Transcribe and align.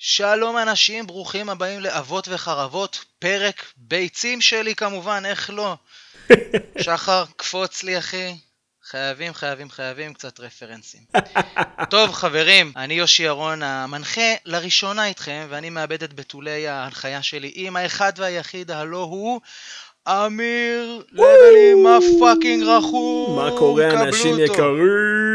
שלום 0.00 0.58
אנשים, 0.58 1.06
ברוכים 1.06 1.50
הבאים 1.50 1.80
לאבות 1.80 2.28
וחרבות, 2.28 3.04
פרק 3.18 3.64
ביצים 3.76 4.40
שלי 4.40 4.74
כמובן, 4.74 5.22
איך 5.26 5.50
לא? 5.50 5.76
שחר, 6.84 7.24
קפוץ 7.36 7.82
לי 7.82 7.98
אחי. 7.98 8.34
חייבים, 8.84 9.34
חייבים, 9.34 9.70
חייבים 9.70 10.14
קצת 10.14 10.40
רפרנסים. 10.40 11.00
טוב 11.90 12.12
חברים, 12.12 12.72
אני 12.76 12.94
יושי 12.94 13.22
ירון 13.22 13.62
המנחה 13.62 14.34
לראשונה 14.44 15.06
איתכם, 15.06 15.46
ואני 15.48 15.70
מאבד 15.70 16.02
את 16.02 16.14
בתולי 16.14 16.68
ההנחיה 16.68 17.22
שלי 17.22 17.52
עם 17.54 17.76
האחד 17.76 18.12
והיחיד, 18.16 18.70
הלא 18.70 19.02
הוא 19.02 19.40
אמיר 20.08 21.02
lovely 21.12 21.74
motherfucking 21.84 22.62
רחום, 22.62 23.36
מה 23.36 23.50
קורה 23.58 23.90
אנשים 23.90 24.38
יקרים? 24.38 25.27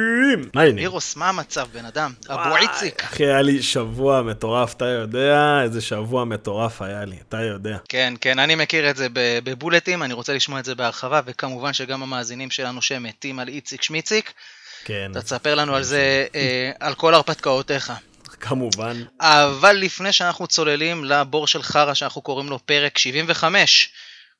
מה 0.53 0.61
העניינים? 0.61 0.83
אירוס, 0.83 1.15
מה 1.15 1.29
המצב 1.29 1.67
בן 1.73 1.85
אדם? 1.85 2.13
אבו 2.29 2.57
איציק. 2.57 3.03
אחי, 3.03 3.23
היה 3.23 3.41
לי 3.41 3.63
שבוע 3.63 4.21
מטורף, 4.21 4.73
אתה 4.73 4.85
יודע 4.85 5.61
איזה 5.63 5.81
שבוע 5.81 6.25
מטורף 6.25 6.81
היה 6.81 7.05
לי, 7.05 7.15
אתה 7.29 7.41
יודע. 7.41 7.77
כן, 7.89 8.13
כן, 8.21 8.39
אני 8.39 8.55
מכיר 8.55 8.89
את 8.89 8.97
זה 8.97 9.07
בבולטים, 9.13 10.03
אני 10.03 10.13
רוצה 10.13 10.33
לשמוע 10.33 10.59
את 10.59 10.65
זה 10.65 10.75
בהרחבה, 10.75 11.21
וכמובן 11.25 11.73
שגם 11.73 12.03
המאזינים 12.03 12.51
שלנו 12.51 12.81
שמתים 12.81 13.39
על 13.39 13.47
איציק 13.47 13.81
שמיציק. 13.81 14.33
כן. 14.85 15.11
אתה 15.11 15.21
תספר 15.21 15.55
לנו 15.55 15.75
על 15.75 15.83
זה, 15.83 16.27
אה, 16.35 16.71
על 16.79 16.93
כל 16.93 17.13
הרפתקאותיך. 17.13 17.93
כמובן. 18.39 19.03
אבל 19.19 19.71
לפני 19.71 20.11
שאנחנו 20.11 20.47
צוללים 20.47 21.05
לבור 21.05 21.47
של 21.47 21.63
חרא 21.63 21.93
שאנחנו 21.93 22.21
קוראים 22.21 22.49
לו 22.49 22.59
פרק 22.65 22.97
75, 22.97 23.89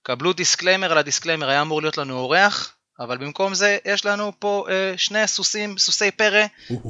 קבלו 0.04 0.34
disclaimer 0.34 0.92
על 0.92 0.98
ה 0.98 1.02
disclaimer, 1.02 1.50
היה 1.50 1.62
אמור 1.62 1.82
להיות 1.82 1.98
לנו 1.98 2.18
אורח, 2.18 2.73
אבל 3.00 3.18
במקום 3.18 3.54
זה 3.54 3.78
יש 3.86 4.06
לנו 4.06 4.32
פה 4.40 4.66
אה, 4.70 4.94
שני 4.98 5.28
סוסים, 5.28 5.78
סוסי 5.78 6.12
פרא, 6.12 6.46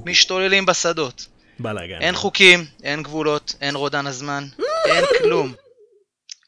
משתוללים 0.05 0.65
בשדות. 0.65 1.27
בלאגן. 1.59 2.01
אין 2.01 2.15
חוקים, 2.15 2.65
אין 2.83 3.03
גבולות, 3.03 3.55
אין 3.61 3.75
rundown 3.75 4.07
הזמן, 4.07 4.47
אין 4.85 5.05
כלום. 5.17 5.53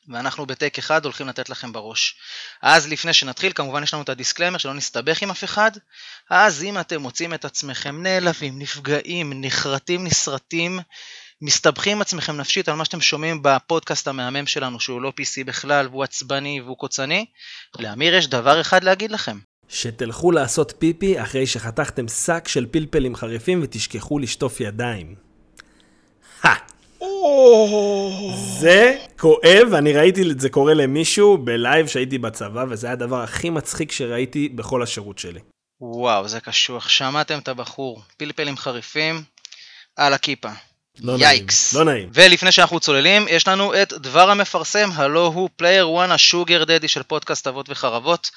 ואנחנו 0.08 0.46
ב 0.46 0.52
take 0.52 0.78
אחד 0.78 1.06
הולכים 1.06 1.28
לתת 1.28 1.50
לכם 1.50 1.72
בראש. 1.74 2.16
אז 2.62 2.88
לפני 2.88 3.14
שנתחיל, 3.14 3.52
כמובן 3.56 3.84
יש 3.84 3.94
לנו 3.94 4.04
את 4.04 4.10
ה 4.10 4.14
disclaimer 4.14 4.58
שלא 4.58 4.74
נסתבך 4.74 5.22
עם 5.22 5.32
אף 5.32 5.44
אחד. 5.44 5.72
אז 6.30 6.64
אם 6.64 6.80
אתם 6.80 7.02
מוצאים 7.02 7.34
את 7.34 7.46
עצמכם 7.46 8.04
נעלבים, 8.04 8.60
נפגעים, 8.60 9.34
נחרטים, 9.42 10.04
נסרטים, 10.04 10.80
מסתבכים 11.42 11.96
עם 11.96 12.02
עצמכם 12.02 12.38
נפשית 12.38 12.70
על 12.70 12.76
מה 12.76 12.86
שאתם 12.86 13.02
שומעים 13.02 13.40
בפודקאסט 13.44 14.08
המהמם 14.08 14.48
שלנו, 14.48 14.80
שהוא 14.80 15.02
לא 15.02 15.14
PC 15.20 15.44
בכלל, 15.46 15.88
והוא 15.88 16.04
עצבני 16.04 16.62
והוא 16.62 16.78
קוצני, 16.78 17.26
לאמיר 17.80 18.16
יש 18.16 18.28
דבר 18.28 18.62
אחד 18.62 18.84
להגיד 18.84 19.12
לכם. 19.12 19.38
שתלכו 19.70 20.32
לעשות 20.32 20.74
פיפי 20.80 21.22
אחרי 21.22 21.48
שחתכתם 21.48 22.08
שק 22.08 22.48
של 22.48 22.66
פלפלים 22.72 23.16
חריפים 23.16 23.60
ותשכחו 23.64 24.20
לשטוף 24.20 24.62
ידיים. 24.62 25.16
זה 28.60 28.98
כואב, 29.20 29.74
אני 29.78 29.94
ראיתי 29.94 30.32
את 30.32 30.40
זה 30.40 30.50
קורה 30.50 30.74
למישהו 30.74 31.38
ב 31.38 31.48
live 31.48 31.88
שהייתי 31.88 32.18
בצבא, 32.18 32.66
וזה 32.70 32.88
היה 32.88 32.94
הדבר 32.94 33.22
הכי 33.22 33.50
מצחיק 33.50 33.92
שראיתי 33.92 34.50
בכל 34.50 34.84
השירות 34.84 35.20
שלי. 35.20 35.40
וואו, 35.82 36.28
זה 36.28 36.40
קשוח. 36.40 36.90
שמעתם 36.90 37.40
את 37.40 37.48
הבחור, 37.48 38.02
פלפלים 38.18 38.58
חריפים, 38.58 39.24
על 39.96 40.14
הכיפה. 40.14 40.50
לא 41.00 41.16
יאיקס. 41.20 41.74
נעים, 41.74 41.88
לא 41.88 41.94
נעים. 41.94 42.10
ולפני 42.14 42.52
שאנחנו 42.52 42.80
צוללים, 42.80 43.28
יש 43.30 43.48
לנו 43.48 43.82
את 43.82 43.94
דבר 43.94 44.30
המפרסם, 44.30 44.90
הלא 44.96 45.26
הוא 45.26 45.50
Player 45.56 45.90
1 46.06 46.12
ה 46.12 46.20
sugar 46.20 46.64
daddy 46.64 46.88
של 46.88 47.04
פודקאסט 47.04 47.48
אבות 47.48 47.70
וחרבות. 47.70 48.32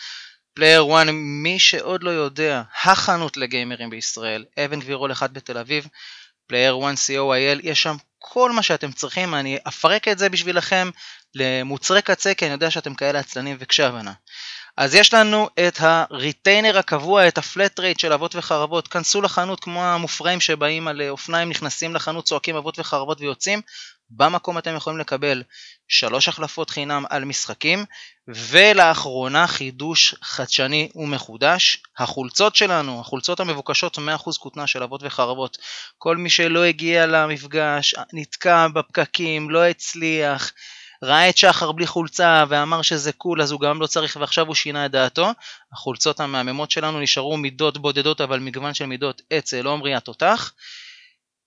Player 0.55 0.85
1, 0.97 1.07
מי 1.13 1.59
שעוד 1.59 2.03
לא 2.03 2.11
יודע, 2.11 2.63
החנות 2.85 3.37
לגיימרים 3.37 3.91
בישראל, 3.91 4.45
אבן 4.65 4.81
גבירול 4.81 5.13
1 5.13 5.31
בתל 5.31 5.59
אביב, 5.59 5.87
Player 6.47 6.79
1 6.85 6.95
co.il, 6.95 7.61
יש 7.63 7.83
שם 7.83 7.97
כל 8.19 8.53
מה 8.53 8.63
שאתם 8.63 8.93
צריכים, 8.93 9.35
אני 9.35 9.59
אפרק 9.69 10.09
את 10.09 10.19
זה 10.19 10.29
בשבילכם 10.29 10.91
למוצרי 11.35 12.03
קצה, 12.03 12.35
כי 12.35 12.45
אני 12.45 12.53
יודע 12.53 12.71
שאתם 12.71 12.95
כאלה 12.95 13.19
עצלנים 13.19 13.57
וקשי 13.61 13.83
הבנה. 13.83 14.13
אז 14.79 14.95
יש 14.95 15.15
לנו 15.15 15.49
את 15.69 15.79
ה 15.81 15.92
retainer 15.92 16.79
הקבוע, 16.79 17.29
את 17.29 17.39
ה 17.39 17.47
flat 17.47 17.81
rate 17.81 17.99
של 17.99 18.13
אבות 18.13 18.35
וחרבות, 18.35 18.89
כנסו 18.89 19.23
לחנות 19.23 19.61
כמו 19.61 19.85
המופרעים 19.85 20.41
שבאים 20.41 20.89
על 20.89 21.03
אופניים, 21.09 21.49
נכנסים 21.49 21.95
לחנות, 21.95 22.25
צועקים 22.25 22.57
אבות 22.57 22.79
וחרבות 22.79 23.21
ויוצאים, 23.21 23.61
במקום 24.11 24.59
אתם 24.59 24.77
יכולים 24.77 24.99
לקבל 24.99 25.43
שלוש 25.89 26.29
החלפות 26.29 26.71
חינם 26.71 27.05
על 27.11 27.25
משחקים, 27.25 27.85
ולאחרונה 28.29 29.47
חידוש 29.47 30.15
חדשני 30.23 30.89
ומחודש, 30.95 31.83
החולצות 31.99 32.57
שלנו, 32.57 33.01
החולצות 33.01 33.41
המבוקשות 33.41 33.99
100% 33.99 34.01
כותנה 34.39 34.67
של 34.67 34.83
אבות 34.83 35.01
וחרבות, 35.05 35.59
כל 35.99 36.17
מי 36.17 36.31
שלא 36.31 36.65
הגיע 36.65 37.07
למפגש, 37.07 37.95
נתקע 38.13 38.69
בפקקים, 38.69 39.51
לא 39.51 39.65
הצליח, 39.65 40.53
ראה 41.03 41.29
את 41.29 41.37
שחר 41.37 41.73
בלי 41.73 41.87
חולצה 41.87 42.45
ואמר 42.49 42.83
שזה 42.83 43.13
קול 43.13 43.43
אז 43.43 43.53
הוא 43.53 43.61
גם 43.61 43.81
לא 43.81 43.87
צריך 43.87 44.17
ועכשיו 44.21 44.47
הוא 44.47 44.55
שינה 44.55 44.87
את 44.87 44.91
דעתו. 44.91 45.31
החולצות 45.73 46.21
המהממות 46.21 46.71
שלנו 46.71 47.01
נשארו 47.01 47.37
מידות 47.37 47.79
בודדות 47.79 48.21
אבל 48.21 48.41
מגוון 48.41 48.75
של 48.75 48.87
מידות 48.87 49.23
אצל 49.39 49.67
עומרי 49.67 49.95
התותח. 49.95 50.53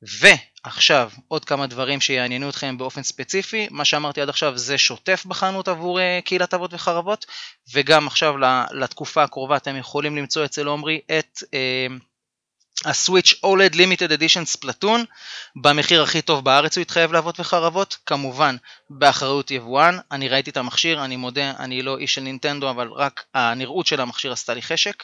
ועכשיו 0.02 1.10
עוד 1.28 1.46
כמה 1.46 1.68
דברים 1.68 2.02
שיעניינו 2.02 2.50
אתכם 2.50 2.78
באופן 2.78 3.04
ספציפי, 3.04 3.68
מה 3.72 3.86
שאמרתי 3.86 4.22
עד 4.22 4.30
עכשיו 4.30 4.58
זה 4.58 4.78
שוטף 4.78 5.26
בחנות 5.26 5.68
עבור 5.68 6.00
אה, 6.00 6.20
קהילת 6.26 6.54
אבות 6.54 6.74
וחרבות 6.74 7.26
וגם 7.74 8.08
עכשיו 8.08 8.34
לתקופה 8.72 9.24
הקרובה 9.24 9.58
אתם 9.58 9.76
יכולים 9.76 10.16
למצוא 10.16 10.46
אצל 10.46 10.68
עומרי 10.68 11.00
את 11.20 11.44
אה, 11.54 11.88
הסוויץ' 12.86 13.36
אולד 13.44 13.76
לימיטד 13.76 14.12
אדישן 14.12 14.46
ספלטון 14.46 15.06
במחיר 15.56 16.04
הכי 16.04 16.22
טוב 16.22 16.46
בארץ 16.46 16.78
הוא 16.78 16.82
התחייב 16.82 17.14
לאבות 17.14 17.40
וחרבות 17.40 17.98
כמובן 18.06 18.56
באחריות 18.90 19.52
יבואן 19.52 19.98
אני 20.12 20.30
ראיתי 20.30 20.50
את 20.50 20.58
המכשיר 20.58 21.06
אני 21.06 21.16
מודה 21.16 21.52
אני 21.60 21.82
לא 21.82 21.98
איש 21.98 22.14
של 22.14 22.22
נינטנדו 22.22 22.70
אבל 22.70 22.88
רק 22.88 23.24
הנראות 23.34 23.88
של 23.88 24.02
המכשיר 24.02 24.32
עשתה 24.32 24.54
לי 24.54 24.62
חשק 24.62 25.04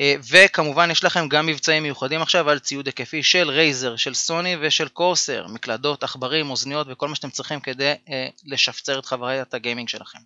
אה, 0.00 0.14
וכמובן 0.30 0.90
יש 0.90 1.04
לכם 1.04 1.28
גם 1.28 1.46
מבצעים 1.46 1.82
מיוחדים 1.82 2.22
עכשיו 2.22 2.50
על 2.50 2.58
ציוד 2.58 2.86
היקפי 2.86 3.22
של 3.22 3.50
Razer 3.50 3.96
של 3.96 4.14
סוני 4.14 4.56
ושל 4.60 4.88
Corsair 4.88 5.46
מקלדות 5.46 6.02
עכברים 6.02 6.50
אוזניות 6.50 6.86
וכל 6.90 7.08
מה 7.08 7.14
שאתם 7.14 7.30
צריכים 7.30 7.60
כדי 7.60 7.94
אה, 8.08 8.28
לשפצר 8.44 8.98
את 8.98 9.06
חוויית 9.06 9.54
ה 9.54 9.59
gaming 9.59 9.88
שלכם. 9.88 10.18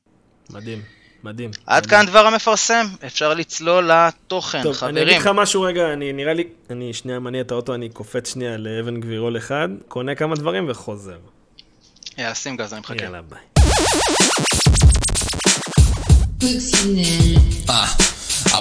מדהים. 0.51 1.00
מדהים. 1.25 1.51
עד 1.67 1.87
מדהים. 1.87 2.01
כאן 2.01 2.07
דבר 2.07 2.27
המפרסם, 2.27 2.87
אפשר 3.07 3.35
לצלול 3.35 3.91
לתוכן, 3.93 4.63
טוב, 4.63 4.77
חברים. 4.77 4.97
אני 4.97 5.05
אגיד 5.05 5.17
לך 5.17 5.27
משהו 5.35 5.63
רגע, 5.63 5.93
אני 5.93 6.13
נראה 6.13 6.35
לי, 6.35 6.45
אני 6.71 6.95
שנייה 6.95 7.19
מניע 7.19 7.41
את 7.41 7.51
האוטו, 7.51 7.75
אני 7.75 7.89
קופץ 7.89 8.33
שנייה 8.33 8.57
לאבן 8.57 9.01
גבירול 9.01 9.37
אחד, 9.37 9.69
קונה 9.89 10.15
כמה 10.15 10.37
דברים 10.37 10.71
וחוזר. 10.71 11.19
יאללה, 12.19 12.35
שים 12.35 12.57
גז, 12.57 12.73
אני 12.73 12.81
מחכה. 12.81 13.05
יאללה, 13.05 13.21
ביי. 13.23 13.41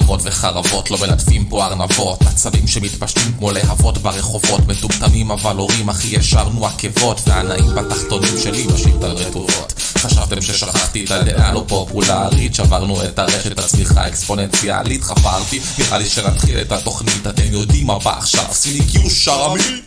אבות 0.02 0.20
וחרבות 0.24 0.92
לא 0.92 0.98
מלטפים 0.98 1.46
פה 1.46 1.66
ארנבות. 1.66 2.22
עצבים 2.22 2.68
שמתפשטים 2.68 3.34
כמו 3.38 3.52
להבות 3.52 3.98
ברחובות 3.98 4.68
מטומטמים 4.68 5.32
אבל 5.32 5.56
הורים 5.56 5.90
אחי 5.90 6.16
ישרנו 6.16 6.66
עקבות. 6.66 7.22
והנאים 7.28 7.76
בתחתונים 7.76 8.34
שלי 8.44 8.68
משאית 8.74 9.04
על 9.04 9.12
רטובות. 9.12 9.74
חשבתם 9.98 10.42
ששכחתי 10.42 11.06
את 11.06 11.12
הדעה 11.12 11.54
לא 11.54 11.64
פופולרית. 11.68 12.56
שברנו 12.56 13.04
את 13.04 13.20
הרשת 13.20 13.60
הצמיחה 13.60 14.02
האקספוננציאלית 14.02 15.04
חפרתי 15.04 15.60
נראה 15.80 15.98
לי 15.98 16.06
שנתחיל 16.06 16.62
את 16.62 16.72
התוכנית. 16.72 17.28
אתם 17.28 17.44
יודעים 17.52 17.88
מה 17.88 18.00
בא 18.00 18.18
עכשיו 18.18 18.46
סיני 18.52 18.86
קיו 18.86 19.10
שרמי 19.10 19.82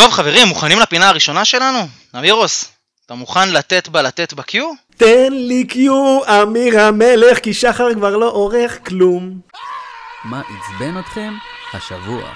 טוב 0.00 0.12
חברים, 0.12 0.48
מוכנים 0.48 0.78
לפינה 0.78 1.08
הראשונה 1.08 1.44
שלנו? 1.44 1.78
אמירוס, 2.18 2.72
אתה 3.06 3.14
מוכן 3.14 3.52
לתת 3.52 3.88
בה 3.88 4.02
לתת 4.02 4.32
בקיו? 4.32 4.70
תן 4.96 5.32
לי 5.32 5.64
קיו, 5.66 6.20
אמיר 6.42 6.80
המלך, 6.80 7.38
כי 7.38 7.54
שחר 7.54 7.94
כבר 7.94 8.16
לא 8.16 8.30
עורך 8.30 8.78
כלום. 8.86 9.40
מה 10.24 10.40
עצבן 10.40 10.98
אתכם 10.98 11.32
השבוע? 11.72 12.32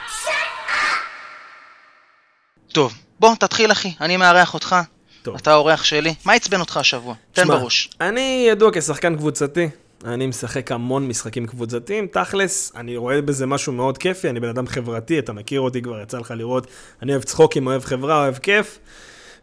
טוב, 2.72 2.94
בוא 3.20 3.34
תתחיל 3.34 3.72
אחי, 3.72 3.92
אני 4.00 4.16
מארח 4.16 4.54
אותך. 4.54 4.76
טוב. 5.22 5.34
אתה 5.36 5.52
האורח 5.52 5.84
שלי. 5.84 6.14
מה 6.24 6.32
עצבן 6.32 6.60
אותך 6.60 6.76
השבוע? 6.76 7.14
תן 7.32 7.48
בראש. 7.48 7.90
אני 8.00 8.46
ידוע 8.48 8.70
כשחקן 8.74 9.16
קבוצתי. 9.16 9.68
אני 10.04 10.26
משחק 10.26 10.72
המון 10.72 11.08
משחקים 11.08 11.46
קבוצתיים, 11.46 12.06
תכלס, 12.06 12.72
אני 12.76 12.96
רואה 12.96 13.22
בזה 13.22 13.46
משהו 13.46 13.72
מאוד 13.72 13.98
כיפי, 13.98 14.30
אני 14.30 14.40
בן 14.40 14.48
אדם 14.48 14.66
חברתי, 14.66 15.18
אתה 15.18 15.32
מכיר 15.32 15.60
אותי 15.60 15.82
כבר, 15.82 16.00
יצא 16.02 16.18
לך 16.18 16.30
לראות, 16.36 16.66
אני 17.02 17.12
אוהב 17.12 17.22
צחוקים, 17.22 17.66
אוהב 17.66 17.84
חברה, 17.84 18.22
אוהב 18.22 18.36
כיף, 18.36 18.78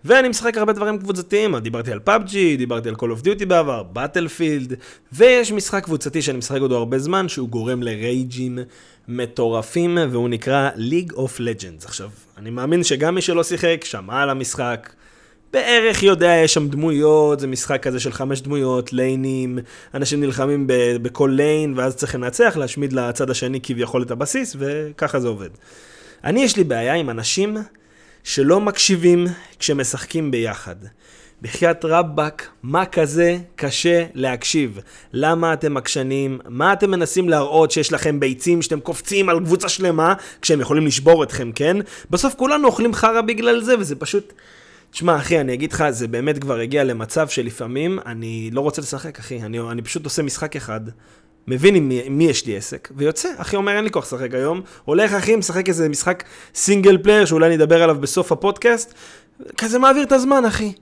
ואני 0.05 0.29
משחק 0.29 0.57
הרבה 0.57 0.73
דברים 0.73 0.99
קבוצתיים, 0.99 1.57
דיברתי 1.57 1.91
על 1.91 1.99
PUBG, 1.99 2.57
דיברתי 2.57 2.89
על 2.89 2.95
Call 2.95 3.19
of 3.19 3.25
Duty 3.25 3.45
בעבר, 3.45 3.83
Battlefield, 3.83 4.73
ויש 5.13 5.51
משחק 5.51 5.83
קבוצתי 5.83 6.21
שאני 6.21 6.37
משחק 6.37 6.61
אותו 6.61 6.77
הרבה 6.77 6.99
זמן, 6.99 7.29
שהוא 7.29 7.49
גורם 7.49 7.83
לרייג'ים 7.83 8.59
מטורפים, 9.07 9.97
והוא 10.11 10.29
נקרא 10.29 10.69
League 10.75 11.13
of 11.13 11.39
Legends. 11.39 11.85
עכשיו, 11.85 12.09
אני 12.37 12.49
מאמין 12.49 12.83
שגם 12.83 13.15
מי 13.15 13.21
שלא 13.21 13.43
שיחק, 13.43 13.81
שמע 13.83 14.21
על 14.21 14.29
המשחק, 14.29 14.89
בערך 15.53 16.03
יודע, 16.03 16.36
יש 16.44 16.53
שם 16.53 16.68
דמויות, 16.68 17.39
זה 17.39 17.48
משחק 17.48 17.83
כזה 17.83 18.00
של 18.00 18.12
חמש 18.12 18.42
דמויות, 18.42 18.94
ליינים, 18.94 19.59
אנשים 19.94 20.21
נלחמים 20.21 20.68
ב- 20.68 20.98
בכל 21.01 21.31
lane, 21.33 21.73
ואז 21.77 21.95
צריך 21.95 22.15
לנצח, 22.15 22.57
להשמיד 22.57 22.94
לצד 22.94 23.30
השני 23.30 23.59
כביכול 23.63 24.03
את 24.03 24.12
הבסיס, 24.12 24.56
וככה 24.59 25.19
זה 25.19 25.27
עובד. 25.27 25.50
אני, 26.24 26.44
יש 26.44 26.57
לי 26.57 26.63
בעיה 26.63 26.94
עם 26.94 27.09
אנשים 27.09 27.57
שלא 28.24 28.62
מקשיבים 28.62 29.27
כשמשחקים 29.59 30.31
ביחד. 30.31 30.75
בחייאת 31.42 31.86
רבאק, 31.86 32.48
מה 32.63 32.86
כזה 32.86 33.38
קשה 33.56 34.06
להקשיב? 34.13 34.80
למה 35.13 35.53
אתם 35.53 35.77
עקשנים? 35.77 36.39
מה 36.50 36.74
אתם 36.74 36.92
מנסים 36.92 37.30
להראות 37.30 37.71
שיש 37.71 37.94
לכם 37.94 38.19
ביצים 38.19 38.62
שאתם 38.62 38.80
קופצים 38.80 39.30
על 39.30 39.39
קבוצה 39.39 39.69
שלמה 39.69 40.13
כשהם 40.42 40.62
יכולים 40.62 40.88
לשבור 40.88 41.24
אתכם, 41.24 41.51
כן? 41.51 41.77
בסוף 42.09 42.33
כולנו 42.36 42.68
אוכלים 42.68 42.94
חרא 42.94 43.21
בגלל 43.21 43.62
זה, 43.63 43.80
וזה 43.80 43.95
פשוט... 43.95 44.33
תשמע, 44.91 45.17
אחי, 45.17 45.39
אני 45.39 45.53
אגיד 45.53 45.73
לך, 45.73 45.83
זה 45.89 46.07
באמת 46.07 46.39
כבר 46.39 46.59
הגיע 46.59 46.83
למצב 46.83 47.27
שלפעמים 47.27 47.99
אני 48.05 48.49
לא 48.53 48.61
רוצה 48.61 48.81
לשחק, 48.81 49.19
אחי. 49.19 49.41
אני, 49.41 49.59
אני 49.59 49.81
פשוט 49.81 50.05
עושה 50.05 50.21
משחק 50.21 50.55
אחד, 50.55 50.81
מבין 51.47 51.75
עם 51.75 51.89
מי, 51.89 52.09
מי 52.09 52.23
יש 52.23 52.45
לי 52.45 52.57
עסק, 52.57 52.89
ויוצא. 52.95 53.29
אחי 53.38 53.55
אומר, 53.55 53.75
אין 53.75 53.83
לי 53.83 53.89
כוח 53.91 54.03
לשחק 54.05 54.33
היום. 54.33 54.61
הולך, 54.85 55.13
אחי, 55.13 55.35
משחק 55.35 55.69
איזה 55.69 55.89
משחק 55.89 56.23
single 56.55 56.97
player, 56.97 57.25
שאולי 57.25 57.55
נדבר 57.55 57.83
עליו 57.83 57.97
בסוף 57.99 58.31
הפודקאסט. 58.31 58.93
כזה 59.57 59.79
מעביר 59.79 60.03
את 60.03 60.11
הזמן, 60.11 60.45
אחי. 60.45 60.73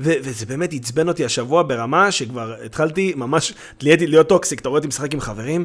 ו- 0.00 0.14
וזה 0.22 0.46
באמת 0.46 0.72
עצבן 0.72 1.08
אותי 1.08 1.24
השבוע 1.24 1.62
ברמה 1.62 2.12
שכבר 2.12 2.54
התחלתי 2.64 3.12
ממש, 3.16 3.54
נהייתי 3.82 4.06
להיות 4.06 4.28
toxic, 4.28 4.60
אתה 4.60 4.68
רואה 4.68 4.78
אותי 4.78 4.88
משחק 4.88 5.14
עם 5.14 5.20
חברים, 5.20 5.64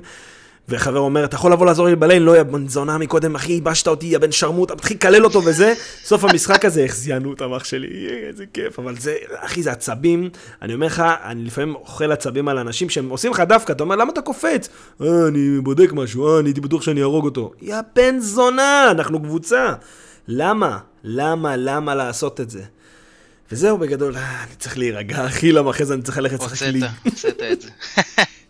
וחבר 0.69 1.00
אומר, 1.00 1.25
אתה 1.25 1.35
יכול 1.35 1.51
לבוא 1.51 1.65
לעזור 1.65 1.88
לי 1.88 1.95
ב 1.95 2.00
lane? 2.00 2.24
לא, 2.23 2.38
יא 2.38 2.44
בן 2.44 2.67
זונה 2.67 2.97
מקודם, 2.97 3.35
אחי, 3.35 3.51
ייבשת 3.51 3.88
אותי, 3.88 4.06
יא 4.06 4.17
בן 4.17 4.31
שרמוטה, 4.31 4.75
מתחיל 4.75 4.97
לקלל 4.97 5.25
אותו 5.25 5.44
וזה. 5.45 5.73
סוף 6.03 6.23
המשחק 6.23 6.65
הזה, 6.65 6.85
החזיינו 6.85 7.33
את 7.33 7.41
המח 7.41 7.63
שלי, 7.63 8.07
איזה 8.27 8.45
כיף, 8.53 8.79
אבל 8.79 8.95
זה, 8.97 9.15
אחי, 9.35 9.63
זה 9.63 9.71
עצבים. 9.71 10.29
אני 10.62 10.73
אומר 10.73 10.85
לך, 10.88 11.03
אני 11.23 11.44
לפעמים 11.44 11.75
אוכל 11.75 12.12
עצבים 12.12 12.47
על 12.47 12.57
אנשים 12.57 12.89
שהם 12.89 13.09
עושים 13.09 13.31
לך 13.31 13.39
דווקא, 13.39 13.71
אתה 13.71 13.83
אומר, 13.83 13.95
למה 13.95 14.12
אתה 14.12 14.21
קופץ? 14.21 14.69
אה, 15.01 15.27
אני 15.27 15.62
בודק 15.62 15.89
משהו, 15.94 16.27
אה, 16.27 16.39
אני 16.39 16.50
הייתי 16.50 16.62
בטוח 16.62 16.81
שאני 16.81 17.01
אהרוג 17.01 17.25
אותו. 17.25 17.51
יא 17.62 17.77
בן 17.95 18.19
זונה, 18.19 18.91
אנחנו 18.91 19.19
קבוצה. 19.19 19.73
למה? 20.27 20.77
למה? 21.03 21.56
למה 21.57 21.95
לעשות 21.95 22.41
את 22.41 22.50
זה? 22.50 22.63
וזהו 23.51 23.77
בגדול, 23.77 24.17
אה, 24.17 24.44
אני 24.44 24.56
צריך 24.56 24.77
להירגע, 24.77 25.25
אחי, 25.25 25.51
למה 25.51 25.71
אחרי 25.71 25.85
זה 25.85 25.94
אני 25.94 26.01
צריך 26.01 26.17
ללכת 26.17 26.39
לשחק 26.39 26.51
הוצאת, 26.51 26.73
לי. 26.73 26.81
הוצאת 27.06 27.41
את 27.51 27.62
זה. 27.62 27.69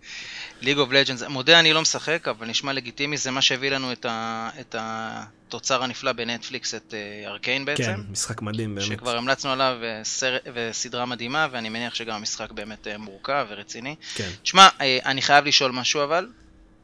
ליג 0.65 0.77
אוף 0.77 0.91
לג'אנס, 0.91 1.23
מודה 1.23 1.59
אני 1.59 1.73
לא 1.73 1.81
משחק, 1.81 2.27
אבל 2.27 2.47
נשמע 2.47 2.73
לגיטימי, 2.73 3.17
זה 3.17 3.31
מה 3.31 3.41
שהביא 3.41 3.71
לנו 3.71 3.91
את, 3.91 4.05
ה, 4.05 4.49
את 4.59 4.75
התוצר 4.79 5.83
הנפלא 5.83 6.11
בנטפליקס, 6.11 6.75
את 6.75 6.93
אה, 6.93 7.29
ארקיין 7.29 7.65
בעצם. 7.65 7.83
כן, 7.83 7.99
משחק 8.11 8.41
מדהים 8.41 8.75
באמת. 8.75 8.87
שכבר 8.87 9.17
המלצנו 9.17 9.51
עליו, 9.51 9.77
אה, 9.83 10.03
סר... 10.03 10.37
וסדרה 10.53 11.05
מדהימה, 11.05 11.47
ואני 11.51 11.69
מניח 11.69 11.95
שגם 11.95 12.15
המשחק 12.15 12.51
באמת 12.51 12.87
אה, 12.87 12.97
מורכב 12.97 13.47
ורציני. 13.49 13.95
כן. 14.15 14.29
תשמע, 14.43 14.67
אה, 14.81 14.99
אני 15.05 15.21
חייב 15.21 15.45
לשאול 15.45 15.71
משהו 15.71 16.03
אבל, 16.03 16.27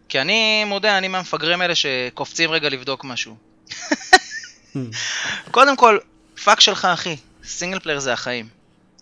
כי 0.09 0.21
אני 0.21 0.63
מודה, 0.63 0.97
אני 0.97 1.07
מהמפגרים 1.07 1.61
האלה 1.61 1.75
שקופצים 1.75 2.51
רגע 2.51 2.69
לבדוק 2.69 3.05
משהו. 3.05 3.35
קודם 5.51 5.75
כל, 5.75 5.97
fuck 6.43 6.59
שלך 6.59 6.85
אחי, 6.85 7.15
single 7.43 7.79
player 7.79 7.99
זה 7.99 8.13
החיים. 8.13 8.47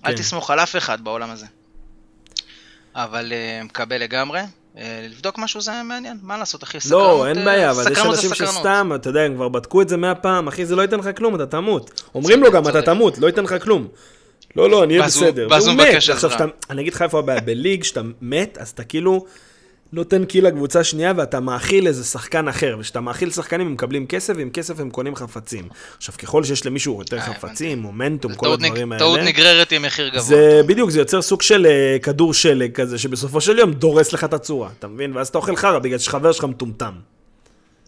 אל 0.05 0.11
כן. 0.11 0.17
תסמוך 0.17 0.49
על 0.49 0.59
אף 0.59 0.75
אחד 0.75 1.01
בעולם 1.01 1.29
הזה. 1.29 1.45
אבל 2.95 3.33
אה, 3.33 3.63
מקבל 3.63 4.01
לגמרי. 4.01 4.41
אה, 4.77 5.07
לבדוק 5.09 5.37
משהו 5.37 5.61
זה 5.61 5.71
מעניין, 5.83 6.17
מה 6.21 6.37
לעשות 6.37 6.63
אחי? 6.63 6.77
לא, 6.77 6.81
סקרנות, 6.81 7.27
אין 7.27 7.37
אה, 7.37 7.45
בעיה, 7.45 7.71
אבל 7.71 7.81
יש 7.81 7.87
סקרנות 7.87 8.15
אנשים 8.15 8.29
סקרנות. 8.29 8.53
שסתם, 8.53 8.91
אתה 8.95 9.09
יודע, 9.09 9.21
הם 9.21 9.35
כבר 9.35 9.49
בדקו 9.49 9.81
את 9.81 9.89
זה 9.89 9.97
מאה 9.97 10.15
פעם, 10.15 10.47
אחי, 10.47 10.65
זה 10.65 10.75
לא 10.75 10.81
ייתן 10.81 10.99
לך 10.99 11.09
כלום, 11.17 11.35
אתה 11.35 11.45
תמות. 11.45 12.01
אומרים 12.15 12.43
לו 12.43 12.51
גם, 12.51 12.67
אתה. 12.67 12.81
תמות, 12.81 13.17
לא 13.17 13.27
ייתן 13.27 13.43
לך 13.43 13.63
כלום. 13.63 13.87
לא, 14.55 14.69
לא, 14.69 14.83
אני 14.83 14.93
אהיה 14.93 15.07
בסדר. 15.07 15.47
ואז 15.51 15.67
הוא. 15.67 15.75
מבקש 15.75 16.09
עזרה. 16.09 16.45
אני 16.69 16.81
אגיד 16.81 16.93
לך 16.93 17.01
איפה 17.01 17.19
הבעיה, 17.19 17.41
בליג, 17.41 17.83
שאתה 17.83 18.01
מת, 18.21 18.57
אז 18.61 18.69
אתה 18.69 18.83
כאילו 18.83 19.25
נותן 19.93 20.25
קיל 20.25 20.47
לקבוצה 20.47 20.83
שנייה, 20.83 21.13
ואתה 21.17 21.39
מאכיל 21.39 21.87
איזה 21.87 22.03
שחקן 22.03 22.47
אחר, 22.47 22.75
וכשאתה 22.79 22.99
מאכיל 22.99 23.31
שחקנים, 23.31 23.67
הם 23.67 23.73
מקבלים 23.73 24.07
כסף, 24.07 24.33
ועם 24.37 24.49
כסף 24.49 24.79
הם 24.79 24.89
קונים 24.89 25.15
חפצים. 25.15 25.67
עכשיו, 25.97 26.15
ככל 26.17 26.43
שיש 26.43 26.65
למישהו 26.65 26.99
יותר 26.99 27.17
אה, 27.17 27.21
חפצים, 27.21 27.79
מומנטום, 27.79 28.35
כל 28.35 28.53
הדברים 28.53 28.91
האלה. 28.91 28.99
טעות 28.99 29.19
נגררת 29.19 29.71
עם 29.71 29.81
מחיר 29.81 30.09
גבוה. 30.09 30.21
זה 30.21 30.61
בדיוק, 30.67 30.89
זה 30.89 30.99
יוצר 30.99 31.21
סוג 31.21 31.41
של 31.41 31.65
אה, 31.65 31.97
כדור 32.03 32.33
שלג 32.33 32.71
כזה, 32.71 32.97
שבסופו 32.97 33.41
של 33.41 33.59
יום 33.59 33.71
דורס 33.73 34.13
לך 34.13 34.23
את 34.23 34.33
הצורה, 34.33 34.69
אתה 34.79 34.87
מבין? 34.87 35.15
ואז 35.15 35.27
אתה 35.27 35.37
אוכל 35.37 35.55
חרא 35.55 35.79
בגלל 35.79 35.97
שחבר 35.97 36.31
שלך 36.31 36.43
מטומטם. 36.43 36.93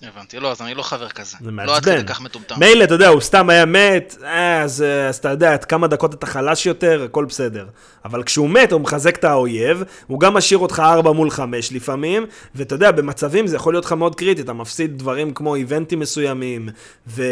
הבנתי, 0.07 0.39
לא, 0.39 0.51
אז 0.51 0.62
אני 0.62 0.74
לא 0.74 0.83
חבר 0.83 1.09
כזה. 1.09 1.38
זה 1.42 1.51
לא 1.51 1.62
עד 1.62 1.71
מעצבן. 1.71 1.95
כדי 1.95 2.07
כך 2.07 2.21
מטומטם. 2.21 2.56
מילא, 2.59 2.83
אתה 2.83 2.94
יודע, 2.94 3.07
הוא 3.07 3.21
סתם 3.21 3.50
היה 3.50 3.65
מת, 3.65 4.15
אה, 4.24 4.62
אז, 4.62 4.81
אה, 4.81 5.07
אז 5.07 5.18
אתה 5.18 5.30
יודע, 5.30 5.53
עד 5.53 5.65
כמה 5.65 5.88
דקות 5.88 6.13
אתה 6.13 6.25
חלש 6.25 6.65
יותר, 6.65 7.03
הכל 7.03 7.25
בסדר. 7.25 7.65
אבל 8.06 8.24
כשהוא 8.24 8.50
מת, 8.50 8.71
הוא 8.71 8.81
מחזק 8.81 9.15
את 9.15 9.24
האויב, 9.24 9.83
הוא 10.07 10.19
גם 10.19 10.33
משאיר 10.33 10.59
אותך 10.59 10.80
4 10.86 11.12
מול 11.12 11.30
5 11.30 11.71
לפעמים, 11.71 12.25
ואתה 12.56 12.75
יודע, 12.75 12.92
במצבים 12.92 13.48
זה 13.48 13.56
יכול 13.56 13.74
להיות 13.74 13.86
לך 13.86 13.92
מאוד 13.92 14.15
קריטי, 14.15 14.42
אתה 14.42 14.53
מפסיד 14.53 14.98
דברים 14.98 15.33
כמו 15.33 15.56
איבנטים 15.56 16.00
מסוימים, 16.00 16.69
ו... 17.07 17.24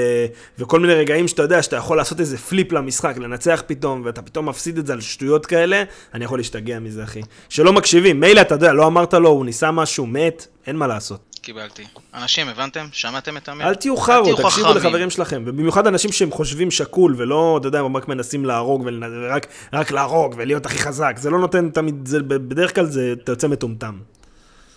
וכל 0.60 0.80
מיני 0.80 0.94
רגעים 0.94 1.28
שאתה 1.28 1.42
יודע, 1.42 1.64
שאתה 1.64 1.76
יכול 1.76 1.98
לעשות 1.98 2.20
איזה 2.20 2.38
פליפ 2.38 2.72
למשחק, 2.72 3.18
לנצח 3.18 3.64
פתאום, 3.68 4.02
ואתה 4.06 4.22
פתאום 4.22 4.50
מפסיד 4.50 4.78
את 4.78 4.88
זה 4.88 4.94
על 4.94 5.02
שטויות 5.02 5.46
כאלה, 5.46 5.84
אני 6.14 6.26
יכול 6.26 6.40
להשתגע 6.40 6.80
מזה, 6.80 7.04
אחי. 7.04 7.22
שלא 7.50 7.74
מקשיבים, 7.74 8.20
מילא, 8.20 8.42
אתה 8.42 8.56
יודע, 8.56 8.74
לא 8.74 8.88
אמרת 8.88 9.14
לו, 9.14 9.30
הוא 9.30 9.46
ניסה 9.46 9.72
משהו, 9.72 10.06
מת, 10.06 10.48
אין 10.68 10.76
מה 10.76 10.88
לעשות. 10.88 11.29
קיבלתי. 11.50 11.84
אנשים, 12.14 12.48
הבנתם? 12.48 12.88
שמעתם 12.92 13.38
את 13.38 13.50
המייל? 13.50 13.70
אל 13.70 13.76
תהיו 13.76 13.98
חארות, 13.98 14.40
תקשיבו. 14.42 14.74
לחברים 14.74 15.10
שלכם, 15.10 15.44
ובמיוחד 15.46 15.88
אנשים 15.88 16.12
שהם 16.12 16.32
חושבים 16.32 16.72
שקול, 16.72 17.16
ולא, 17.18 17.58
אתה 17.60 17.68
יודע, 17.68 17.80
הם 17.80 17.98
רק 17.98 18.08
מנסים 18.08 18.46
להרוג, 18.46 18.84
ורק 18.86 19.48
רק 19.74 19.92
להרוג, 19.92 20.36
ולהיות 20.38 20.66
הכי 20.66 20.78
חזק, 20.78 21.14
זה 21.18 21.30
לא 21.30 21.40
נותן 21.40 21.70
תמיד, 21.70 21.96
זה, 22.06 22.20
בדרך 22.20 22.76
כלל 22.76 22.86
זה, 22.86 23.14
אתה 23.24 23.32
יוצא 23.32 23.48
מטומטם. 23.48 24.00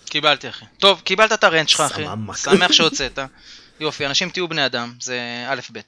קיבלתי, 0.04 0.48
אחי. 0.48 0.64
טוב, 0.78 1.00
קיבלת 1.00 1.32
את 1.32 1.44
הרנט 1.44 1.68
שלך, 1.68 1.80
אחי. 1.80 2.04
שמח 2.36 2.72
שהוצאת. 2.72 3.18
יופי, 3.80 4.06
אנשים 4.06 4.30
תהיו 4.30 4.48
בני 4.48 4.66
אדם, 4.66 4.92
זה 5.00 5.44
א' 5.48 5.60
ב'. 5.72 5.80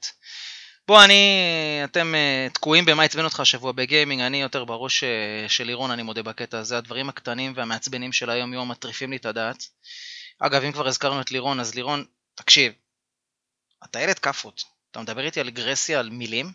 בוא, 0.87 1.03
אני, 1.03 1.39
אתם 1.83 2.15
אה, 2.15 2.47
תקועים 2.53 2.85
במה 2.85 3.03
עצבן 3.03 3.23
אותך 3.23 3.39
השבוע 3.39 3.71
בגיימינג, 3.71 4.21
אני 4.21 4.41
יותר 4.41 4.65
בראש 4.65 5.03
אה, 5.03 5.09
של 5.47 5.63
לירון, 5.63 5.91
אני 5.91 6.03
מודה 6.03 6.23
בקטע 6.23 6.59
הזה, 6.59 6.77
הדברים 6.77 7.09
הקטנים 7.09 7.53
והמעצבנים 7.55 8.13
של 8.13 8.29
היום-יום 8.29 8.71
מטריפים 8.71 9.11
לי 9.11 9.17
את 9.17 9.25
הדעת. 9.25 9.67
אגב, 10.39 10.63
אם 10.63 10.71
כבר 10.71 10.87
הזכרנו 10.87 11.21
את 11.21 11.31
לירון, 11.31 11.59
אז 11.59 11.75
לירון, 11.75 12.05
תקשיב, 12.35 12.73
אתה 13.83 14.01
ילד 14.01 14.19
כאפות, 14.19 14.63
אתה 14.91 14.99
מדבר 14.99 15.25
איתי 15.25 15.39
על 15.39 15.47
רגרסיה, 15.47 15.99
על 15.99 16.09
מילים? 16.09 16.51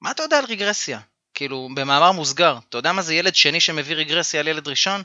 מה 0.00 0.10
אתה 0.10 0.22
יודע 0.22 0.38
על 0.38 0.44
רגרסיה? 0.44 1.00
כאילו, 1.34 1.68
במאמר 1.74 2.12
מוסגר, 2.12 2.58
אתה 2.68 2.78
יודע 2.78 2.92
מה 2.92 3.02
זה 3.02 3.14
ילד 3.14 3.34
שני 3.34 3.60
שמביא 3.60 3.96
רגרסיה 3.96 4.40
על 4.40 4.48
ילד 4.48 4.68
ראשון? 4.68 5.02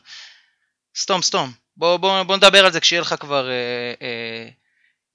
סתום, 0.97 1.21
סתום. 1.21 1.51
בוא, 1.77 1.97
בוא, 1.97 2.23
בוא 2.23 2.37
נדבר 2.37 2.65
על 2.65 2.71
זה 2.71 2.79
כשיהיה 2.79 3.01
לך 3.01 3.15
כבר 3.19 3.49
אה, 3.49 3.93
אה, 4.01 4.49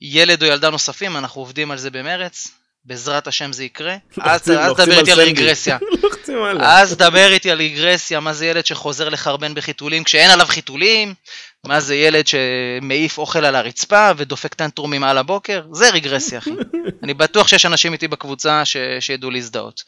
ילד 0.00 0.42
או 0.42 0.48
ילדה 0.48 0.70
נוספים, 0.70 1.16
אנחנו 1.16 1.40
עובדים 1.40 1.70
על 1.70 1.78
זה 1.78 1.90
במרץ, 1.90 2.48
בעזרת 2.84 3.26
השם 3.26 3.52
זה 3.52 3.64
יקרה. 3.64 3.96
אז 4.20 4.42
דבר 4.42 4.98
איתי 4.98 5.12
על. 5.12 5.20
רגרסיה. 5.20 5.78
אז 6.60 6.96
דבר 6.96 7.32
איתי 7.32 7.50
על 7.50 7.58
רגרסיה, 7.58 8.20
מה 8.20 8.32
זה 8.32 8.46
ילד 8.46 8.66
שחוזר 8.66 9.08
לחרבן 9.08 9.54
בחיתולים 9.54 10.04
כשאין 10.04 10.30
עליו 10.30 10.46
חיתולים, 10.46 11.14
מה 11.64 11.80
זה 11.80 11.94
ילד 11.94 12.26
שמעיף 12.26 13.18
אוכל 13.18 13.44
על 13.44 13.56
הרצפה 13.56 14.10
ודופק 14.16 14.54
טנטרומים 14.54 15.04
על 15.04 15.18
הבוקר, 15.18 15.62
זה 15.72 15.90
רגרסיה 15.90 16.38
אחי. 16.38 16.50
אני 17.02 17.14
בטוח 17.14 17.48
שיש 17.48 17.66
אנשים 17.66 17.92
איתי 17.92 18.08
בקבוצה 18.08 18.64
ש... 18.64 18.76
שידעו 19.00 19.30
להזדהות. 19.30 19.82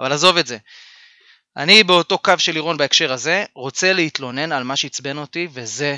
אבל 0.00 0.12
עזוב 0.12 0.36
את 0.36 0.46
זה. 0.46 0.58
אני 1.56 1.84
באותו 1.84 2.18
קו 2.18 2.32
של 2.38 2.52
לירון 2.52 2.76
בהקשר 2.76 3.12
הזה, 3.12 3.44
רוצה 3.54 3.92
להתלונן 3.92 4.52
על 4.52 4.64
מה 4.64 4.76
שעצבן 4.76 5.18
אותי, 5.18 5.48
וזה 5.52 5.96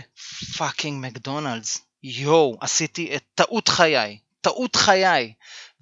fucking 0.57 1.07
מקדונלדס. 1.07 1.81
יואו, 2.03 2.59
עשיתי 2.61 3.17
את 3.17 3.23
טעות 3.35 3.69
חיי, 3.69 4.19
טעות 4.41 4.77
חיי. 4.77 5.33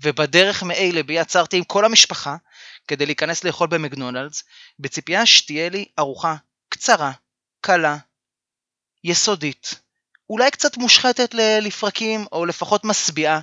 ובדרך 0.02 0.62
מ-A 0.62 0.92
ל-B 0.92 1.20
עצרתי 1.20 1.56
עם 1.56 1.64
כל 1.64 1.84
המשפחה 1.84 2.36
כדי 2.88 3.06
להיכנס 3.06 3.44
לאכול 3.44 3.68
במקדונלדס, 3.68 4.44
בציפייה 4.78 5.26
שתהיה 5.26 5.68
לי 5.68 5.84
ארוחה 5.98 6.36
קצרה, 6.68 7.12
קלה, 7.60 7.96
יסודית, 9.04 9.74
אולי 10.30 10.50
קצת 10.50 10.76
מושחתת 10.76 11.34
לפרקים, 11.34 12.26
או 12.32 12.46
לפחות 12.46 12.84
משביעה, 12.84 13.40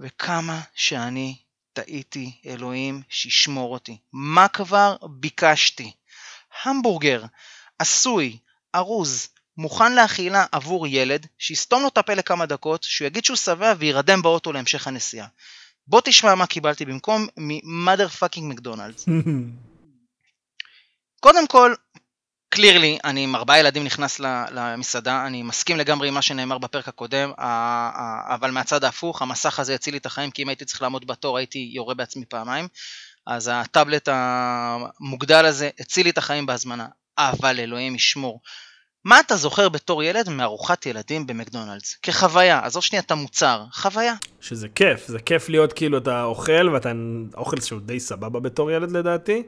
וכמה 0.00 0.60
שאני 0.74 1.36
טעיתי, 1.72 2.40
אלוהים 2.46 3.02
שישמור 3.08 3.72
אותי. 3.72 3.98
מה 4.12 4.48
כבר 4.48 4.96
ביקשתי? 5.10 5.92
המבורגר, 6.62 7.24
עשוי, 7.78 8.38
ארוז, 8.74 9.28
מוכן 9.56 9.94
לאכילה 9.94 10.44
עבור 10.52 10.86
ילד, 10.86 11.26
שיסתום 11.38 11.82
לו 11.82 11.88
את 11.88 11.98
הפה 11.98 12.14
לכמה 12.14 12.46
דקות, 12.46 12.82
שהוא 12.82 13.06
יגיד 13.06 13.24
שהוא 13.24 13.36
שבע 13.36 13.74
וירדם 13.78 14.22
באוטו 14.22 14.52
להמשך 14.52 14.86
הנסיעה. 14.86 15.26
בוא 15.86 16.00
תשמע 16.04 16.34
מה 16.34 16.46
קיבלתי 16.46 16.84
במקום 16.84 17.26
מ-mother 17.36 18.22
fucking 18.22 18.42
מקדונלדס. 18.42 19.06
קודם 21.20 21.46
כל, 21.46 21.74
קלירלי, 22.48 22.98
אני 23.04 23.24
עם 23.24 23.36
ארבעה 23.36 23.58
ילדים 23.58 23.84
נכנס 23.84 24.20
למסעדה, 24.50 25.26
אני 25.26 25.42
מסכים 25.42 25.76
לגמרי 25.76 26.08
עם 26.08 26.14
מה 26.14 26.22
שנאמר 26.22 26.58
בפרק 26.58 26.88
הקודם, 26.88 27.32
אבל 28.28 28.50
מהצד 28.50 28.84
ההפוך, 28.84 29.22
המסך 29.22 29.58
הזה 29.58 29.74
הציל 29.74 29.94
לי 29.94 29.98
את 29.98 30.06
החיים, 30.06 30.30
כי 30.30 30.42
אם 30.42 30.48
הייתי 30.48 30.64
צריך 30.64 30.82
לעמוד 30.82 31.06
בתור 31.06 31.38
הייתי 31.38 31.70
יורה 31.74 31.94
בעצמי 31.94 32.24
פעמיים. 32.24 32.68
אז 33.26 33.50
הטאבלט 33.54 34.08
המוגדל 34.12 35.46
הזה 35.46 35.70
הציל 35.80 36.04
לי 36.04 36.10
את 36.10 36.18
החיים 36.18 36.46
בהזמנה, 36.46 36.86
אבל 37.18 37.60
אלוהים 37.60 37.94
ישמור. 37.94 38.40
מה 39.04 39.20
אתה 39.20 39.36
זוכר 39.36 39.68
בתור 39.68 40.02
ילד 40.02 40.28
מארוחת 40.28 40.86
ילדים 40.86 41.26
במקדונלדס? 41.26 41.96
כחוויה, 42.02 42.60
עזוב 42.64 42.82
שנייה 42.82 43.02
את 43.02 43.10
המוצר, 43.10 43.64
חוויה. 43.72 44.14
שזה 44.40 44.68
כיף, 44.68 45.06
זה 45.08 45.18
כיף 45.18 45.48
להיות 45.48 45.72
כאילו 45.72 45.98
אתה 45.98 46.22
אוכל, 46.22 46.68
ואתה 46.68 46.92
אוכל 47.36 47.60
שהוא 47.60 47.80
די 47.80 48.00
סבבה 48.00 48.40
בתור 48.40 48.70
ילד 48.70 48.90
לדעתי. 48.90 49.42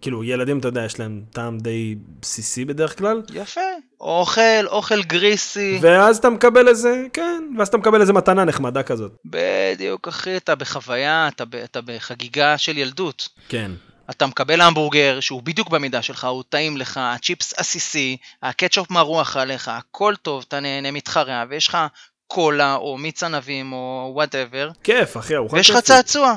כאילו 0.00 0.24
ילדים, 0.24 0.58
אתה 0.58 0.68
יודע, 0.68 0.84
יש 0.84 1.00
להם 1.00 1.22
טעם 1.30 1.58
די 1.58 1.94
בסיסי 2.20 2.64
בדרך 2.64 2.98
כלל. 2.98 3.22
יפה. 3.34 3.60
אוכל, 4.00 4.66
אוכל 4.66 5.02
גריסי. 5.02 5.78
ואז 5.82 6.16
אתה 6.16 6.30
מקבל 6.30 6.68
איזה, 6.68 7.04
כן, 7.12 7.44
ואז 7.58 7.68
אתה 7.68 7.76
מקבל 7.76 8.00
איזה 8.00 8.12
מתנה 8.12 8.44
נחמדה 8.44 8.82
כזאת. 8.82 9.12
בדיוק, 9.24 10.08
אחי, 10.08 10.36
אתה 10.36 10.54
בחוויה, 10.54 11.28
אתה, 11.28 11.44
אתה 11.64 11.80
בחגיגה 11.80 12.58
של 12.58 12.78
ילדות. 12.78 13.28
כן. 13.48 13.70
אתה 14.10 14.26
מקבל 14.26 14.60
המבורגר 14.60 15.20
שהוא 15.20 15.42
בדיוק 15.42 15.68
במידה 15.68 16.02
שלך, 16.02 16.24
הוא 16.24 16.44
טעים 16.48 16.76
לך, 16.76 17.00
הצ'יפס 17.02 17.54
עסיסי, 17.56 18.16
הקטשופ 18.42 18.90
מרוח 18.90 19.36
עליך, 19.36 19.68
הכל 19.68 20.14
טוב, 20.22 20.44
אתה 20.48 20.60
נהנה 20.60 20.90
מתחרע, 20.90 21.44
ויש 21.48 21.68
לך 21.68 21.78
קולה 22.26 22.74
או 22.74 22.98
מיץ 22.98 23.22
ענבים 23.22 23.72
או 23.72 24.10
whatever, 24.14 24.70
כיף, 24.84 25.16
אחי, 25.16 25.36
ארוחה 25.36 25.56
ויש 25.56 25.70
לך. 25.70 25.76
צעצוע. 25.76 26.34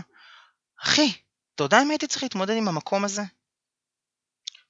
אחי, 0.84 1.12
אתה 1.56 1.64
יודע 1.64 1.82
אם 1.82 1.90
הייתי 1.90 2.08
צריך 2.08 2.24
להתמודד 2.24 2.58
עם 2.58 2.68
המקום 2.68 3.06
הזה? 3.06 3.22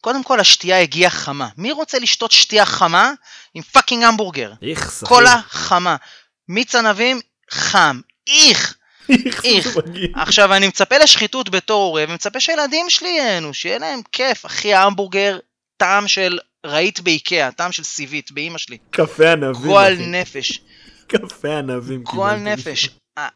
קודם 0.01 0.23
כל, 0.23 0.39
השתייה 0.39 0.81
הגיעה 0.81 1.09
חמה. 1.09 1.49
מי 1.57 1.71
רוצה 1.71 1.99
לשתות 1.99 2.31
שתייה 2.31 2.65
חמה 2.65 3.11
עם 3.53 3.63
fucking 3.63 4.03
המבורגר? 4.03 4.53
איכס, 4.61 5.03
אחי. 5.03 5.13
קולה 5.13 5.41
חמה. 5.47 5.95
מיץ 6.47 6.75
ענבים 6.75 7.21
חם. 7.51 8.01
איך! 8.27 8.78
איך. 9.43 9.77
עכשיו, 10.15 10.53
אני 10.53 10.67
מצפה 10.67 10.97
לשחיתות 10.97 11.49
בתור 11.49 11.83
הורה, 11.83 12.05
ומצפה 12.09 12.39
שהילדים 12.39 12.89
שלי 12.89 13.09
ייהנו, 13.09 13.53
שיהיה 13.53 13.77
להם 13.77 13.99
כיף. 14.11 14.45
אחי, 14.45 14.73
ההמבורגר, 14.73 15.39
טעם 15.77 16.07
של 16.07 16.39
רהיט 16.65 16.99
באיקאה, 16.99 17.51
טעם 17.51 17.71
של 17.71 17.83
סיבית, 17.83 18.31
באימא 18.31 18.57
שלי. 18.57 18.77
קפה 18.89 19.31
ענבים, 19.31 19.63
גועל. 19.65 19.95
נפש, 19.99 20.61
קפה 21.07 21.57
ענבים. 21.57 22.03
גועל. 22.03 22.35
נפש. 22.35 22.89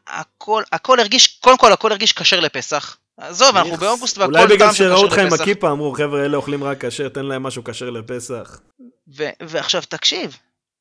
הכל, 0.07 0.63
הכל 0.71 0.99
הרגיש, 0.99 1.27
קודם 1.27 1.57
כל, 1.57 1.73
הכל 1.73 1.91
הרגיש 1.91 2.13
כשר 2.13 2.39
לפסח. 2.39 2.97
עזוב, 3.17 3.57
אנחנו. 3.57 3.77
באוגוסט 3.77 4.17
והכל 4.17 4.33
אולי 4.33 4.45
בגלל 4.45 4.57
טעם 4.57 4.73
של 4.73 4.83
שראו 4.83 4.97
כשר 4.97 5.05
אותך 5.05 5.17
עם 5.17 5.27
לפסח. 5.27 5.41
הכיפה, 5.41 5.71
אמרו, 5.71 5.93
חבר'ה, 5.93 6.25
אלה 6.25 6.37
אוכלים 6.37 6.63
רק 6.63 6.85
כשר, 6.85 7.09
תן 7.09 7.25
להם 7.25 7.43
משהו 7.43 7.63
כשר 7.63 7.89
לפסח. 7.89 8.59
ועכשיו 9.41 9.81
תקשיב, 9.89 10.37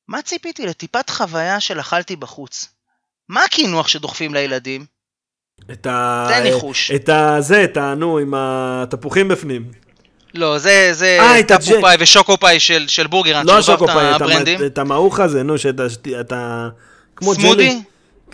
מה 0.09 0.23
ציפיתי 0.23 0.67
לטיפת 0.67 1.11
חוויה 1.11 1.61
של 1.61 1.81
אכלתי 1.81 2.17
בחוץ? 2.17 2.69
מה 3.33 3.45
הקינוח 3.45 3.89
שדוחפים 3.89 4.35
לילדים? 4.35 4.85
את 5.73 5.87
ה... 5.87 6.27
תן 6.29 6.43
ניחוש. 6.43 6.91
את 6.91 7.09
ה... 7.09 7.37
זה, 7.41 7.65
את 7.65 7.77
ה... 7.77 7.95
נו, 7.95 8.19
עם 8.19 8.35
התפוחים 8.37 9.29
בפנים. 9.29 9.65
לא, 10.35 10.59
זה, 10.59 10.89
זה 10.93 11.19
אה, 11.21 11.41
את 11.41 11.49
טאפו. 11.49 11.81
פאי 11.81 11.97
ושוקו 12.01 12.37
פאי 12.41 12.61
של, 12.61 12.89
של 12.89 13.07
בורגראנץ', 13.07 13.47
לא 13.47 13.59
השוקו 13.59 13.87
פאי, 13.87 14.17
את 14.17 14.63
את 14.67 14.79
המעוך 14.79 15.21
הזה, 15.21 15.43
נו, 15.43 15.59
שאתה... 15.59 16.69
כמו 17.17 17.35
smoothie? 17.35 17.69
ג'לי. 17.69 17.83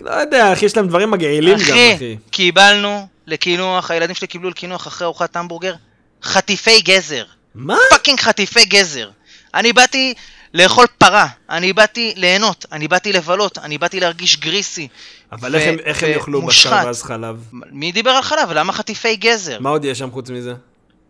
לא 0.01 0.11
יודע, 0.11 0.53
אחי, 0.53 0.65
יש 0.65 0.77
להם 0.77 0.87
דברים 0.87 1.11
מגעילים 1.11 1.57
גם, 1.69 1.77
אחי. 1.95 2.17
קיבלנו 2.31 3.07
לקינוח, 3.27 3.91
הילדים 3.91 4.15
שלי 4.15 4.27
קיבלו 4.27 4.49
לקינוח 4.49 4.87
אחרי 4.87 5.05
ארוחת 5.05 5.35
המבורגר, 5.35 5.73
חטיפי 6.23 6.81
גזר. 6.81 7.23
מה? 7.55 7.77
fucking 7.89 8.19
חטיפי 8.19 8.65
גזר. 8.65 9.09
אני 9.53 9.73
באתי 9.73 10.13
לאכול 10.53 10.85
פרה, 10.97 11.27
אני 11.49 11.73
באתי 11.73 12.13
ליהנות, 12.15 12.65
אני 12.71 12.87
באתי 12.87 13.13
לבלות, 13.13 13.57
אני 13.57 13.77
באתי 13.77 13.99
להרגיש 13.99 14.37
greasy. 14.37 14.87
אבל 15.31 15.55
איך 15.55 15.63
הם- 15.67 15.75
ו- 15.75 15.85
איך 15.85 16.03
הם 16.03 16.09
יאכלו 16.09 16.41
בשר. 16.41 16.71
ואז 16.85 17.03
חלב? 17.03 17.35
מי 17.71 17.91
דיבר 17.91 18.11
על 18.11 18.21
חלב? 18.21 18.51
למה 18.51 18.73
חטיפי 18.73 19.15
גזר? 19.15 19.57
מה 19.59 19.69
עוד 19.69 19.85
יש 19.85 19.99
שם 19.99 20.11
חוץ 20.11 20.29
מזה? 20.29 20.53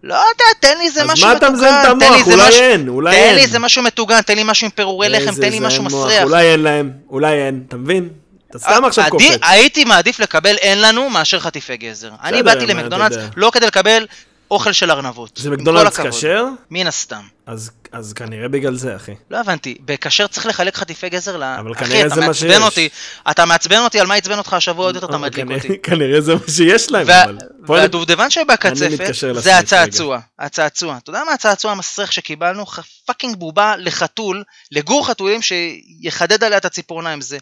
לא 0.03 0.13
יודע, 0.13 0.43
תן 0.59 0.77
לי 0.77 0.85
איזה 0.85 1.03
אז 1.03 1.09
משהו 1.09 1.27
מה 1.27 1.33
מטוגן. 1.33 1.47
אתה 1.47 1.55
מזיין 1.55 1.75
את 1.75 1.81
תן 1.85 1.91
המוח? 1.91 2.27
אולי 2.27 2.47
משהו- 2.49 2.61
אין, 2.61 2.87
אולי 2.87 3.15
תן 3.15 3.21
אין. 3.23 3.35
לי 3.35 3.41
איזה 3.41 3.59
משהו 3.59 3.83
מטוגן, 3.83 4.21
תן 4.21 4.35
לי 4.35 4.43
משהו 4.45 4.65
עם 4.65 4.71
פירורי 4.71 5.09
לחם, 5.09 5.35
תן 5.35 5.49
לי 5.51 5.59
משהו 5.59 5.83
מסריח. 5.83 6.23
אולי 6.23 6.45
אין 6.51 6.59
להם, 6.59 6.91
אולי 7.09 7.33
אין, 7.47 7.63
אתה 7.67 7.77
מבין? 7.77 8.09
אתה 8.49 8.59
סתם 8.59 8.85
עכשיו 8.85 9.05
קופץ. 9.09 9.37
הייתי 9.41 9.85
מעדיף 9.85 10.19
לקבל 10.19 10.55
אין 10.55 10.81
לנו 10.81 11.09
מאשר 11.09 11.39
חטיפי 11.39 11.77
גזר. 11.77 12.09
אני 12.23 12.43
באתי 12.43 12.65
מה, 12.65 12.73
למקדונלדס. 12.73 13.15
לא 13.35 13.51
כדי 13.53 13.67
לקבל 13.67 14.05
אוכל 14.51 14.71
של 14.71 14.91
ארנבות. 14.91 15.37
זה 15.37 15.49
מקדונלדס. 15.49 15.99
כשר? 15.99 16.45
מן 16.71 16.87
הסתם. 16.87 17.21
אז 17.45 17.71
אז 17.91 18.13
כנראה 18.13 18.47
בגלל 18.47 18.75
זה, 18.75 18.95
אחי. 18.95 19.15
לא 19.31 19.39
הבנתי, 19.39 19.77
בכשר 19.85 20.27
צריך 20.27 20.45
לחלק 20.45 20.75
חטיפי 20.75 21.09
גזר 21.09 21.37
ל... 21.37 21.43
אבל 21.43 21.71
אחי, 21.71 21.85
כנראה 21.85 22.09
זה 22.09 22.21
מה 22.21 22.33
שיש. 22.33 22.57
אותי, 22.57 22.89
אתה 23.31 23.45
מעצבן 23.45 23.77
אותי 23.77 23.99
על 23.99 24.07
מה 24.07 24.15
עצבן 24.15 24.37
אותך 24.37 24.53
השבוע 24.53 24.85
עוד 24.85 24.95
יותר 24.95 25.07
אתה 25.07 25.17
מדליק 25.17 25.51
אותי. 25.51 25.77
כנראה 25.89 26.21
זה 26.21 26.35
מה 26.35 26.41
שיש 26.55 26.91
להם, 26.91 27.09
אבל. 27.09 27.37
והדובדבן 27.67 28.29
שבקצפת 28.29 29.13
זה 29.33 29.57
הצעצוע, 29.57 30.19
הצעצוע. 30.39 30.97
אתה 30.97 31.09
יודע 31.09 31.23
מה 31.23 31.33
הצעצוע 31.33 31.71
המסריח 31.71 32.11
שקיבלנו? 32.11 32.65
fucking 33.05 33.35
בובה 33.35 33.75
לחתול, 33.77 34.43
לגור 34.71 35.07
חתולים 35.07 35.39
שיחדד 35.41 36.43
עליה 36.43 36.57
את 36.57 36.65
הציפורניים. 36.65 37.21
זה 37.21 37.37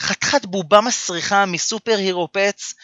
חתיכת 0.00 0.46
בובה 0.46 0.80
מסריחה 0.80 1.46
מ 1.46 1.96
superhero 1.96 2.28
pets, 2.32 2.74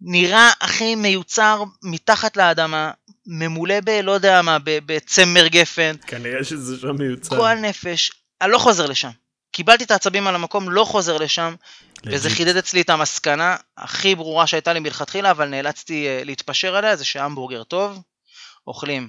נראה 0.00 0.50
הכי 0.60 0.94
מיוצר 0.94 1.62
מתחת 1.82 2.36
לאדמה, 2.36 2.90
ממולא 3.26 3.80
ב... 3.84 3.90
לא 3.90 4.12
יודע 4.12 4.42
מה, 4.42 4.58
בצמר 4.64 5.46
גפן, 5.46 5.94
כנראה 6.06 6.44
שזה 6.44 6.80
שם 6.80 6.96
מיוצר. 6.98 7.36
גועל 7.36 7.58
נפש. 7.58 8.12
אני 8.40 8.50
לא 8.50 8.58
חוזר 8.58 8.86
לשם. 8.86 9.10
קיבלתי 9.52 9.84
את 9.84 9.90
העצבים 9.90 10.26
על 10.26 10.34
המקום, 10.34 10.70
לא 10.70 10.84
חוזר 10.84 11.16
לשם, 11.16 11.54
וזה 12.06 12.28
legit. 12.28 12.38
חידד 12.38 12.56
אצלי 12.56 12.80
את 12.80 12.90
המסקנה 12.90 13.56
הכי 13.76 14.14
ברורה 14.14 14.46
שהייתה 14.46 14.72
לי 14.72 14.80
מלכתחילה, 14.80 15.30
אבל 15.30 15.48
נאלצתי 15.48 16.06
אה, 16.06 16.24
להתפשר 16.24 16.76
עליה, 16.76 16.96
זה 16.96 17.04
שהמבורגר 17.04 17.64
טוב, 17.64 18.02
אוכלים 18.66 19.08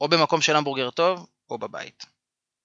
או 0.00 0.08
במקום 0.08 0.40
של 0.40 0.56
המבורגר 0.56 0.90
טוב, 0.90 1.26
או 1.50 1.58
בבית. 1.58 2.06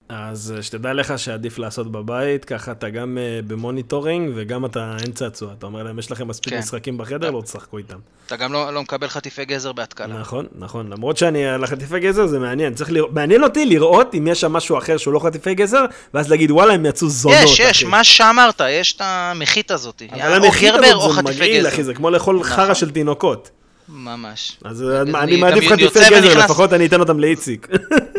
אז 0.10 0.54
אה, 0.58 0.64
שתדע 0.64 0.94
לך 0.94 1.20
שעדיף 1.20 1.58
לעשות 1.58 1.92
בבית, 1.92 2.46
ככה 2.46 2.72
אתה 2.72 2.90
גם 2.90 3.18
אה, 3.18 3.40
ב 3.48 3.55
monitoring 3.55 4.32
וגם 4.36 4.66
אתה 4.66 4.98
אין 5.02 5.12
צעצוע. 5.12 5.54
אתה 5.58 5.66
אומר 5.66 5.84
להם, 5.84 6.00
יש 6.00 6.12
לכם 6.12 6.28
מספיק 6.28 6.54
כן. 6.54 6.60
משחקים 6.60 6.98
בחדר, 6.98 7.32
לא 7.32 7.42
תשחקו 7.42 7.78
איתם. 7.78 7.98
אתה 8.28 8.36
גם 8.36 8.54
לא, 8.54 8.74
לא 8.74 8.82
מקבל 8.82 9.08
חטיפי 9.08 9.46
גזר 9.46 9.72
בהתקלה. 9.72 10.20
נכון, 10.20 10.46
נכון. 10.56 10.90
למרות 10.90 11.18
שאני, 11.18 11.48
על 11.48 11.64
החטיפי 11.64 12.00
גזר 12.00 12.28
זה 12.28 12.40
מעניין. 12.40 12.74
צריך 12.74 12.92
לראות, 12.92 13.14
מעניין 13.14 13.44
אותי 13.44 13.66
לראות 13.66 14.16
אם 14.16 14.28
יש 14.28 14.42
שם 14.42 14.54
משהו 14.54 14.78
אחר 14.78 14.98
שהוא 14.98 15.14
לא 15.14 15.20
חטיפי 15.20 15.56
גזר, 15.56 15.86
ואז 16.14 16.30
להגיד, 16.30 16.52
וואלה, 16.52 16.74
הם 16.74 16.86
יצאו 16.86 17.10
זונות, 17.10 17.38
יש, 17.44 17.60
יש, 17.60 17.84
אחי." 17.84 17.86
מה 17.86 18.04
שאמרת, 18.04 18.62
יש 18.70 18.94
את 18.94 19.02
המחית 19.04 19.72
הזאת. 19.72 20.02
אבל 20.12 20.34
המחית 20.34 20.74
הזאת 20.74 21.16
זה 21.16 21.22
מגעיל. 21.22 21.68
אחי, 21.68 21.84
זה 21.84 21.94
כמו 21.94 22.10
לאכול 22.10 22.36
נכון. 22.36 22.50
חרא 22.50 22.74
של 22.74 22.92
תינוקות. 22.92 23.50
ממש. 23.90 24.58
אז 24.64 24.84
אני 25.16 25.38
מעדיף 25.38 25.64
חטיפי 25.72 26.00
גזר, 26.00 26.16
ונכנס. 26.16 26.44
לפחות 26.44 26.74
אני 26.74 26.86
אתן 26.86 27.00
אותם 27.00 27.20
לאיציק. 27.20 27.68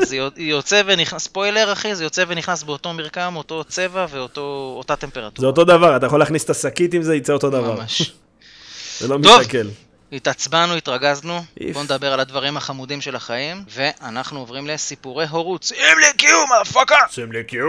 זה 0.04 0.16
יוצ- 0.16 0.32
יוצא 0.36 0.82
ונכנס, 0.86 1.22
ספוילר 1.24 1.72
אחי, 1.72 1.94
זה 1.94 2.04
יוצא 2.04 2.24
ונכנס 2.28 2.62
באותו 2.62 2.92
מרקם, 2.92 3.32
אותו 3.36 3.64
צבע 3.64 4.06
ואותה 4.10 4.96
טמפרטורה. 4.96 5.40
זה 5.40 5.46
אותו 5.46 5.64
דבר, 5.64 5.96
אתה 5.96 6.06
יכול 6.06 6.18
להכניס 6.20 6.44
את 6.44 6.50
השקית 6.50 6.94
עם 6.94 7.02
זה, 7.02 7.16
יצא 7.16 7.32
אותו 7.32 7.50
דבר. 7.50 7.74
ממש. 7.80 8.12
זה 9.00 9.08
לא. 9.08 9.18
מסתכל. 9.18 9.66
התעצבנו, 10.12 10.74
התרגזנו. 10.74 11.44
בואו 11.72 11.84
נדבר 11.84 12.12
על 12.12 12.20
הדברים 12.20 12.56
החמודים 12.56 13.00
של 13.00 13.16
החיים, 13.16 13.64
ואנחנו 13.70 14.40
עוברים 14.40 14.66
לסיפורי 14.66 15.26
הורות. 15.26 15.62
שים 15.62 15.76
לי 16.00 16.12
קיום, 16.16 16.46
הפקה! 16.62 16.96
שם 17.10 17.32
לקיו. 17.32 17.68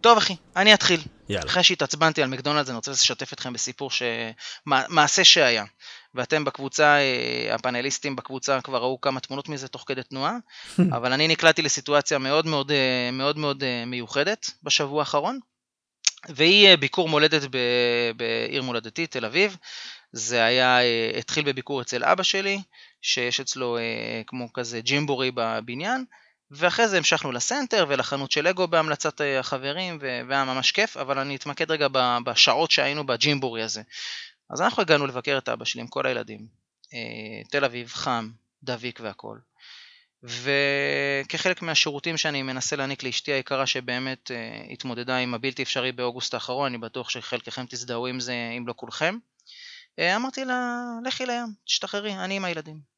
טוב 0.00 0.18
אחי, 0.18 0.36
אני 0.56 0.74
אתחיל. 0.74 1.00
יאללה. 1.28 1.46
אחרי 1.50 1.62
שהתעצבנתי 1.62 2.22
על 2.22 2.28
מקדונלדס, 2.28 2.68
אני 2.68 2.76
רוצה 2.76 2.90
לשתף 2.90 3.32
אתכם 3.32 3.52
בסיפור 3.52 3.90
ש... 3.90 4.02
מע- 4.66 4.88
מעשה 4.88 5.24
שהיה. 5.24 5.64
ואתם 6.14 6.44
בקבוצה, 6.44 6.96
אה, 6.96 7.54
הפאנליסטים 7.54 8.16
בקבוצה 8.16 8.60
כבר 8.60 8.78
ראו 8.78 9.00
כמה 9.00 9.20
תמונות 9.20 9.48
מזה 9.48 9.68
תוך 9.68 9.84
כדי 9.86 10.02
תנועה, 10.02 10.36
אבל 10.96 11.12
אני 11.12 11.28
נקלעתי 11.28 11.62
לסיטואציה 11.62 12.18
מאוד 12.18 12.46
מאוד 12.46 12.70
אה, 12.70 13.10
מאוד 13.12 13.38
מאוד 13.38 13.64
אה, 13.64 13.84
מיוחדת 13.86 14.50
בשבוע 14.62 15.00
האחרון, 15.00 15.38
והיא 16.28 16.76
ביקור 16.76 17.08
מולדת 17.08 17.42
ב- 17.50 18.10
בעיר 18.16 18.62
מולדתי, 18.62 19.06
תל 19.06 19.24
אביב. 19.24 19.56
זה 20.12 20.44
היה, 20.44 20.78
התחיל 21.18 21.44
בביקור 21.44 21.82
אצל 21.82 22.04
אבא 22.04 22.22
שלי, 22.22 22.58
שיש 23.02 23.40
אצלו 23.40 23.78
כמו 24.26 24.52
כזה 24.52 24.80
ג'ימבורי 24.80 25.30
בבניין, 25.34 26.04
ואחרי 26.50 26.88
זה 26.88 26.96
המשכנו 26.96 27.32
לסנטר 27.32 27.86
ולחנות 27.88 28.30
של 28.30 28.48
לגו 28.48 28.68
בהמלצת 28.68 29.20
אה, 29.20 29.40
החברים, 29.40 29.98
והיה 30.00 30.44
ממש 30.44 30.72
כיף, 30.72 30.96
אבל 30.96 31.18
אני 31.18 31.36
אתמקד 31.36 31.70
רגע 31.70 31.86
בשעות 32.24 32.70
שהיינו 32.70 33.06
בג'ימבורי 33.06 33.62
הזה. 33.62 33.82
אז 34.50 34.60
אנחנו 34.60 34.82
הגענו 34.82 35.06
לבקר 35.06 35.38
את 35.38 35.48
אבא 35.48 35.64
שלי 35.64 35.80
עם 35.80 35.86
כל 35.86 36.06
הילדים. 36.06 36.46
אה, 36.94 37.42
תל 37.50 37.64
אביב, 37.64 37.88
חם, 37.88 38.30
דביק 38.62 39.00
והכל. 39.02 39.38
וכחלק 40.22 41.62
מהשירותים 41.62 42.16
שאני 42.16 42.42
מנסה 42.42 42.76
להעניק 42.76 43.02
לאשתי 43.02 43.32
היקרה 43.32 43.66
שבאמת 43.66 44.30
אה, 44.30 44.66
התמודדה 44.70 45.16
עם 45.16 45.34
הבלתי 45.34 45.62
אפשרי 45.62 45.92
באוגוסט 45.92 46.34
האחרון, 46.34 46.66
אני 46.66 46.78
בטוח 46.78 47.10
שחלקכם 47.10 47.66
תזדהו 47.68 48.06
עם 48.06 48.20
זה 48.20 48.34
אם 48.58 48.68
לא 48.68 48.74
כולכם. 48.76 49.18
אה, 49.98 50.16
אמרתי 50.16 50.44
לה, 50.44 50.84
לכי 51.04 51.26
לים, 51.26 51.46
תשתחררי, 51.64 52.14
אני 52.14 52.36
עם 52.36 52.44
הילדים. 52.44 52.97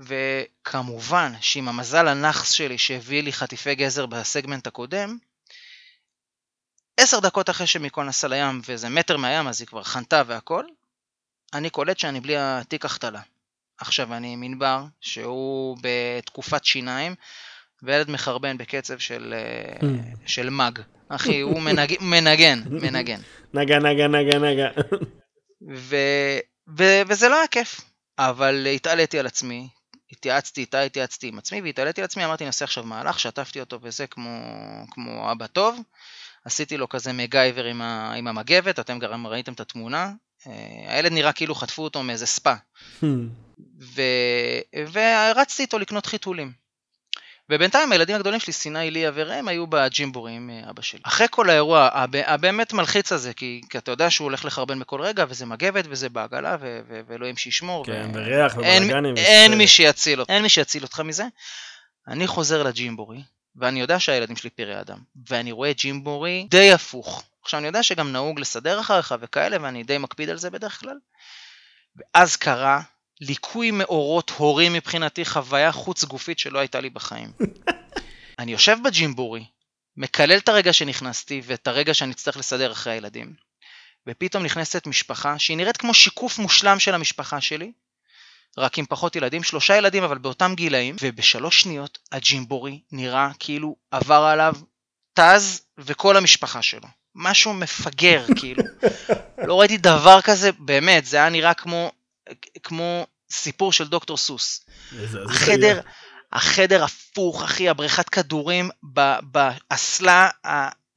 וכמובן 0.00 1.32
שעם 1.40 1.68
המזל 1.68 2.08
הנאחס 2.08 2.50
שלי 2.50 2.78
שהביא 2.78 3.22
לי 3.22 3.32
חטיפי 3.32 3.74
גזר 3.74 4.06
בסגמנט 4.06 4.66
הקודם, 4.66 5.18
עשר 6.96 7.20
דקות 7.20 7.50
אחרי 7.50 7.66
שמיקול 7.66 8.04
נסע 8.04 8.28
לים 8.28 8.60
ואיזה 8.68 8.88
מטר 8.88 9.16
מהים 9.16 9.48
אז 9.48 9.60
היא 9.60 9.68
כבר 9.68 9.82
חנתה 9.82 10.22
והכל, 10.26 10.64
אני 11.54 11.70
קולט 11.70 11.98
שאני 11.98 12.20
בלי 12.20 12.36
התיק 12.38 12.84
החתלה. 12.84 13.20
עכשיו 13.78 14.14
אני 14.14 14.32
עם 14.32 14.42
ענבר, 14.42 14.84
שהוא 15.00 15.78
בתקופת 15.80 16.64
שיניים, 16.64 17.14
וילד 17.82 18.10
מחרבן 18.10 18.58
בקצב 18.58 18.98
של, 18.98 19.34
אה, 19.36 19.78
Hmm. 19.80 20.16
של 20.26 20.50
מג. 20.50 20.78
אחי, 21.08 21.40
הוא 21.40 21.60
מנג, 21.62 21.96
מנגן, 22.00 22.62
מנגן. 22.70 23.20
נגה, 23.54 23.78
נגה, 23.78 24.08
נגה, 24.08 24.38
נגה. 24.38 24.68
ו, 25.74 25.96
ו, 26.78 26.84
וזה 27.08 27.28
לא 27.28 27.36
היה 27.38 27.46
כיף, 27.46 27.80
אבל 28.18 28.66
התעליתי 28.66 29.18
על 29.18 29.26
עצמי, 29.26 29.68
התייעצתי 30.12 30.60
איתה, 30.60 30.80
התייעצתי 30.80 31.28
עם 31.28 31.38
עצמי, 31.38 31.60
והתעליתי 31.60 32.00
על 32.00 32.04
עצמי, 32.04 32.24
אמרתי, 32.24 32.44
אני 32.44 32.46
אעשה 32.48 32.64
עכשיו 32.64 32.84
מהלך, 32.84 33.20
שטפתי 33.20 33.60
אותו 33.60 33.78
וזה 33.82 34.06
כמו, 34.06 34.30
כמו 34.90 35.32
אבא 35.32 35.46
טוב, 35.46 35.80
עשיתי 36.44 36.76
לו 36.76 36.88
כזה 36.88 37.12
מגייבר 37.12 37.64
עם, 37.64 37.82
ה, 37.82 38.14
עם 38.14 38.26
המגבת, 38.28 38.78
אתם 38.78 38.98
גם 38.98 39.26
ראיתם 39.26 39.52
את 39.52 39.60
התמונה, 39.60 40.12
אה, 40.46 40.94
הילד 40.94 41.12
נראה 41.12 41.32
כאילו 41.32 41.54
חטפו 41.54 41.84
אותו 41.84 42.02
מאיזה 42.02 42.26
ספא, 42.26 42.54
Hmm. 43.00 43.06
ו... 43.80 44.02
ורצתי 44.92 45.62
איתו 45.62 45.78
לקנות 45.78 46.06
חיתולים. 46.06 46.52
ובינתיים 47.50 47.92
הילדים 47.92 48.16
הגדולים 48.16 48.40
שלי, 48.40 48.52
סיני, 48.52 48.90
ליה 48.90 49.10
וראם, 49.14 49.48
היו 49.48 49.66
בג'ימבורי 49.66 50.32
עם 50.32 50.50
אה, 50.50 50.70
אבא 50.70 50.82
שלי. 50.82 51.00
אחרי 51.02 51.26
כל 51.30 51.50
האירוע 51.50 51.88
הב... 51.92 52.16
הבאמת 52.16 52.72
מלחיץ 52.72 53.12
הזה, 53.12 53.34
כי, 53.34 53.60
כי 53.70 53.78
אתה 53.78 53.90
יודע 53.90 54.10
שהוא 54.10 54.24
הולך 54.24 54.44
לחרבן 54.44 54.80
בכל 54.80 55.00
רגע, 55.00 55.24
וזה 55.28 55.46
מגבת, 55.46 55.84
וזה 55.88 56.08
בעגלה, 56.08 56.56
ו... 56.60 56.80
ו... 56.88 57.00
ואלוהים 57.08 57.36
שישמור. 57.36 57.86
כן, 57.86 58.10
ו... 58.14 58.18
וריח 58.18 58.58
אין, 58.62 58.82
ובלאגנים. 58.82 59.16
אין 59.16 59.50
וסרט. 59.50 59.58
מי 59.58 59.66
שיציל 59.66 60.20
אותך, 60.20 60.30
אין 60.30 60.42
מי 60.42 60.48
שיציל 60.48 60.82
אותך 60.82 61.00
מזה. 61.00 61.24
אני 62.08 62.26
חוזר 62.26 62.62
לג'ימבורי, 62.62 63.22
ואני 63.56 63.80
יודע 63.80 64.00
שהילדים 64.00 64.36
שלי 64.36 64.50
פראי 64.50 64.80
אדם, 64.80 64.98
ואני 65.28 65.52
רואה 65.52 65.72
ג'ימבורי 65.72 66.46
די 66.50 66.72
הפוך. 66.72 67.24
עכשיו 67.42 67.58
אני 67.58 67.66
יודע 67.66 67.82
שגם 67.82 68.12
נהוג 68.12 68.40
לסדר 68.40 68.80
אחריך 68.80 69.14
וכאלה, 69.20 69.56
ואני 69.60 69.82
די 69.82 69.98
מקפיד 69.98 70.30
על 70.30 70.36
זה 70.36 70.50
בדרך 70.50 70.80
כלל. 70.80 70.96
ואז 71.96 72.36
קרה 72.36 72.80
ליקוי 73.20 73.70
מאורות 73.70 74.30
הורי 74.30 74.68
מבחינתי, 74.68 75.24
חוויה 75.24 75.72
חוץ 75.72 76.04
גופית 76.04 76.38
שלא 76.38 76.58
הייתה 76.58 76.80
לי 76.80 76.90
בחיים. 76.90 77.32
אני 78.38 78.52
יושב 78.52 78.76
בג'ימבורי, 78.84 79.44
מקלל 79.96 80.38
את 80.38 80.48
הרגע 80.48 80.72
שנכנסתי 80.72 81.42
ואת 81.44 81.66
הרגע 81.66 81.94
שאני 81.94 82.12
אצטרך 82.12 82.36
לסדר 82.36 82.72
אחרי 82.72 82.92
הילדים, 82.92 83.34
ופתאום 84.06 84.44
נכנסת 84.44 84.86
משפחה 84.86 85.38
שהיא 85.38 85.56
נראית 85.56 85.76
כמו 85.76 85.94
שיקוף 85.94 86.38
מושלם 86.38 86.78
של 86.78 86.94
המשפחה 86.94 87.40
שלי, 87.40 87.72
רק 88.58 88.78
עם 88.78 88.86
פחות 88.86 89.16
ילדים, 89.16 89.42
שלושה 89.42 89.76
ילדים 89.76 90.02
אבל 90.02 90.18
באותם 90.18 90.52
גילאים, 90.54 90.96
ובשלוש 91.02 91.60
שניות 91.60 91.98
הג'ימבורי 92.12 92.80
נראה 92.92 93.30
כאילו 93.38 93.76
עבר 93.90 94.14
עליו 94.14 94.54
טז 95.14 95.62
וכל 95.78 96.16
המשפחה 96.16 96.62
שלו. 96.62 96.88
משהו 97.14 97.54
מפגר 97.54 98.24
כאילו. 98.36 98.62
לא 99.48 99.60
ראיתי 99.60 99.76
דבר 99.76 100.20
כזה, 100.20 100.52
באמת, 100.52 101.06
זה 101.06 101.16
היה 101.16 101.28
נראה 101.28 101.54
כמו, 101.54 101.92
כמו 102.62 103.06
סיפור 103.30 103.72
של 103.72 103.88
דוקטור 103.88 104.16
סוס. 104.16 104.64
החדר, 105.30 105.80
החדר 106.32 106.84
הפוך, 106.84 107.42
אחי, 107.42 107.68
הבריכת 107.68 108.08
כדורים 108.08 108.70
באסלה, 109.22 110.28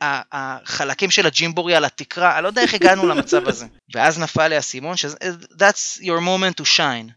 החלקים 0.02 1.12
של 1.12 1.25
הג'ימבורי 1.25 1.75
על 1.75 1.86
התקרה, 1.86 2.36
אני 2.36 2.44
לא 2.44 2.48
יודע 2.48 2.62
איך 2.62 2.74
הגענו 2.74 3.08
למצב 3.08 3.48
הזה. 3.48 3.66
ואז 3.94 4.20
נפל 4.20 4.48
לי 4.48 4.56
האסימון, 4.56 4.98
שזה 4.98 5.18
that's 5.52 6.02
your 6.02 6.20
moment 6.20 6.62
to 6.62 6.66
shine. 6.78 7.12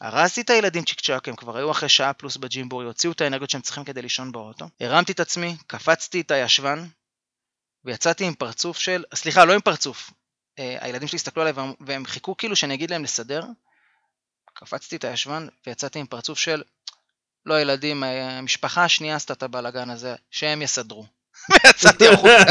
הרסתי 0.00 0.40
את 0.40 0.50
הילדים 0.50 0.84
צ'יק 0.84 1.00
צ'אק, 1.00 1.28
הם 1.28 1.36
כבר 1.36 1.56
היו 1.56 1.70
אחרי 1.70 1.88
שעה 1.88 2.12
פלוס 2.12 2.36
בג'ימבורי, 2.36 2.86
הוציאו 2.86 3.12
את 3.12 3.20
האנרגיות 3.20 3.50
שהם 3.50 3.60
צריכים 3.60 3.84
כדי 3.84 4.02
לישון 4.02 4.32
באוטו. 4.32 4.68
הרמתי 4.80 5.12
את 5.12 5.20
עצמי, 5.20 5.56
קפצתי 5.66 6.20
את 6.20 6.30
הישבן, 6.30 6.86
ויצאתי 7.84 8.24
עם 8.24 8.34
פרצוף 8.34 8.78
של, 8.78 9.04
סליחה, 9.14 9.44
לא 9.44 9.52
עם 9.52 9.60
פרצוף. 9.60 10.10
אה, 10.60 10.76
הילדים 10.80 11.08
שלי 11.08 11.16
הסתכלו 11.16 11.42
עליי 11.42 11.52
והם- 11.52 11.72
והם 11.80 12.04
חיכו 12.06 12.36
כאילו 12.36 12.56
שאני 12.56 12.74
אגיד 12.74 12.90
להם 12.90 13.02
לסדר. 13.04 13.42
קפצתי 14.54 14.96
את 14.96 15.04
הישבן 15.04 15.46
ויצאתי 15.66 15.98
עם 15.98 16.06
פרצוף 16.06 16.38
של, 16.38 16.62
לא 17.46 17.60
ילדים, 17.60 18.04
אה, 18.04 18.38
המשפחה 18.38 18.84
השנייה 18.84 19.16
עשתה 19.16 19.32
את 19.32 19.42
הבלאגן 19.42 19.90
הזה, 19.90 20.14
שהם 20.30 20.62
יסדרו. 20.62 21.04
ויצאתי 21.64 22.08
החוצה. 22.08 22.44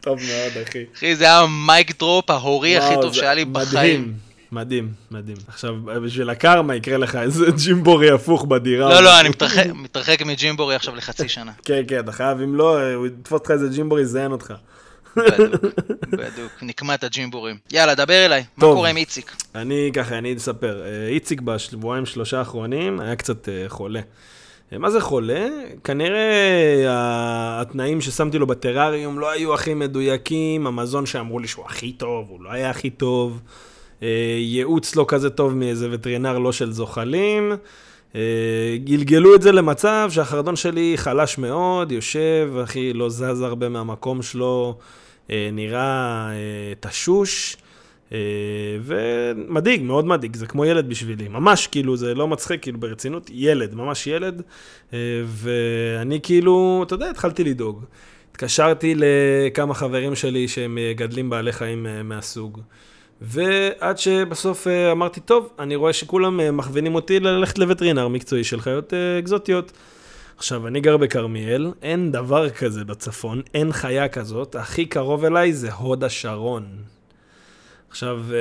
טוב 0.00 0.18
מאוד, 0.18 0.62
אחי. 0.68 0.84
אחי, 0.96 1.16
זה 1.16 1.24
היה 1.24 1.42
mic 1.66 1.98
drop 1.98 2.30
ההורי 2.30 2.76
הכי 2.76 2.94
טוב 3.02 3.14
שהיה 3.14 3.34
לי 3.34 3.44
בחיים. 3.44 4.14
מדהים, 4.52 4.92
מדהים. 5.10 5.36
עכשיו, 5.48 5.74
בשביל 5.84 6.30
הקרמה 6.30 6.74
יקרה 6.74 6.96
לך 6.98 7.16
איזה 7.16 7.46
ג'ימבורי 7.64 8.10
הפוך 8.10 8.44
בדירה. 8.44 8.88
לא, 8.88 9.00
לא, 9.02 9.20
אני 9.20 9.28
מתרחק- 9.74 10.22
מג'ימבורי 10.26 10.74
עכשיו 10.74 10.96
לחצי 10.96 11.28
שנה. 11.28 11.52
כן, 11.64 11.82
כן, 11.88 12.00
אתה 12.00 12.12
חייב, 12.12 12.40
אם 12.40 12.54
לא, 12.54 12.92
הוא 12.94 13.06
יתפוס 13.06 13.32
אותך 13.32 13.50
איזה 13.50 13.68
ג'ימבורי, 13.68 14.02
יזיין 14.02 14.32
אותך. 14.32 14.54
בדוק, 15.16 15.64
בדוק, 16.20 16.52
נקמת 16.62 17.04
הג'ימבורים. 17.04 17.56
יאללה, 17.72 17.94
דבר 17.94 18.24
אליי, 18.26 18.44
מה 18.56 18.60
טוב. 18.60 18.74
קורה 18.74 18.88
עם 18.88 18.96
איציק? 18.96 19.36
אני 19.54 19.90
ככה, 19.94 20.18
אני 20.18 20.36
אספר. 20.36 20.82
אה, 20.84 21.08
איציק 21.08 21.40
בשבועיים 21.40 22.06
שלושה 22.06 22.38
האחרונים 22.38 23.00
היה 23.00 23.16
קצת 23.16 23.48
אה, 23.48 23.64
חולה. 23.68 24.00
אה, 24.72 24.78
מה 24.78 24.90
זה 24.90 25.00
חולה? 25.00 25.48
כנראה 25.84 27.60
התנאים 27.60 28.00
ששמתי 28.00 28.38
לו 28.38 28.46
בטרריום 28.46 29.18
לא 29.18 29.30
היו 29.30 29.54
הכי 29.54 29.74
מדויקים, 29.74 30.66
המזון 30.66 31.06
שאמרו 31.06 31.38
לי 31.38 31.48
שהוא 31.48 31.64
הכי 31.64 31.92
טוב, 31.92 32.26
הוא 32.28 32.42
לא 32.42 32.52
היה 32.52 32.70
הכי 32.70 32.90
טוב. 32.90 33.40
ייעוץ 34.38 34.96
לא 34.96 35.04
כזה 35.08 35.30
טוב 35.30 35.54
מאיזה 35.54 35.88
וטרינר 35.90 36.38
לא 36.38 36.52
של 36.52 36.72
זוחלים. 36.72 37.52
גלגלו 38.84 39.34
את 39.34 39.42
זה 39.42 39.52
למצב 39.52 40.08
שהחרדון 40.12 40.56
שלי 40.56 40.92
חלש 40.96 41.38
מאוד, 41.38 41.92
יושב, 41.92 42.50
אחי, 42.64 42.92
לא 42.92 43.10
זז 43.10 43.40
הרבה 43.40 43.68
מהמקום 43.68 44.22
שלו, 44.22 44.78
נראה 45.28 46.28
אה, 46.30 46.72
תשוש. 46.80 47.56
אה, 48.12 48.18
ומדאיג, 48.82 49.82
מאוד 49.82 50.06
מדאיג, 50.06 50.36
זה 50.36 50.46
כמו 50.46 50.64
ילד 50.64 50.88
בשבילי, 50.88 51.28
ממש 51.28 51.66
כאילו, 51.66 51.96
זה 51.96 52.14
לא 52.14 52.28
מצחיק, 52.28 52.62
כאילו 52.62 52.80
ברצינות, 52.80 53.30
ילד, 53.32 53.74
ממש 53.74 54.06
ילד, 54.06 54.42
אה, 54.92 54.98
ואני 55.26 56.20
כאילו, 56.22 56.82
אתה 56.86 56.94
יודע, 56.94 57.10
התחלתי 57.10 57.44
לדאוג. 57.44 57.84
התקשרתי 58.30 58.94
לכמה 58.96 59.74
חברים 59.74 60.14
שלי 60.14 60.48
שהם 60.48 60.78
אה, 60.78 60.92
גדלים 60.96 61.30
בעלי 61.30 61.52
חיים 61.52 61.86
אה, 61.86 62.02
מהסוג, 62.02 62.60
ועד 63.20 63.98
שבסוף 63.98 64.66
אה, 64.66 64.92
אמרתי, 64.92 65.20
טוב, 65.20 65.48
אני 65.58 65.76
רואה 65.76 65.92
שכולם 65.92 66.40
אה, 66.40 66.50
מכווינים 66.50 66.94
אותי 66.94 67.20
ללכת 67.20 67.58
לווטרינר 67.58 68.08
מקצועי 68.08 68.44
של 68.44 68.60
חיות 68.60 68.94
אה, 68.94 69.18
אקזוטיות. 69.18 69.72
עכשיו, 70.36 70.66
אני 70.66 70.80
גר 70.80 70.96
בכרמיאל, 70.96 71.72
אין 71.82 72.12
דבר 72.12 72.50
כזה 72.50 72.84
בצפון, 72.84 73.42
אין 73.54 73.72
חיה 73.72 74.08
כזאת, 74.08 74.54
הכי 74.54 74.86
קרוב 74.86 75.24
אליי 75.24 75.52
זה 75.52 75.72
הוד 75.72 76.04
השרון. 76.04 76.66
עכשיו, 77.90 78.20
אה, 78.32 78.38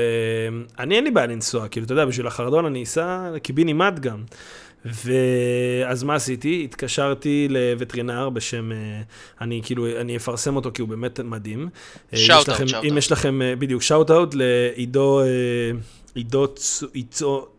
אני 0.84 0.96
אין 0.96 1.04
לי 1.04 1.12
בעיה 1.12 1.28
לנסוע, 1.28 1.68
כאילו, 1.68 1.86
אתה 1.86 1.94
יודע, 1.94 2.06
בשביל 2.06 2.28
החרדון 2.28 2.66
אני 2.66 2.84
אסע 2.84 3.30
לקיבינימט 3.36 4.00
גם. 4.00 4.24
ואז 4.86 6.04
מה 6.04 6.16
עשיתי? 6.16 6.62
התקשרתי 6.64 7.48
לווטרינר 7.50 8.30
בשם, 8.30 8.72
אה, 8.72 8.78
אני 9.42 9.62
כאילו, 9.64 9.88
אני 10.02 10.18
אפרסם 10.18 10.56
אותו 10.56 10.72
כי 10.74 10.82
הוא 10.82 10.90
באמת 10.90 11.20
מדהים. 11.20 11.62
אה, 11.64 11.68
יש 12.20 12.30
Shout 12.30 12.34
out, 12.48 12.52
לכם- 12.52 12.66
shout 12.66 12.86
אם. 12.90 12.98
יש 12.98 13.12
לכם, 13.12 13.42
אה, 13.42 13.56
בדיוק, 13.56 13.82
שאוט 13.82 14.12
אאוט 14.12 14.36
לעידו, 14.36 15.22
אה, 15.22 15.26
עידו 16.16 16.48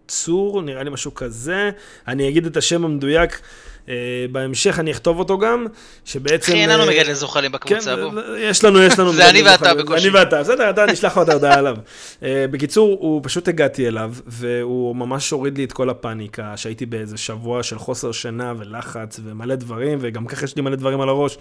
צור, 0.08 0.62
נראה 0.62 0.82
לי 0.82 0.90
משהו 0.90 1.14
כזה. 1.14 1.70
אני 2.08 2.28
אגיד 2.28 2.46
את 2.46 2.56
השם 2.56 2.84
המדויק. 2.84 3.40
אה, 3.88 3.94
בהמשך 4.32 4.78
אני 4.78 4.90
אכתוב 4.90 5.18
אותו 5.18 5.38
גם, 5.38 5.66
שבעצם... 6.04 6.52
אחי, 6.52 6.60
אין 6.60 6.70
לנו 6.70 6.82
אה, 6.82 6.88
מגדלי 6.88 7.14
זוחלים 7.14 7.50
כן, 7.50 7.58
בקבוצה, 7.58 7.96
בוא. 7.96 8.20
יש 8.38 8.64
לנו, 8.64 8.82
יש 8.82 8.98
לנו. 8.98 9.12
זה 9.16 9.30
אני 9.30 9.42
ואתה. 9.42 9.74
בקושי. 9.74 10.08
אני 10.08 10.18
ואתה, 10.18 10.40
בסדר, 10.40 10.70
אתה 10.70 10.86
נשלח 10.86 11.16
לו 11.16 11.22
את 11.22 11.28
ההודעה 11.28 11.54
עליו. 11.54 11.76
אה, 12.22 12.44
בקיצור, 12.50 12.96
הוא 13.00 13.20
פשוט 13.24 13.48
הגעתי 13.48 13.88
אליו, 13.88 14.14
והוא 14.26 14.96
ממש 14.96 15.30
הוריד 15.30 15.58
לי 15.58 15.64
את 15.64 15.72
כל 15.72 15.90
הפאניקה, 15.90 16.56
שהייתי 16.56 16.86
באיזה 16.86 17.16
שבוע 17.16 17.62
של 17.62 17.78
חוסר 17.78 18.12
שינה 18.12 18.54
ולחץ 18.58 19.20
ומלא 19.24 19.54
דברים, 19.54 19.98
וגם 20.00 20.26
ככה 20.26 20.44
יש 20.44 20.56
לי 20.56 20.62
מלא 20.62 20.76
דברים 20.76 21.00
על 21.00 21.08
הראש. 21.08 21.38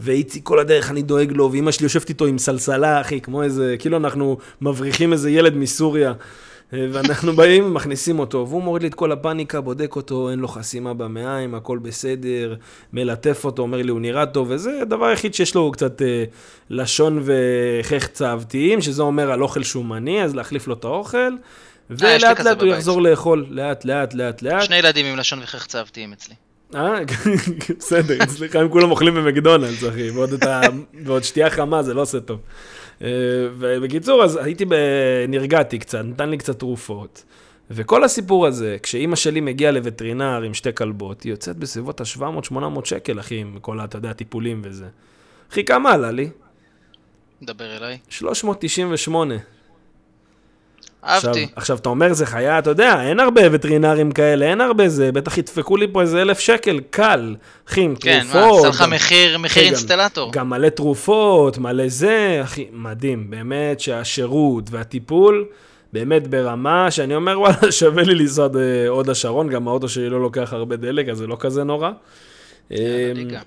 ואיציק 0.00 0.44
כל 0.44 0.58
הדרך, 0.58 0.90
אני 0.90 1.02
דואג 1.02 1.32
לו, 1.32 1.52
ואימא 1.52 1.72
שלי 1.72 1.84
יושבת 1.84 2.08
איתו 2.08 2.26
עם 2.26 2.38
סלסלה, 2.38 3.00
אחי, 3.00 3.20
כמו 3.20 3.42
איזה, 3.42 3.76
כאילו 3.78 3.96
אנחנו 3.96 4.38
מבריחים 4.60 5.12
איזה 5.12 5.30
ילד 5.30 5.56
מסוריה. 5.56 6.12
ואנחנו 6.72 7.32
באים, 7.32 7.74
מכניסים 7.74 8.18
אותו, 8.18 8.46
והוא 8.48 8.62
מוריד 8.62 8.82
לי 8.82 8.88
את 8.88 8.94
כל 8.94 9.12
הפאניקה, 9.12 9.60
בודק 9.60 9.96
אותו, 9.96 10.30
אין 10.30 10.38
לו 10.38 10.48
חסימה 10.48 10.94
במעיים, 10.94 11.54
הכל 11.54 11.78
בסדר, 11.78 12.54
מלטף 12.92 13.44
אותו, 13.44 13.62
אומר 13.62 13.82
לי, 13.82 13.90
הוא 13.90 14.00
נראה 14.00 14.26
טוב, 14.26 14.50
וזה 14.50 14.78
הדבר 14.82 15.06
היחיד 15.06 15.34
שיש 15.34 15.54
לו 15.54 15.72
קצת 15.72 16.02
אה, 16.02 16.24
לשון 16.70 17.22
וחך 17.24 18.06
צהבתיים, 18.06 18.80
שזה 18.80 19.02
אומר 19.02 19.32
על 19.32 19.42
אוכל 19.42 19.62
שומני, 19.62 20.22
אז 20.22 20.34
להחליף 20.34 20.66
לו 20.66 20.74
את 20.74 20.84
האוכל, 20.84 21.16
אה, 21.18 21.32
ולאט 21.90 22.40
לאט 22.40 22.62
הוא. 22.62 22.68
יחזור 22.68 23.02
לאכול, 23.02 23.46
לאט 23.50 23.84
לאט 23.84 24.14
לאט 24.14 24.42
לאט. 24.42 24.62
שני 24.62 24.76
ילדים 24.76 25.06
עם 25.06 25.16
לשון 25.16 25.42
וחך 25.42 25.66
צהבתיים 25.66 26.12
אצלי. 26.12 26.34
אה, 26.74 26.94
בסדר, 27.78 28.26
סליחה 28.26 28.62
אם 28.62 28.68
כולם 28.68 28.90
אוכלים 28.90 29.14
במקדונלדס, 29.14 29.84
אחי. 29.88 30.10
ועוד 31.04 31.24
שתייה 31.24 31.50
חמה, 31.50 31.82
זה 31.82 31.94
לא 31.94 32.00
עושה 32.00 32.20
טוב. 32.20 32.40
אה, 33.02 33.08
ובקיצור, 33.58 34.24
אז 34.24 34.36
הייתי, 34.36 34.64
ב... 34.64 34.74
נרגעתי 35.28 35.78
קצת, 35.78 36.04
נתן 36.04 36.28
לי 36.30 36.38
קצת 36.38 36.58
תרופות. 36.58 37.24
וכל 37.70 38.04
הסיפור 38.04 38.46
הזה, 38.46 38.76
כשאימא 38.82 39.16
שלי 39.16 39.40
מגיעה 39.40 39.72
לווטרינר 39.72 40.42
עם 40.42 40.54
שתי 40.54 40.74
כלבות, 40.74 41.22
היא 41.22 41.32
יוצאת 41.32 41.56
בסביבות 41.56 42.00
ה-700-800 42.00 42.84
שקל, 42.84 43.20
אחי, 43.20 43.34
עם 43.34 43.58
כל, 43.60 43.80
אתה 43.80 43.98
יודע, 43.98 44.10
הטיפולים 44.10 44.62
וזה. 44.64 44.86
אחי, 45.50 45.64
כמה 45.64 45.92
עלה 45.92 46.10
לי? 46.10 46.30
דבר 47.42 47.76
אליי. 47.76 47.98
398. 48.08 49.34
אהבתי. 51.06 51.28
עכשיו, 51.28 51.46
עכשיו, 51.56 51.76
אתה 51.76 51.88
אומר, 51.88 52.12
זה 52.12 52.26
חיה, 52.26 52.58
אתה 52.58 52.70
יודע, 52.70 53.02
אין 53.02 53.20
הרבה 53.20 53.40
וטרינרים 53.52 54.12
כאלה, 54.12 54.46
אין 54.46 54.60
הרבה 54.60 54.88
זה, 54.88 55.12
בטח 55.12 55.38
ידפקו 55.38 55.76
לי 55.76 55.86
פה 55.92 56.00
איזה 56.00 56.22
אלף 56.22 56.38
שקל, 56.38 56.80
קל. 56.90 57.34
אחי, 57.68 57.80
עם 57.80 57.94
כן, 58.00 58.20
תרופות. 58.22 58.40
מה, 58.52 58.58
עשה 58.58 58.68
לך 58.68 58.84
מחיר, 58.90 59.38
מחיר 59.38 59.62
אחי, 59.62 59.70
גם- 59.70 59.74
אינסטלטור. 59.74 60.32
גם 60.32 60.50
מלא 60.50 60.68
תרופות, 60.68 61.58
מלא 61.58 61.88
זה, 61.88 62.40
אחי, 62.44 62.66
מדהים, 62.72 63.30
באמת 63.30 63.80
שהשירות 63.80 64.64
והטיפול, 64.70 65.44
באמת 65.92 66.26
ברמה 66.28 66.90
שאני 66.90 67.14
אומר, 67.14 67.38
וואלה, 67.40 67.72
שווה 67.72 68.02
לי 68.02 68.14
לנסוע 68.14 68.48
אה, 68.56 68.88
הוד 68.88 69.10
השרון, 69.10 69.48
גם 69.48 69.68
האוטו 69.68 69.88
שלי 69.88 70.08
לא 70.10 70.20
לוקח 70.20 70.52
הרבה 70.52 70.76
דלק, 70.76 71.08
אז 71.08 71.18
זה 71.18 71.26
לא 71.26 71.36
כזה 71.40 71.64
נורא. 71.64 71.90
ליגה. 73.14 73.40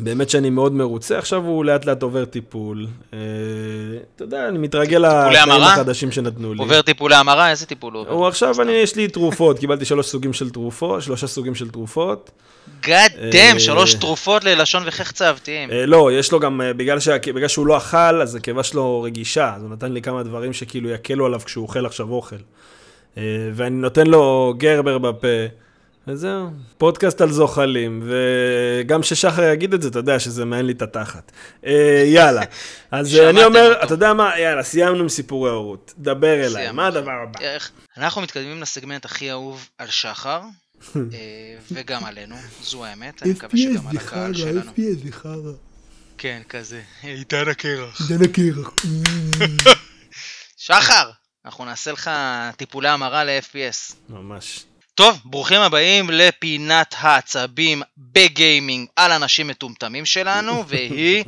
באמת 0.00 0.30
שאני 0.30 0.50
מאוד 0.50 0.72
מרוצה, 0.72 1.18
עכשיו 1.18 1.44
הוא 1.44 1.64
לאט 1.64 1.84
לאט 1.84 2.02
עובר 2.02 2.24
טיפול. 2.24 2.86
אה, 3.12 3.18
אתה 4.16 4.24
יודע, 4.24 4.48
אני 4.48 4.58
מתרגל 4.58 4.98
לתנאים? 4.98 5.62
החדשים 5.62 6.12
שנתנו 6.12 6.54
לי. 6.54 6.58
עובר 6.58 6.82
טיפולי 6.82 7.14
המרה, 7.14 7.50
איזה 7.50 7.66
טיפול 7.66 7.92
הוא 7.92 8.00
עובר? 8.00 8.12
הוא 8.12 8.26
עכשיו, 8.26 8.62
אני, 8.62 8.72
יש 8.72 8.96
לי 8.96 9.08
תרופות, 9.08 9.58
קיבלתי 9.58 9.84
שלוש 9.84 10.06
סוגים 10.06 10.32
של 10.32 10.50
תרופות, 10.50 11.02
שלושה 11.02 11.26
סוגים 11.26 11.54
של 11.54 11.70
תרופות. 11.70 12.30
גאד 12.82 13.10
אה, 13.18 13.30
דאם, 13.32 13.58
שלוש 13.58 13.94
תרופות 13.94 14.44
ללשון 14.44 14.82
וחך 14.86 15.12
צהבתיים. 15.12 15.70
אה, 15.70 15.86
לא, 15.86 16.12
יש 16.12 16.32
לו 16.32 16.40
גם, 16.40 16.60
בגלל, 16.76 17.00
שה, 17.00 17.16
בגלל 17.34 17.48
שהוא 17.48 17.66
לא 17.66 17.76
אכל, 17.76 18.22
אז 18.22 18.34
הקיבה 18.34 18.62
שלו 18.62 19.02
רגישה, 19.02 19.52
אז 19.56 19.62
הוא 19.62 19.70
נתן 19.70 19.92
לי 19.92 20.02
כמה 20.02 20.22
דברים 20.22 20.52
שכאילו 20.52 20.90
יקלו 20.90 21.26
עליו 21.26 21.40
כשהוא 21.44 21.62
אוכל 21.62 21.86
עכשיו 21.86 22.10
אוכל. 22.10 22.36
אה, 23.16 23.22
ואני 23.54 23.76
נותן 23.76 24.06
לו 24.06 24.54
גרבר 24.58 24.98
בפה, 24.98 25.28
וזהו, 26.06 26.50
פודקאסט 26.78 27.20
על 27.20 27.30
זוחלים, 27.32 28.02
וגם 28.06 29.02
ששחר 29.02 29.42
יגיד 29.42 29.74
את 29.74 29.82
זה, 29.82 29.88
אתה 29.88 29.98
יודע 29.98 30.18
שזה 30.20 30.44
מעניין 30.44 30.66
לי 30.66 30.72
את 30.72 30.82
התחת. 30.82 31.32
אה, 31.66 32.02
יאללה, 32.06 32.42
אז 32.90 33.14
אני 33.14 33.44
אומר, 33.44 33.68
אותו. 33.74 33.84
אתה 33.84 33.94
יודע 33.94 34.12
מה, 34.14 34.38
יאללה, 34.38 34.62
סיימנו 34.62 34.98
עם 35.02 35.08
סיפורי 35.08 35.50
הורות, 35.50 35.94
דבר 35.98 36.46
אליי. 36.46 36.72
מה 36.72 36.86
הדבר 36.86 37.10
הבא? 37.28 37.40
איך- 37.40 37.70
אנחנו 37.96 38.22
מתקדמים 38.22 38.62
לסגמנט 38.62 39.04
הכי 39.04 39.30
אהוב 39.30 39.68
על 39.78 39.86
שחר, 39.90 40.40
אה, 40.96 41.00
וגם 41.72 42.04
עלינו, 42.04 42.36
זו 42.62 42.84
האמת, 42.84 43.22
אני 43.22 43.30
מקווה 43.30 43.50
שגם 43.58 43.86
על 43.86 43.96
הקהל 43.96 44.34
שלנו. 44.34 44.60
FPS 44.60 45.04
זה 45.06 45.12
חרא. 45.12 45.52
כן, 46.18 46.42
כזה. 46.48 46.80
עידן 47.02 47.48
הקרח. 47.48 48.00
עידן 48.10 48.24
הקרח. 48.24 48.74
שחר! 50.56 51.10
אנחנו 51.44 51.64
נעשה 51.64 51.92
לך 51.92 52.10
טיפולי 52.56 52.88
המרה 52.88 53.24
ל-FPS. 53.24 53.94
ממש. 54.08 54.64
טוב, 55.00 55.20
ברוכים 55.24 55.60
הבאים 55.60 56.10
לפינת 56.10 56.94
העצבים 56.98 57.82
בגיימינג 57.98 58.88
על 58.96 59.12
אנשים 59.12 59.46
מטומטמים 59.48 60.06
שלנו, 60.06 60.64
והיא... 60.68 61.24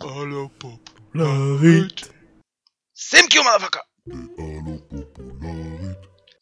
הלו 0.00 0.48
פופולרית. 0.58 2.08
שים 2.94 3.26
קיום 3.30 3.46
האבקה! 3.48 3.80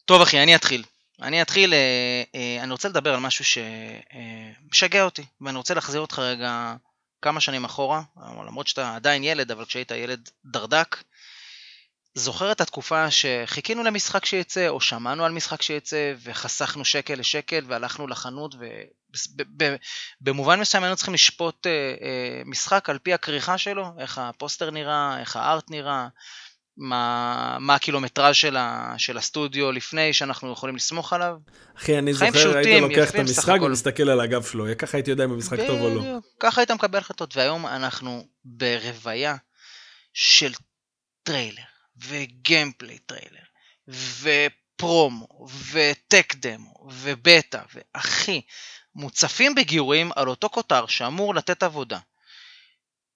טוב 0.05 0.21
אחי, 0.21 0.43
אני 0.43 0.55
אתחיל. 0.55 0.83
אני 1.21 1.41
אתחיל, 1.41 1.73
אה, 1.73 2.23
אה, 2.35 2.63
אני 2.63 2.71
רוצה 2.71 2.89
לדבר 2.89 3.13
על 3.13 3.19
משהו 3.19 3.45
שמשגע 3.45 5.03
אותי, 5.03 5.23
ואני 5.41 5.57
רוצה 5.57 5.73
להחזיר 5.73 6.01
אותך 6.01 6.19
רגע 6.19 6.75
כמה 7.21 7.39
שנים 7.39 7.65
אחורה, 7.65 8.01
למרות 8.47 8.67
שאתה 8.67 8.95
עדיין 8.95 9.23
ילד, 9.23 9.51
אבל 9.51 9.65
כשהיית 9.65 9.91
ילד 9.91 10.29
דרדק. 10.45 11.03
זוכר 12.13 12.51
את 12.51 12.61
התקופה 12.61 13.11
שחיכינו 13.11 13.83
למשחק 13.83 14.25
שיצא, 14.25 14.67
או 14.67 14.81
שמענו 14.81 15.25
על 15.25 15.31
משחק 15.31 15.61
שיצא, 15.61 16.13
וחסכנו 16.23 16.85
שקל 16.85 17.15
לשקל, 17.15 17.63
והלכנו 17.67 18.07
לחנות, 18.07 18.55
ובמובן 20.21 20.59
מסוים 20.59 20.83
היינו 20.83 20.95
צריכים 20.95 21.13
לשפוט 21.13 21.67
אה, 21.67 21.71
אה, 21.71 22.41
משחק 22.45 22.89
על 22.89 22.99
פי 22.99 23.13
הכריכה 23.13 23.57
שלו, 23.57 23.87
איך 23.99 24.17
הפוסטר 24.17 24.71
נראה, 24.71 25.19
איך 25.19 25.35
ה 25.35 25.44
art 25.44 25.71
נראה, 25.71 26.07
מה, 26.77 27.57
מה 27.59 27.75
הקילומטראז' 27.75 28.35
של, 28.35 28.57
ה, 28.57 28.93
של 28.97 29.17
הסטודיו 29.17 29.71
לפני 29.71 30.13
שאנחנו 30.13 30.51
יכולים 30.51 30.75
לסמוך 30.75 31.13
עליו. 31.13 31.35
אחי, 31.77 31.97
אני 31.97 32.13
זוכר, 32.13 32.25
היית 32.25 32.35
פשוט, 32.35 32.83
לוקח 32.83 33.09
את 33.09 33.15
המשחק. 33.15 33.57
ומסתכל 33.61 34.09
על 34.09 34.19
הגב 34.19 34.43
שלו, 34.43 34.65
ככה 34.77 34.97
הייתי 34.97 35.11
יודע 35.11 35.23
אם 35.23 35.31
המשחק 35.31 35.57
טוב 35.67 35.81
או 35.81 35.95
לא. 35.95 36.17
ככה 36.39 36.61
היית 36.61 36.71
מקבל 36.71 36.99
החלטות, 36.99 37.37
והיום 37.37 37.67
אנחנו 37.67 38.27
ברוויה 38.45 39.35
של 40.13 40.51
טריילר, 41.23 41.70
ו 42.07 42.17
gameplay 42.17 42.97
trailer, 42.97 43.43
ופרומו, 43.87 45.27
וטק 45.71 46.35
דמו, 46.35 46.87
ובטא, 46.91 47.61
ואחי, 47.73 48.41
מוצפים 48.95 49.55
בגיורים 49.55 50.11
על 50.15 50.27
אותו 50.27 50.49
כותר 50.49 50.87
שאמור 50.87 51.35
לתת 51.35 51.63
עבודה. 51.63 51.99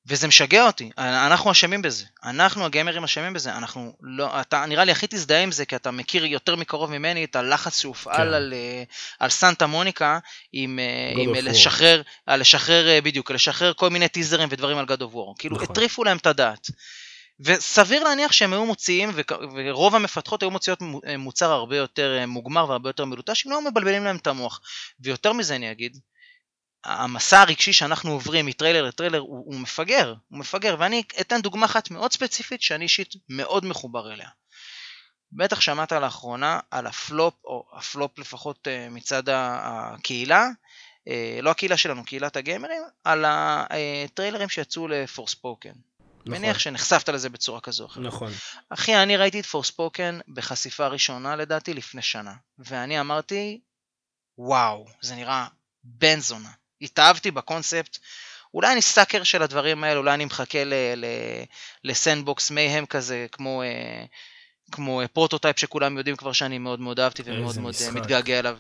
וזה 0.08 0.28
משגע 0.28 0.68
אותי, 0.68 0.90
אנחנו 0.98 1.52
אשמים 1.52 1.82
בזה, 1.82 2.06
אנחנו 2.24 2.66
הגיימרים 2.66 3.04
אשמים 3.04 3.34
בזה, 3.34 3.58
אנחנו 3.58 3.94
לא, 4.02 4.42
אתה 4.42 4.66
נראה 4.66 4.84
לי 4.84 4.92
הכי 4.92 5.08
תזדהה 5.10 5.44
עם 5.44 5.52
זה 5.52 5.66
כי 5.66 5.76
אתה 5.76 5.92
מכיר 5.92 6.26
יותר 6.26 6.56
מקרוב 6.56 6.92
ממני 6.92 7.24
את 7.24 7.36
הלחץ 7.36 7.80
שהופעל 7.80 8.28
כן. 8.28 8.34
על, 8.34 8.54
אה, 8.54 8.84
על 9.20 9.30
סנטה 9.30 9.68
מוניקה 9.68 10.20
עם, 10.54 10.80
אה, 10.80 11.22
עם 11.22 11.36
War. 11.36 11.42
לשחרר, 11.42 12.02
לשחרר 12.28 12.88
אה, 12.88 13.02
בדיוק, 13.02 13.32
לשחרר 13.32 13.74
כל 13.74 13.90
מיני 13.90 14.08
טיזרים 14.08 14.50
ודברים 14.52 14.78
על 14.78 14.86
God 14.86 15.02
of 15.02 15.14
War, 15.14 15.34
כאילו 15.40 15.56
נכון. 15.56 15.68
הטריפו 15.72 16.04
להם 16.04 16.18
את 16.18 16.26
הדעת. 16.26 16.68
וסביר 17.40 18.04
להניח 18.04 18.32
שהם 18.32 18.54
היו 18.54 18.66
מוציאים, 18.66 19.10
ורוב 19.56 19.96
המפתחות 19.96 20.42
היו 20.42 20.52
מוציאות 20.52 20.82
מו- 20.82 21.02
מוצר 21.18 21.52
הרבה 21.52 21.78
יותר 21.78 22.18
אה, 22.20 22.26
מוגמר 22.26 22.70
והרבה 22.70 22.90
יותר 22.90 23.06
מלוטש, 23.06 23.46
אם 23.46 23.52
לא 23.52 23.62
מבלבלים 23.62 24.04
להם 24.04 24.16
את 24.16 24.28
המוח. 24.28 24.62
ויותר 25.00 25.34
מזה 25.34 25.56
אני 25.56 25.72
אגיד, 25.72 25.98
המסע 26.84 27.42
הרגשי 27.42 27.74
שאנחנו 27.74 28.12
עוברים 28.12 28.46
מטריילר 28.46 28.84
לטריילר 28.84 29.20
הוא, 29.20 29.44
הוא 29.46 29.56
מפגר, 29.56 30.14
הוא 30.30 30.40
מפגר, 30.40 30.76
ואני 30.80 31.04
אתן 31.22 31.42
דוגמה 31.42 31.66
אחת 31.66 31.92
מאוד 31.92 32.14
ספציפית 32.14 32.62
שאני 32.62 32.84
אישית 32.84 33.14
מאוד 33.30 33.66
מחובר 33.66 34.14
אליה. 34.14 34.30
בטח 35.32 35.62
שמעת 35.62 35.92
לאחרונה 35.92 36.60
על 36.72 36.88
הפלופ, 36.88 37.34
או 37.46 37.66
הפלופ 37.78 38.20
לפחות 38.20 38.68
אה, 38.68 38.88
מצד 38.90 39.24
הקהילה, 39.30 40.48
אה, 41.08 41.40
לא 41.42 41.50
הקהילה 41.50 41.78
שלנו, 41.78 42.06
קהילת 42.06 42.36
הגיימרים, 42.36 42.82
על 43.04 43.26
הטריילרים 43.28 44.50
שיצאו 44.50 44.88
ל 44.88 44.96
Forspoken. 44.96 45.74
מניח 46.26 46.60
שנחשפת 46.60 47.10
לזה 47.10 47.30
בצורה 47.30 47.62
כזו 47.62 47.84
או 47.84 47.90
אחרת. 47.90 48.04
נכון. 48.04 48.32
אחי, 48.70 48.96
אני 48.96 49.18
ראיתי 49.18 49.40
את 49.40 49.46
Forspoken 49.46 50.20
בחשיפה 50.28 50.88
ראשונה 50.88 51.36
לדעתי 51.36 51.74
לפני 51.74 52.02
שנה, 52.02 52.34
ואני 52.60 53.00
אמרתי, 53.00 53.60
וואו, 54.38 54.86
זה 55.02 55.16
נראה 55.16 55.48
בן 55.84 56.20
זונה. 56.20 56.50
התאהבתי 56.82 57.32
בקונספט, 57.32 57.98
אולי 58.54 58.74
אני 58.74 58.82
sucker 58.82 59.24
של 59.24 59.42
הדברים 59.42 59.84
האלה, 59.84 59.98
אולי 60.00 60.14
אני 60.14 60.26
מחכה 60.26 60.60
ל 61.84 61.92
sandbox 61.92 62.52
mayhem 62.52 62.86
כזה, 62.86 63.26
כמו, 63.32 63.62
אה, 63.62 64.06
כמו 64.72 65.02
אה, 65.02 65.08
Prototype 65.08 65.60
שכולם 65.60 65.98
יודעים 65.98 66.16
כבר 66.16 66.32
שאני 66.32 66.58
מאוד 66.58 66.80
מאוד 66.80 67.00
אהבתי 67.00 67.24
ומאוד 67.26 67.60
מאוד 67.60 67.74
אה, 67.74 67.80
משחק. 67.80 67.94
מתגעגע 67.94 68.40
אליו. 68.40 68.58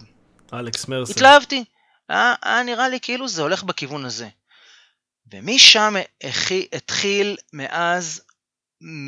אלכס 0.53 0.87
מרסר. 0.87 1.13
התלהבתי. 1.13 1.63
היה, 2.09 2.35
היה 2.41 2.63
נראה 2.63 2.89
לי 2.89 2.99
כאילו 2.99 3.27
זה 3.27 3.41
הולך 3.41 3.63
בכיוון 3.63 4.05
הזה. 4.05 4.29
ומשם 5.31 5.95
התחיל 6.73 7.37
מאז 7.53 8.21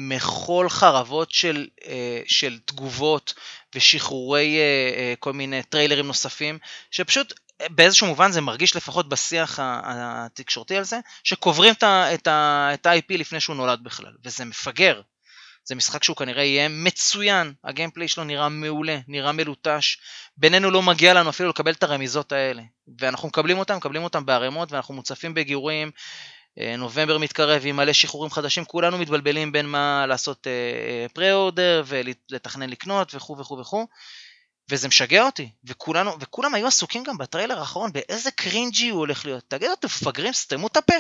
מחול 0.10 0.70
חרבות 0.70 1.32
של, 1.32 1.68
אה, 1.88 2.22
של 2.26 2.60
תגובות 2.66 3.34
ושחרורי 3.76 4.58
אה, 4.58 4.94
אה, 4.98 5.14
כל 5.20 5.34
מיני 5.34 5.64
טריילרים 5.64 6.08
נוספים, 6.08 6.60
שפשוט 6.92 7.34
באיזשהו 7.70 8.08
מובן 8.08 8.32
זה 8.32 8.42
מרגיש 8.42 8.76
לפחות 8.76 9.10
בשיח 9.10 9.60
התקשורתי 9.62 10.78
על 10.78 10.84
זה, 10.84 11.00
שקוברים 11.24 11.74
את 11.84 12.28
ה-IP 12.28 13.18
לפני 13.18 13.40
שהוא 13.40 13.56
נולד 13.56 13.84
בכלל, 13.84 14.14
וזה 14.26 14.46
מפגר. 14.46 15.02
זה 15.68 15.76
משחק 15.76 16.04
שהוא 16.04 16.18
כנראה 16.18 16.44
יהיה 16.44 16.68
מצוין, 16.70 17.54
הגיימפליי 17.64 18.08
שלו 18.08 18.24
נראה 18.24 18.50
מעולה, 18.50 19.00
נראה 19.08 19.32
מלוטש, 19.32 19.98
בינינו 20.38 20.72
לא 20.72 20.82
מגיע 20.82 21.14
לנו 21.14 21.30
אפילו 21.30 21.50
לקבל 21.50 21.72
את 21.72 21.84
הרמיזות 21.84 22.32
האלה. 22.32 22.64
ואנחנו 23.00 23.28
מקבלים 23.28 23.58
אותם, 23.58 23.76
מקבלים 23.76 24.04
אותם 24.04 24.26
בערימות, 24.26 24.72
ואנחנו 24.72 24.94
מוצפים 24.94 25.34
בגיורים. 25.34 25.92
אה, 26.60 26.76
נובמבר 26.78 27.18
מתקרב 27.18 27.62
עם 27.66 27.76
מלא 27.76 27.94
שחרורים 27.94 28.32
חדשים, 28.32 28.66
כולנו 28.66 28.98
מתבלבלים 28.98 29.52
בין 29.52 29.66
מה 29.66 30.06
לעשות 30.08 30.48
פרה-אורדר 31.14 31.84
ולתכנן 31.88 32.70
לקנות 32.70 33.16
וכו' 33.16 33.38
וכו' 33.38 33.58
וכו'. 33.60 33.88
וזה 34.70 34.88
משגע 34.88 35.26
אותי, 35.26 35.50
וכולנו, 35.64 36.20
וכולם 36.20 36.56
היו 36.56 36.68
עסוקים 36.68 37.04
גם 37.04 37.18
בטריילר 37.18 37.60
האחרון 37.60 37.94
באיזה 37.94 38.32
קרינג'י 38.32 38.90
הוא 38.90 39.00
הולך 39.00 39.26
להיות. 39.26 39.44
תגידו, 39.48 39.74
אתם 39.74 39.88
מפגרים, 39.88 40.34
סתמו 40.34 40.68
את 40.68 40.78
הפה. 40.78 40.94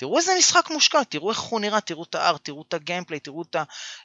תראו 0.00 0.18
איזה 0.18 0.32
משחק 0.38 0.70
מושקע, 0.70 1.04
תראו 1.04 1.30
איך 1.30 1.38
הוא 1.38 1.60
נראה, 1.60 1.80
תראו 1.80 2.02
את 2.02 2.14
הארט, 2.14 2.44
תראו 2.44 2.64
את 2.68 2.74
הגיימפליי, 2.74 3.20
תראו 3.20 3.42
את 3.42 3.56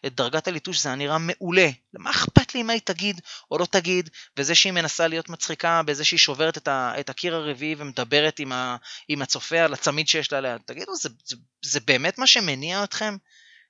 דרגת 0.05 0.47
הליטוש, 0.47 0.84
זה 0.84 0.95
נראה 0.95 1.17
מעולה. 1.17 1.69
מה 1.93 2.10
אכפת 2.10 2.55
לי 2.55 2.63
מה 2.63 2.73
היא 2.73 2.81
תגיד 2.84 3.21
או 3.51 3.58
לא 3.58 3.65
תגיד, 3.65 4.10
וזה 4.38 4.55
שהיא 4.55 4.73
מנסה 4.73 5.08
להיות 5.08 5.29
מצחיקה, 5.29 5.81
בזה 5.86 6.05
שהיא 6.05 6.17
שוברת 6.17 6.58
את, 6.58 6.67
ה, 6.67 6.93
את 6.99 7.10
הקיר 7.10 7.36
הרביעי 7.36 7.75
ומדברת 7.77 8.39
עם, 8.39 8.51
ה, 8.51 8.75
עם 9.08 9.21
הצופה 9.21 9.60
על 9.60 9.73
הצמיד 9.73 10.08
שיש 10.08 10.31
לה 10.31 10.41
ליד. 10.41 10.62
תגידו, 10.65 10.95
זה, 10.95 11.10
זה, 11.25 11.36
זה 11.62 11.79
באמת 11.79 12.17
מה 12.17 12.27
שמניע 12.27 12.84
אתכם? 12.84 13.17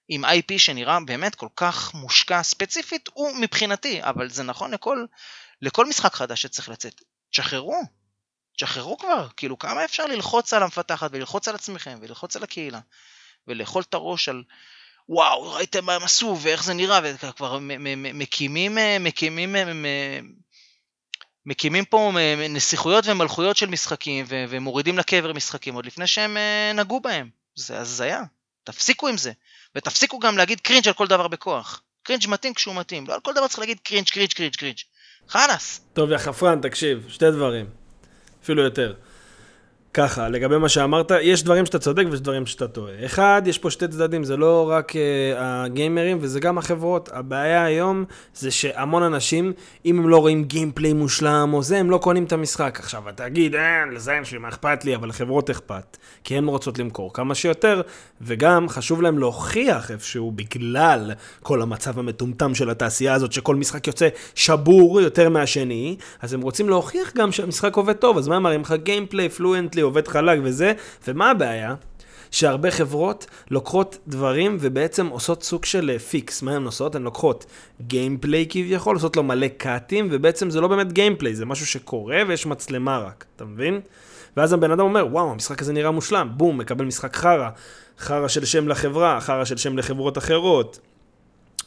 עם 0.09 0.25
IP 0.25 0.57
שנראה 0.57 0.99
באמת 1.05 1.35
כל 1.35 1.49
כך 1.55 1.93
מושקע, 1.93 2.43
ספציפית 2.43 3.09
הוא 3.13 3.35
מבחינתי, 3.35 4.03
אבל 4.03 4.29
זה 4.29 4.43
נכון 4.43 4.71
לכל, 4.71 5.05
לכל 5.61 5.85
משחק 5.85 6.13
חדש 6.13 6.41
שצריך 6.41 6.69
לצאת. 6.69 7.01
תשחררו, 7.31 7.81
תשחררו 8.57 8.97
כבר, 8.97 9.27
כאילו 9.37 9.59
כמה 9.59 9.85
אפשר 9.85 10.05
ללחוץ 10.05 10.53
על 10.53 10.63
המפתחת 10.63 11.09
וללחוץ 11.13 11.47
על 11.47 11.55
עצמכם 11.55 11.97
וללחוץ 12.01 12.35
על 12.35 12.43
הקהילה. 12.43 12.79
ולאכול 13.47 13.81
את 13.89 13.93
הראש 13.93 14.29
על 14.29 14.43
וואו, 15.09 15.53
ראיתם 15.53 15.85
מה 15.85 15.93
הם 15.93 16.03
עשו 16.03 16.37
ואיך 16.41 16.63
זה 16.63 16.73
נראה, 16.73 16.99
וכבר 17.03 17.59
מקימים, 17.95 18.77
אה, 18.77 18.97
מקימים, 18.99 19.55
אה, 19.55 20.19
מקימים 21.45 21.85
פה 21.85 22.11
אה, 22.17 22.47
נסיכויות 22.49 23.07
ומלכויות 23.07 23.57
של 23.57 23.69
משחקים 23.69 24.25
ומורידים 24.29 24.97
לקבר 24.97 25.33
משחקים 25.33 25.73
עוד 25.73 25.85
לפני 25.85 26.07
שהם 26.07 26.37
נגעו 26.75 26.99
בהם. 26.99 27.29
זה 27.55 27.79
הזיה. 27.79 28.21
תפסיקו 28.63 29.07
עם 29.07 29.17
זה. 29.17 29.31
ותפסיקו 29.75 30.19
גם 30.19 30.37
להגיד 30.37 30.61
cringe 30.61 30.87
על 30.87 30.93
כל 30.93 31.07
דבר 31.07 31.27
בכוח. 31.27 31.81
cringe 32.03 32.27
מתאים 32.27 32.53
כשהוא 32.53 32.75
מתאים. 32.75 33.07
לא 33.07 33.13
על 33.13 33.19
כל 33.19 33.33
דבר 33.33 33.47
צריך 33.47 33.59
להגיד 33.59 33.79
cringe, 33.79 34.09
cringe, 34.09 34.33
cringe, 34.33 34.55
cringe. 34.55 34.77
חלאס. 35.27 35.81
טוב, 35.93 36.11
יא 36.11 36.17
חפרן, 36.17 36.61
תקשיב, 36.61 37.05
שתי 37.09 37.31
דברים. 37.31 37.84
אפילו 38.45 38.63
יותר. 38.63 38.93
ככה, 39.95 40.29
לגבי 40.29 40.57
מה 40.57 40.69
שאמרת, 40.69 41.11
יש 41.21 41.43
דברים 41.43 41.65
שאתה 41.65 41.79
צודק 41.79 42.03
ויש 42.11 42.21
דברים 42.21 42.45
שאתה 42.45 42.67
טועה. 42.67 43.05
אחד, 43.05 43.41
יש 43.45 43.57
פה 43.57 43.69
שתי 43.69 43.87
צדדים, 43.87 44.23
זה 44.23 44.37
לא 44.37 44.69
רק 44.69 44.91
uh, 44.91 44.95
הגיימרים 45.37 46.17
וזה 46.21 46.39
גם 46.39 46.57
החברות. 46.57 47.09
הבעיה 47.13 47.63
היום 47.63 48.05
זה 48.33 48.51
שהמון 48.51 49.03
אנשים, 49.03 49.53
אם 49.85 49.99
הם 49.99 50.09
לא 50.09 50.17
רואים 50.17 50.43
gameplay 50.43 50.93
מושלם 50.93 51.49
או 51.53 51.63
זה, 51.63 51.77
הם 51.77 51.89
לא 51.89 51.97
קונים 51.97 52.23
את 52.23 52.33
המשחק. 52.33 52.79
עכשיו, 52.79 53.09
אתה 53.09 53.23
תגיד, 53.23 53.55
אה, 53.55 53.85
לזיין 53.91 54.25
שלי, 54.25 54.37
מה 54.37 54.49
אכפת 54.49 54.85
לי? 54.85 54.95
אבל 54.95 55.09
לחברות 55.09 55.49
אכפת. 55.49 55.97
כי 56.23 56.37
הן 56.37 56.45
רוצות 56.45 56.79
למכור 56.79 57.13
כמה 57.13 57.35
שיותר, 57.35 57.81
וגם 58.21 58.69
חשוב 58.69 59.01
להם 59.01 59.19
להוכיח 59.19 59.91
איפשהו 59.91 60.31
בגלל 60.31 61.11
כל 61.43 61.61
המצב 61.61 61.99
המטומטם 61.99 62.55
של 62.55 62.69
התעשייה 62.69 63.13
הזאת, 63.13 63.31
שכל 63.31 63.55
משחק 63.55 63.87
יוצא 63.87 64.07
שבור 64.35 65.01
יותר 65.01 65.29
מהשני, 65.29 65.95
אז 66.21 66.33
הם 66.33 66.41
רוצים 66.41 66.69
להוכיח 66.69 67.13
גם 67.15 67.31
שהמשחק 67.31 67.75
עובד 67.75 67.93
טוב, 67.93 68.17
אז 68.17 68.27
מראים 68.27 68.61
לך 68.61 68.73
gameplay, 68.83 69.29
fluently, 69.29 69.84
עובד 69.85 70.07
חלק 70.07 70.39
וזה, 70.43 70.73
ומה 71.07 71.31
הבעיה? 71.31 71.75
שהרבה 72.31 72.71
חברות 72.71 73.25
לוקחות 73.51 73.97
דברים 74.07 74.57
ובעצם 74.59 75.07
עושות 75.07 75.43
סוג 75.43 75.65
של 75.65 75.91
אה, 75.93 75.99
fakes. 75.99 76.41
מה 76.41 76.55
הן 76.55 76.65
עושות? 76.65 76.95
הן 76.95 77.03
לוקחות 77.03 77.45
gameplay 77.81 78.45
כביכול, 78.49 78.95
עושות 78.95 79.17
לו 79.17 79.23
מלא 79.23 79.47
קאטים, 79.47 80.07
ובעצם 80.11 80.49
זה 80.49 80.61
לא 80.61 80.67
באמת 80.67 80.93
gameplay, 80.93 81.35
זה 81.35 81.45
משהו 81.45 81.67
שקורה 81.67 82.21
ויש 82.27 82.45
מצלמה 82.45 82.99
רק, 82.99 83.25
אתה 83.35 83.45
מבין? 83.45 83.81
ואז 84.37 84.53
הבן 84.53 84.71
אדם 84.71 84.79
אומר, 84.79 85.07
וואו, 85.11 85.31
המשחק 85.31 85.61
הזה 85.61 85.73
נראה 85.73 85.91
מושלם, 85.91 86.29
בום, 86.31 86.57
מקבל 86.57 86.85
משחק 86.85 87.15
חרא, 87.15 87.49
חרא 87.99 88.27
של 88.27 88.45
שם 88.45 88.67
לחברה, 88.67 89.21
חרא 89.21 89.45
של 89.45 89.57
שם 89.57 89.77
לחברות 89.77 90.17
אחרות. 90.17 90.79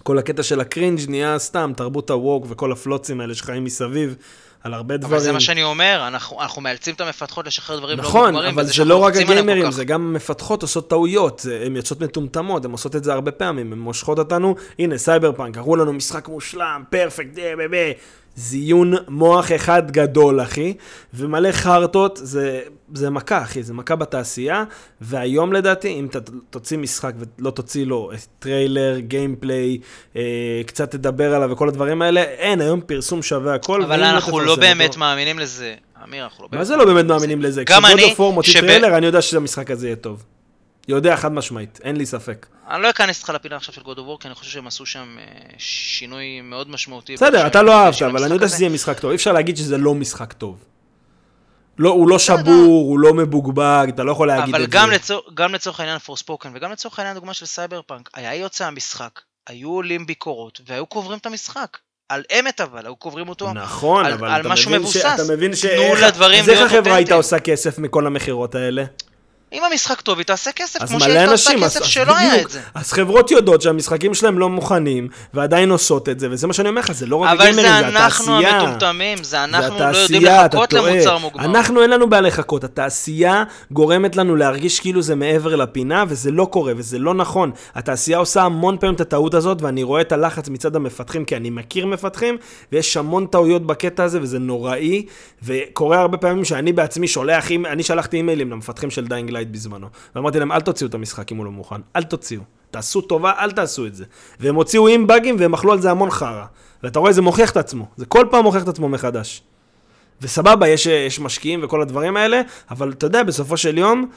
כל 0.02 0.18
הקטע 0.18 0.42
של 0.42 0.60
ה 0.60 0.66
cringe 0.66 1.00
נהיה 1.08 1.38
סתם, 1.38 1.72
תרבות 1.76 2.10
ה 2.10 2.17
woke 2.17 2.46
וכל 2.48 2.72
הפלוצים 2.72 3.20
האלה 3.20 3.34
שחיים 3.34 3.64
מסביב, 3.64 4.16
על 4.68 4.74
הרבה 4.74 4.96
דברים. 4.96 5.14
אבל 5.14 5.22
זה 5.22 5.32
מה 5.32 5.40
שאני 5.40 5.62
אומר, 5.62 6.04
אנחנו, 6.06 6.42
אנחנו 6.42 6.62
מאלצים 6.62 6.94
את 6.94 7.00
המפתחות 7.00 7.46
לשחרר 7.46 7.78
דברים 7.78 7.98
לא 7.98 8.04
נכון, 8.04 8.30
מוגמרים. 8.30 8.52
אבל 8.54 8.62
וזה 8.62 8.68
זה 8.68 8.74
שאנחנו 8.74 8.90
לא 8.90 8.96
רק 9.04 9.16
הגיימרים. 9.16 9.70
זה 9.70 9.84
גם 9.84 10.12
מפתחות 10.12 10.62
עושות 10.62 10.90
טעויות, 10.90 11.38
זה- 11.38 11.62
הן 11.66 11.76
יוצאות 11.76 12.00
מטומטמות, 12.00 12.64
הן 12.64 12.70
עושות 12.70 12.96
את 12.96 13.04
זה 13.04 13.12
הרבה 13.12 13.30
פעמים, 13.30 13.72
הן 13.72 13.78
מושכות 13.78 14.18
אותנו, 14.18 14.54
הנה 14.78 14.98
סייבר 14.98 15.32
פאנק, 15.32 15.56
הראו 15.58 15.76
לנו 15.76 15.92
משחק 15.92 16.28
מושלם, 16.28 16.82
perfect, 16.90 17.38
אה, 17.38 17.52
ב- 17.58 17.74
ב- 17.76 17.92
זיון 18.36 18.94
מוח 19.08 19.52
אחד 19.52 19.90
גדול, 19.90 20.42
אחי, 20.42 20.74
ומלא 21.14 21.52
חרטות, 21.52 22.18
זה, 22.22 22.60
זה 22.94 23.10
מכה, 23.10 23.42
אחי, 23.42 23.62
זה 23.62 23.74
מכה 23.74 23.96
בתעשייה, 23.96 24.64
והיום 25.00 25.52
לדעתי, 25.52 25.88
אם 25.88 26.06
אתה 26.06 26.18
תוציא 26.50 26.78
משחק 26.78 27.12
ולא 27.38 27.50
תוציא 27.50 27.86
לו 27.86 28.10
אה, 28.12 28.16
טריילר, 28.38 28.98
gameplay, 28.98 29.78
אה, 30.16 30.22
קצת 30.66 30.90
תדבר 30.90 31.34
עליו 31.34 31.50
וכל 31.50 31.68
הדברים 31.68 32.02
האלה, 32.02 32.22
אין, 32.22 32.60
היום 32.60 32.80
פרסום 32.80 33.22
שווה 33.22 33.54
הכל. 33.54 33.82
אבל 33.82 34.02
אנחנו 34.04 34.40
לא 34.40 34.56
באמת 34.56 34.88
אותו- 34.88 35.00
מאמינים 35.00 35.38
לזה. 35.38 35.74
אמיר, 36.04 36.24
אנחנו 36.24 36.44
לא 36.44 36.48
באמת... 36.48 36.58
מה 36.58 36.64
זה 36.64 36.76
לא 36.76 36.84
באמת 36.84 37.04
מאמינים 37.04 37.42
לזה? 37.42 37.62
גם 37.66 37.84
אני, 37.84 37.94
כש 37.94 38.03
God 38.03 38.10
of 38.18 38.34
מוציא 38.34 38.60
טריילר, 38.60 38.96
אני 38.96 39.06
יודע 39.06 39.22
שהמשחק 39.22 39.70
הזה 39.70 39.86
יהיה 39.86 39.96
טוב. 39.96 40.24
יודע 40.88 41.16
חד 41.16 41.32
משמעית, 41.32 41.78
אין 41.84 41.96
לי 41.96 42.06
ספק. 42.06 42.46
אני 42.70 42.82
לא 42.82 42.90
אכנס 42.90 43.18
איתך 43.18 43.30
לפינה 43.30 43.56
עכשיו 43.56 43.74
של 43.74 43.80
God 43.80 43.94
of 43.96 43.98
War, 43.98 44.20
כי 44.20 44.28
אני 44.28 44.34
חושב 44.34 44.50
שהם 44.50 44.66
עשו 44.66 44.86
שם 44.86 45.16
אה, 45.20 45.24
שינוי 45.58 46.40
מאוד 46.40 46.70
משמעותי. 46.70 47.14
בסדר, 47.14 47.46
אתה 47.46 47.62
לא 47.62 47.72
אהבת, 47.84 48.02
אבל 48.02 48.24
אני 48.24 48.34
יודע. 48.34 48.48
שזה 48.48 48.64
יהיה 48.64 48.74
משחק 48.74 48.98
טוב. 49.00 49.10
אי 49.10 49.16
אפשר 49.16 49.32
להגיד 49.32 49.56
שזה 49.56 49.78
לא 49.78 49.94
משחק 49.94 50.32
טוב. 50.32 50.64
לא, 51.78 51.90
הוא 51.90 52.08
לא 52.08 52.18
שבור, 52.18 52.64
הוא 52.88 52.98
לא 52.98 53.14
מבוגבג, 53.14 53.86
אתה 53.94 54.04
לא 54.04 54.12
יכול 54.12 54.28
להגיד 54.28 54.54
אבל 54.54 54.64
את 54.64 54.70
זה. 54.72 54.78
לצור, 54.86 55.22
גם 55.34 55.54
לצורך 55.54 55.80
העניין 55.80 55.98
Forspoken, 55.98 56.50
וגם 56.54 56.72
לצורך 56.72 56.98
העניין 56.98 57.14
דוגמה 57.14 57.34
של 57.34 57.46
סייבר 57.46 57.80
פאנק, 57.86 58.10
היה 58.14 58.34
יוצא 58.34 58.66
המשחק, 58.66 59.20
היו 59.48 59.70
עולים 59.70 60.06
ביקורות, 60.06 60.60
והיו 60.66 60.86
קוברים 60.86 61.18
את 61.18 61.26
המשחק. 61.26 61.78
על 62.08 62.22
אמת 62.40 62.60
אבל, 62.60 62.86
היו 62.86 62.96
קוברים 62.96 63.28
אותו. 63.28 63.52
נכון, 63.52 64.06
על- 64.06 64.12
אבל 64.12 64.28
על 64.30 64.40
אתה 64.40 64.48
משהו 64.48 64.70
מבין 64.70 64.80
ש- 64.80 64.96
מבוסס. 64.96 65.04
אתה 65.14 65.32
מבין 65.34 65.54
ש... 65.56 65.66
תנו 65.66 65.94
לדברים 66.06 66.40
אז 66.42 66.48
איך 66.48 66.58
להיות 66.58 66.72
החברה 66.72 66.94
הייתה 66.94 67.14
אותנטיים. 67.14 67.18
עושה 67.18 67.40
כסף 67.40 67.78
מכל 67.78 68.06
המכירות 68.06 68.54
האלה? 68.54 68.84
אם 69.52 69.62
המשחק 69.70 70.00
טוב, 70.00 70.18
היא 70.18 70.26
תעשה 70.26 70.52
כסף, 70.52 70.84
כמו 70.84 71.00
שהיא 71.00 71.18
אז 71.18 71.48
כסף 71.48 71.80
אז 71.80 71.86
שלא 71.86 72.16
היה. 72.16 72.40
את 72.40 72.50
זה. 72.50 72.60
אז 72.74 72.92
חברות 72.92 73.30
יודעות 73.30 73.62
שהמשחקים 73.62 74.14
שלהם 74.14 74.38
לא 74.38 74.48
מוכנים, 74.48 75.08
ועדיין 75.34 75.70
עושות 75.70 76.08
את 76.08 76.20
זה, 76.20 76.28
וזה 76.30 76.46
מה 76.46 76.52
שאני 76.52 76.68
אומר 76.68 76.80
לך, 76.80 76.92
זה 76.92 77.06
לא 77.06 77.16
רק 77.16 77.30
אבל 77.30 77.40
הגיימרים, 77.40 77.66
זה 77.66 77.80
זה 77.80 77.88
אנחנו 77.88 78.38
התעשייה. 78.38 78.60
המטומטמים, 78.60 79.24
זה 79.24 79.44
אנחנו 79.44 79.78
לא 79.78 79.84
יודעים 79.84 80.22
התעשייה, 80.22 80.46
לחכות. 80.46 80.72
למוצר 80.72 81.18
מוגמר. 81.18 81.44
אנחנו 81.44 81.82
אין 81.82 81.90
לנו 81.90 82.10
בעיה 82.10 82.20
לחכות, 82.20 82.64
התעשייה 82.64 83.44
גורמת 83.70 84.16
לנו 84.16 84.36
להרגיש 84.36 84.80
כאילו 84.80 85.02
זה 85.02 85.14
מעבר 85.14 85.56
לפינה, 85.56 86.04
וזה 86.08 86.30
לא 86.30 86.44
קורה, 86.44 86.72
וזה 86.76 86.98
לא 86.98 87.14
נכון. 87.14 87.50
התעשייה 87.74 88.18
עושה 88.18 88.42
המון 88.42 88.76
פעמים 88.80 88.94
את 88.94 89.00
הטעות 89.00 89.34
הזאת, 89.34 89.62
ואני 89.62 89.82
רואה 89.82 90.00
את 90.00 90.12
הלחץ 90.12 90.48
מצד 90.48 90.76
המפתחים, 90.76 91.24
כי 91.24 91.36
אני 91.36 91.50
מכיר 91.50 91.86
מפתחים, 91.86 92.36
ויש 92.72 92.96
המון 92.96 93.26
טעויות 93.26 93.66
בקטע 93.66 94.04
הזה, 94.04 94.22
וזה 94.22 94.38
נוראי, 94.38 95.06
וקורה 95.42 96.00
הרבה 96.00 96.16
פעמים 96.16 96.44
שאני 96.44 96.72
בעצמי 96.72 97.08
שולח, 97.08 97.46
אני 97.72 97.82
שלחתי 97.82 98.16
אימיילים 98.16 98.50
למפתחים 98.50 98.90
של 98.90 99.06
Dying 99.06 99.30
Light 99.38 99.48
בזמנו, 99.48 99.86
ואמרתי 100.14 100.38
להם, 100.38 100.52
אל 100.52 100.60
תוציאו 100.60 100.88
את 100.88 100.94
המשחק 100.94 101.32
אם 101.32 101.36
הוא 101.36 101.44
לא 101.44 101.50
מוכן, 101.50 101.80
אל 101.96 102.02
תוציאו. 102.02 102.42
תעשו 102.70 103.00
טובה, 103.00 103.32
אל 103.38 103.50
תעשו 103.50 103.86
את 103.86 103.94
זה. 103.94 104.04
והם 104.40 104.54
הוציאו 104.54 104.88
עם 104.88 105.06
באגים 105.06 105.36
והם 105.38 105.54
אכלו 105.54 105.72
על 105.72 105.80
זה 105.80 105.90
המון 105.90 106.10
חרא. 106.10 106.44
ואתה 106.82 106.98
רואה, 106.98 107.12
זה 107.12 107.22
מוכיח 107.22 107.50
את 107.50 107.56
עצמו. 107.56 107.86
זה 107.96 108.06
כל 108.06 108.26
פעם 108.30 108.44
מוכיח 108.44 108.62
את 108.62 108.68
עצמו 108.68 108.88
מחדש. 108.88 109.42
וסבבה, 110.22 110.68
יש, 110.68 110.86
יש 110.86 111.20
משקיעים 111.20 111.60
וכל 111.62 111.82
הדברים 111.82 112.16
האלה, 112.16 112.40
אבל 112.70 112.92
אתה 112.92 113.06
יודע, 113.06 113.22
בסופו 113.22 113.56
של 113.56 113.78
יום, 113.78 114.10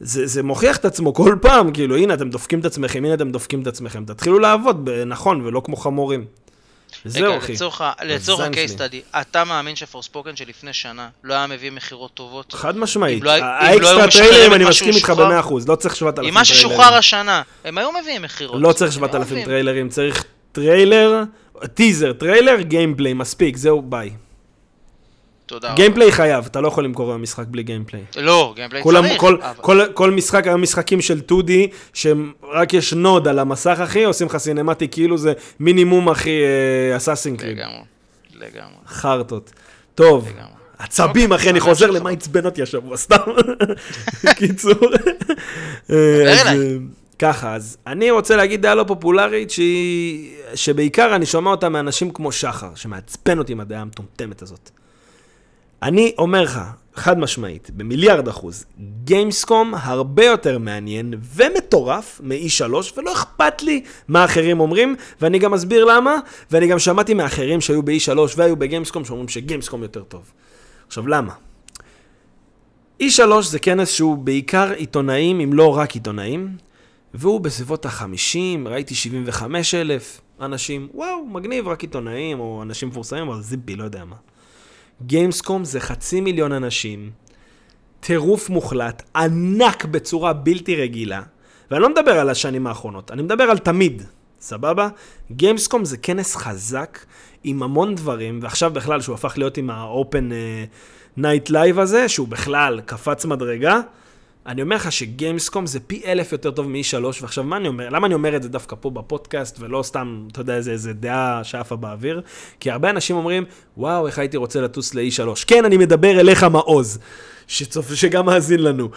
זה, 0.00 0.26
זה 0.26 0.42
מוכיח 0.42 0.76
את 0.76 0.84
עצמו 0.84 1.14
כל 1.14 1.36
פעם, 1.42 1.72
כאילו, 1.72 1.96
הנה, 1.96 2.14
אתם 2.14 2.30
דופקים 2.30 2.60
את 2.60 2.64
עצמכם, 2.64 3.04
הנה, 3.04 3.14
אתם 3.14 3.30
דופקים 3.30 3.62
את 3.62 3.66
עצמכם. 3.66 4.04
תתחילו 4.04 4.38
לעבוד 4.38 4.90
נכון, 5.06 5.40
ולא 5.40 5.62
כמו 5.64 5.76
חמורים. 5.76 6.24
רגע, 7.14 7.36
אחי. 7.38 7.52
ה- 7.80 7.92
לצורך 8.04 8.40
ה-case 8.40 8.78
study, 8.78 9.20
אתה 9.20 9.44
מאמין 9.44 9.76
שפורספוקן 9.76 10.36
שלפני 10.36 10.72
שנה 10.72 11.08
לא 11.24 11.34
היה 11.34 11.46
מביא 11.46 11.70
מכירות 11.70 12.14
טובות? 12.14 12.52
חד 12.52 12.76
משמעית. 12.78 13.22
לא- 13.24 13.36
לא 13.36 13.44
האקסטרה 13.44 14.10
טריילרים, 14.10 14.52
אני 14.54 14.64
מסכים 14.64 14.88
איתך 14.88 15.06
שוחרר? 15.06 15.40
ב-100%, 15.42 15.68
לא 15.68 15.74
צריך 15.76 15.96
7,000 15.96 16.28
עם 16.28 16.34
מה 16.34 16.40
טריילרים. 16.44 16.70
ששוחרר 16.70 16.94
השנה, 16.94 17.42
הם 17.64 17.78
היו 17.78 17.88
מביאים 18.02 18.22
מכירות. 18.22 18.60
לא 18.62 18.72
צריך 18.72 18.96
הם 18.96 19.02
היו 19.04 19.08
7,000 19.10 19.26
מביאים. 19.30 19.46
טריילרים, 19.46 19.88
צריך 19.88 20.24
טריילר, 20.52 21.22
טיזר, 21.74 22.12
טריילר, 22.12 22.60
גיימפליי, 22.60 23.12
מספיק, 23.12 23.56
זהו, 23.56 23.82
ביי. 23.82 24.10
תודה. 25.46 25.74
גיימפליי 25.74 26.12
חייב, 26.12 26.44
אתה 26.46 26.60
לא 26.60 26.68
יכול 26.68 26.84
למכור 26.84 27.10
היום 27.10 27.22
משחק 27.22 27.44
בלי 27.48 27.62
גיימפליי. 27.62 28.02
לא, 28.16 28.52
גיימפליי 28.56 28.82
כולם, 28.82 29.06
צריך. 29.08 29.20
כל, 29.20 29.36
אבל- 29.42 29.54
כל, 29.60 29.80
כל 29.94 30.10
משחק, 30.10 30.46
היום 30.46 30.62
משחקים 30.62 31.00
של 31.00 31.20
2D, 31.28 31.50
שרק 31.94 32.74
יש 32.74 32.92
נוד 32.92 33.28
על 33.28 33.38
המסך, 33.38 33.78
אחי, 33.84 34.04
עושים 34.04 34.26
לך 34.26 34.36
סינמטי, 34.36 34.88
כאילו 34.88 35.18
זה 35.18 35.32
מינימום, 35.60 36.08
אחי, 36.08 36.30
אסאסין 36.96 37.36
קריד. 37.36 37.56
לגמרי, 37.58 37.80
לגמרי, 38.34 38.74
חרטות. 38.86 39.52
טוב, 39.94 40.28
לגמרי. 40.28 40.52
עצבים, 40.78 41.32
אחי, 41.32 41.50
אני 41.50 41.60
חוזר. 41.60 41.90
למה 41.90 42.10
עצבן 42.10 42.44
אותי 42.46 42.62
השבוע, 42.62 42.96
סתם. 42.96 43.16
קיצור. 44.38 44.72
אז, 45.88 45.92
אליי. 46.40 46.58
אה, 46.58 46.76
ככה, 47.18 47.54
אז 47.54 47.76
אני 47.86 48.10
רוצה 48.10 48.36
להגיד 48.36 48.62
דעה 48.62 48.74
לא 48.74 48.84
פופולרית, 48.88 49.50
שהיא... 49.50 50.30
שבעיקר 50.54 51.16
אני 51.16 51.26
שומע 51.26 51.50
אותה 51.50 51.68
מאנשים 51.68 52.10
כמו 52.10 52.32
שחר, 52.32 52.70
שמעצבן 52.74 53.38
אותי 53.38 53.52
עם 53.52 53.60
הדעה 53.60 53.80
המטומטמת 53.80 54.42
הזאת. 54.42 54.70
אני 55.82 56.14
אומר 56.18 56.42
לך, 56.42 56.60
חד 56.94 57.18
משמעית, 57.18 57.70
במיליארד 57.70 58.28
אחוז, 58.28 58.64
גיימסקום 59.04 59.74
הרבה 59.76 60.24
יותר 60.24 60.58
מעניין 60.58 61.14
ומטורף 61.34 62.20
מ-E3, 62.24 62.64
ולא 62.96 63.12
אכפת 63.12 63.62
לי 63.62 63.82
מה 64.08 64.24
אחרים 64.24 64.60
אומרים, 64.60 64.96
ואני 65.20 65.38
גם 65.38 65.54
אסביר 65.54 65.84
למה, 65.84 66.16
ואני 66.50 66.66
גם 66.66 66.78
שמעתי 66.78 67.14
מאחרים 67.14 67.60
שהיו 67.60 67.82
ב-E3 67.82 68.18
והיו 68.36 68.56
בגיימסקום, 68.56 69.04
שאומרים 69.04 69.28
שגיימסקום 69.28 69.82
יותר 69.82 70.02
טוב. 70.02 70.32
עכשיו, 70.86 71.08
למה? 71.08 71.32
E3 73.02 73.42
זה 73.42 73.58
כנס 73.58 73.90
שהוא 73.90 74.18
בעיקר 74.18 74.70
עיתונאים, 74.70 75.40
אם 75.40 75.52
לא 75.52 75.76
רק 75.76 75.94
עיתונאים, 75.94 76.56
והוא 77.14 77.40
בסביבות 77.40 77.86
ה-50, 77.86 78.68
ראיתי 78.68 78.94
75 78.94 79.74
אלף 79.74 80.20
אנשים, 80.40 80.88
וואו, 80.94 81.26
מגניב, 81.26 81.68
רק 81.68 81.82
עיתונאים 81.82 82.40
או 82.40 82.62
אנשים 82.62 82.88
מפורסמים, 82.88 83.28
אבל 83.28 83.42
זיבי, 83.42 83.76
לא 83.76 83.84
יודע 83.84 84.04
מה. 84.04 84.16
גיימסקום 85.06 85.64
זה 85.64 85.80
חצי 85.80 86.20
מיליון 86.20 86.52
אנשים, 86.52 87.10
טירוף 88.00 88.50
מוחלט, 88.50 89.02
ענק 89.16 89.84
בצורה 89.84 90.32
בלתי 90.32 90.76
רגילה, 90.76 91.22
ואני 91.70 91.82
לא 91.82 91.90
מדבר 91.90 92.18
על 92.18 92.30
השנים 92.30 92.66
האחרונות, 92.66 93.10
אני 93.10 93.22
מדבר 93.22 93.44
על 93.44 93.58
תמיד, 93.58 94.02
סבבה? 94.40 94.88
גיימסקום 95.30 95.84
זה 95.84 95.96
כנס 95.96 96.36
חזק 96.36 96.98
עם 97.44 97.62
המון 97.62 97.94
דברים, 97.94 98.38
ועכשיו 98.42 98.70
בכלל 98.70 99.00
שהוא 99.00 99.14
הפך 99.14 99.34
להיות 99.36 99.56
עם 99.56 99.70
ה-open 99.70 100.32
uh, 101.16 101.18
night 101.18 101.50
live 101.50 101.80
הזה, 101.80 102.08
שהוא 102.08 102.28
בכלל 102.28 102.80
קפץ 102.80 103.24
מדרגה, 103.24 103.80
אני 104.46 104.62
אומר 104.62 104.76
לך 104.76 104.92
שגיימסקום 104.92 105.66
זה 105.66 105.80
פי 105.80 106.02
אלף 106.06 106.32
יותר 106.32 106.50
טוב 106.50 106.68
מ-E3, 106.68 107.04
ועכשיו 107.04 107.44
מה 107.44 107.56
אני 107.56 107.68
אומר? 107.68 107.88
למה 107.88 108.06
אני 108.06 108.14
אומר 108.14 108.36
את 108.36 108.42
זה 108.42 108.48
דווקא 108.48 108.76
פה 108.80 108.90
בפודקאסט, 108.90 109.56
ולא 109.60 109.82
סתם, 109.82 110.28
אתה 110.32 110.40
יודע, 110.40 110.56
איזה, 110.56 110.70
איזה 110.70 110.92
דעה 110.92 111.44
שעפה 111.44 111.76
באוויר? 111.76 112.22
כי 112.60 112.70
הרבה 112.70 112.90
אנשים 112.90 113.16
אומרים, 113.16 113.44
וואו, 113.76 114.06
איך 114.06 114.18
הייתי 114.18 114.36
רוצה 114.36 114.60
לטוס 114.60 114.94
ל-E3. 114.94 115.44
כן, 115.46 115.64
אני 115.64 115.76
מדבר 115.76 116.20
אליך, 116.20 116.42
מעוז, 116.42 116.98
שצופ... 117.46 117.94
שגם 117.94 118.26
מאזין 118.26 118.60
לנו. 118.60 118.88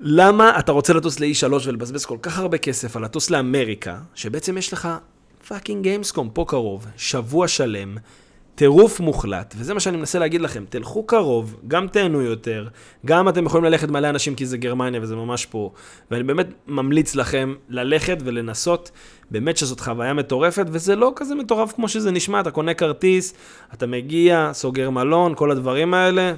למה 0.00 0.58
אתה 0.58 0.72
רוצה 0.72 0.92
לטוס 0.92 1.20
ל-E3 1.20 1.52
ולבזבז 1.64 2.04
כל 2.04 2.18
כך 2.22 2.38
הרבה 2.38 2.58
כסף 2.58 2.96
על 2.96 3.04
לטוס 3.04 3.30
לאמריקה, 3.30 3.98
שבעצם 4.14 4.58
יש 4.58 4.72
לך 4.72 4.88
fucking 5.48 5.82
Gamescom 5.82 6.30
פה 6.32 6.44
קרוב, 6.48 6.86
שבוע 6.96 7.48
שלם, 7.48 7.96
טירוף 8.54 9.00
מוחלט, 9.00 9.54
וזה 9.58 9.74
מה 9.74 9.80
שאני 9.80 9.96
מנסה 9.96 10.18
להגיד 10.18 10.40
לכם, 10.40 10.64
תלכו 10.68 11.02
קרוב, 11.02 11.56
גם 11.68 11.88
תהנו 11.88 12.22
יותר, 12.22 12.68
גם 13.06 13.28
אתם 13.28 13.46
יכולים 13.46 13.64
ללכת 13.64 13.88
מלא 13.88 14.08
אנשים 14.08 14.34
כי 14.34 14.46
זה 14.46 14.56
גרמניה 14.56 15.00
וזה 15.02 15.16
ממש 15.16 15.46
פה, 15.46 15.70
ואני 16.10 16.22
באמת 16.22 16.46
ממליץ 16.66 17.14
לכם 17.14 17.54
ללכת 17.68 18.16
ולנסות, 18.24 18.90
באמת 19.30 19.56
שזאת 19.56 19.80
חוויה 19.80 20.12
מטורפת, 20.12 20.66
וזה 20.68 20.96
לא 20.96 21.12
כזה 21.16 21.34
מטורף 21.34 21.72
כמו 21.72 21.88
שזה 21.88 22.10
נשמע, 22.10 22.40
אתה 22.40 22.50
קונה 22.50 22.74
כרטיס, 22.74 23.34
אתה 23.74 23.86
מגיע, 23.86 24.50
סוגר 24.52 24.90
מלון, 24.90 25.34
כל 25.34 25.50
הדברים 25.50 25.94
האלה, 25.94 26.34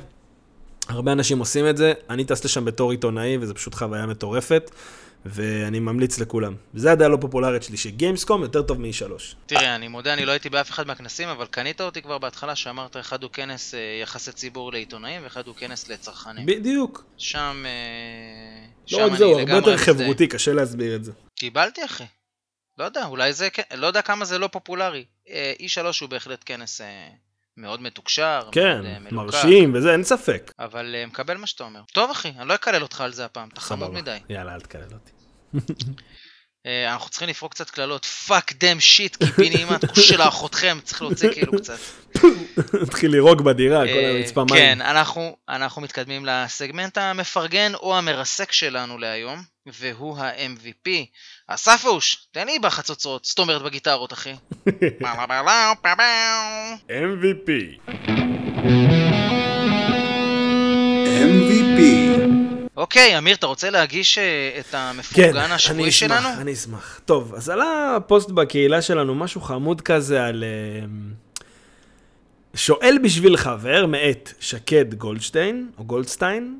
הרבה 0.89 1.13
אנשים 1.13 1.39
עושים 1.39 1.69
את 1.69 1.77
זה, 1.77 1.93
אני 2.11 2.25
טס 2.25 2.45
לשם 2.45 2.65
בתור 2.65 2.91
עיתונאי, 2.91 3.39
וזה 3.41 3.55
פשוט 3.55 3.75
חוויה 3.75 4.07
מטורפת, 4.07 4.71
ואני 5.25 5.81
ממליץ 5.81 6.19
לכולם. 6.19 6.55
וזו 6.75 6.89
הדעה 6.89 7.09
הלא 7.09 7.19
פופולרית 7.21 7.63
שלי, 7.63 7.77
שגיימסקום 7.77 8.43
יותר 8.43 8.63
טוב 8.63 8.81
מ-E3. 8.81 9.35
תראה, 9.47 9.75
אני 9.75 9.89
מודה, 9.89 10.13
אני 10.13 10.25
לא 10.25 10.33
הייתי 10.33 10.51
באף 10.51 10.71
אחד 10.71 10.87
מהכנסים, 10.87 11.29
אבל 11.29 11.47
קנית 11.47 11.81
אותי 11.81 12.03
כבר 12.03 12.19
בהתחלה 12.19 12.57
שאמרת 12.57 12.97
אחד 12.97 13.23
הוא 13.23 13.31
כנס 13.31 13.75
אה, 13.75 13.99
יחסי 14.03 14.33
ציבור 14.33 14.73
לעיתונאים 14.73 15.23
ואחד 15.25 15.47
הוא 15.47 15.55
כנס 15.55 15.89
לצרכנים. 15.89 16.47
בדיוק. 16.47 17.05
שם, 17.17 17.65
אה, 17.67 18.67
לא 18.93 18.99
שם 18.99 19.05
רק 19.05 19.09
אני 19.11 19.19
זה, 19.19 19.25
הוא 19.25 19.33
הרבה 19.33 19.43
לגמרי 19.43 19.57
יותר 19.57 19.75
מזדהה. 19.75 19.95
חברותי, 19.95 20.27
קשה 20.27 20.53
להסביר 20.53 20.97
את 20.97 21.05
זה. 21.05 21.13
קיבלתי 21.35 21.85
אחי. 21.85 22.05
לא 22.79 22.85
יודע, 22.85 23.07
אולי 23.07 23.33
זה, 23.33 23.49
לא 23.75 23.87
יודע 23.87 24.03
כמה 24.03 24.25
זה 24.25 24.39
לא 24.39 24.47
פופולרי. 24.47 25.05
אה, 25.29 25.53
E3 25.61 25.81
הוא 26.01 26.09
בהחלט 26.09 26.43
כנס 26.47 26.81
מאוד 27.57 27.83
מתוקשר, 27.83 28.49
כן, 28.53 28.81
מאוד 28.83 28.87
אה, 28.87 28.99
מלוקק, 28.99 29.35
מרשים 29.35 29.75
וזה, 29.75 29.93
אין 29.93 30.05
ספק. 30.05 30.53
אבל 30.59 30.95
אה, 30.95 31.07
מקבל 31.07 31.37
מה 31.37 31.47
שאתה 31.47 31.65
אומר. 31.65 31.81
טוב 31.93 32.11
אחי, 32.11 32.33
אני 32.39 32.49
לא 32.49 32.55
אקלל 32.55 32.83
אותך 32.83 33.01
על 33.01 33.13
זה 33.13 33.25
הפעם, 33.25 33.49
אתה 33.49 33.61
חמוד. 33.61 33.93
מדי. 33.93 34.19
יאללה, 34.29 34.55
אל 34.55 34.61
תקלל 34.61 34.83
אותי. 34.93 35.13
אה, 36.67 36.93
אנחנו 36.93 37.11
צריכים 37.11 37.29
לפרוק 37.29 37.53
קצת 37.53 37.71
קללות, 37.71 38.05
fuck 38.05 38.53
damn 38.53 38.81
shit, 38.81 39.17
קיבינימט, 39.17 39.85
של 39.95 40.21
האחותכם, 40.21 40.79
צריך 40.85 41.03
להוציא 41.03 41.33
כאילו 41.33 41.53
קצת. 41.53 41.79
התחיל 42.83 43.11
לירוק 43.11 43.41
בדירה, 43.41 43.85
כל 43.87 44.05
הרצפה 44.05 44.45
מים. 44.51 44.61
כן, 44.61 44.81
אנחנו, 44.81 45.37
אנחנו 45.49 45.83
מתקדמים 45.83 46.27
לסגמנט 46.27 46.99
המפרגן 46.99 47.75
או 47.75 47.99
המרסק 47.99 48.53
שלנו 48.53 48.99
להיום, 48.99 49.43
והוא 49.67 50.19
ה-MVP. 50.19 50.91
אספוש, 51.49 52.27
תן 52.33 52.47
לי 52.47 52.59
בחצוצרות, 52.59 53.25
זאת 53.25 53.39
אומרת 53.39 53.63
בגיטרות, 53.63 54.13
אחי. 54.13 54.35
MVP. 56.89 57.49
MVP. 61.23 61.81
אוקיי, 62.77 63.19
אמיר, 63.19 63.37
אתה 63.37 63.47
רוצה 63.47 63.71
להגיש 63.71 64.19
אה, 64.19 64.57
את 64.61 64.67
כן, 64.67 64.79
המפורגן 64.79 65.37
אני 65.37 65.55
השבועי 65.55 65.89
אשמח, 65.89 66.21
שלנו? 66.21 66.41
אני 66.41 66.53
אשמח. 66.53 67.01
טוב, 67.05 67.35
אז 67.35 67.49
עלה 67.49 67.99
פוסט 68.07 68.31
בקהילה 68.31 68.83
שלנו, 68.83 69.15
משהו 69.15 69.41
חמוד 69.41 69.81
כזה 69.81 70.25
על... 70.25 70.45
אה, 70.45 70.87
שואל 72.55 72.99
בשביל 73.03 73.37
חבר, 73.37 73.87
מאת 73.87 74.33
שקד 74.41 74.95
גולדשטיין, 74.95 75.71
או 75.79 75.85
גולדסטיין, 75.85 76.59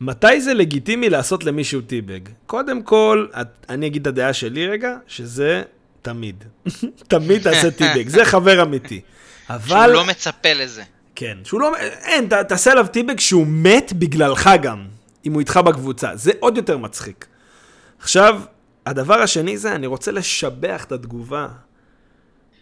מתי 0.00 0.40
זה 0.40 0.54
לגיטימי 0.54 1.10
לעשות 1.10 1.44
למישהו 1.44 1.80
טיבג? 1.80 2.20
קודם 2.46 2.82
כל, 2.82 3.26
את- 3.40 3.66
אני 3.68 3.86
אגיד 3.86 4.00
את 4.00 4.06
הדעה 4.06 4.32
שלי 4.32 4.66
רגע, 4.66 4.96
שזה 5.06 5.62
תמיד. 6.02 6.44
תמיד 7.08 7.42
תעשה 7.42 7.70
טיבג, 7.70 8.08
זה 8.08 8.24
חבר 8.24 8.62
אמיתי. 8.62 9.00
שהוא 9.46 9.56
אבל... 9.56 9.90
לא 9.92 10.04
מצפה 10.04 10.52
לזה. 10.52 10.82
כן, 11.14 11.38
שהוא 11.44 11.60
לא... 11.60 11.76
אין, 12.04 12.28
ת, 12.28 12.32
תעשה 12.32 12.72
עליו 12.72 12.86
טיבג 12.86 13.20
שהוא 13.20 13.46
מת 13.46 13.92
בגללך 13.92 14.50
גם, 14.62 14.84
אם 15.26 15.32
הוא 15.32 15.40
איתך 15.40 15.56
בקבוצה. 15.56 16.16
זה 16.16 16.32
עוד 16.40 16.56
יותר 16.56 16.78
מצחיק. 16.78 17.26
עכשיו, 18.00 18.40
הדבר 18.86 19.14
השני 19.22 19.58
זה, 19.58 19.74
אני 19.74 19.86
רוצה 19.86 20.10
לשבח 20.12 20.84
את 20.84 20.92
התגובה. 20.92 21.48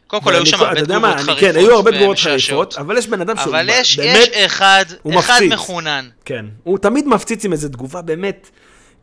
קודם 0.09 0.23
כל 0.23 0.35
היו 0.35 0.47
שם 0.47 0.61
הרבה 0.61 0.83
תגובות 0.83 1.15
חריפות. 1.17 1.39
כן, 1.39 1.57
היו 1.57 1.75
הרבה 1.75 1.93
תגובות. 1.93 2.19
חריפות, 2.19 2.75
אבל 2.79 2.99
יש 2.99 3.09
בן 3.09 3.21
אדם 3.21 3.37
שהוא 3.37 3.49
אבל 3.49 3.69
יש, 3.71 3.99
באמת, 3.99 4.29
אחד, 4.33 4.85
אחד. 5.19 5.41
מחונן. 5.51 6.09
כן, 6.25 6.47
הוא 6.65 6.79
תמיד 6.79 7.09
מפציץ 7.09 7.45
עם 7.45 7.53
איזו 7.53 7.69
תגובה 7.69 8.03
באמת 8.03 8.51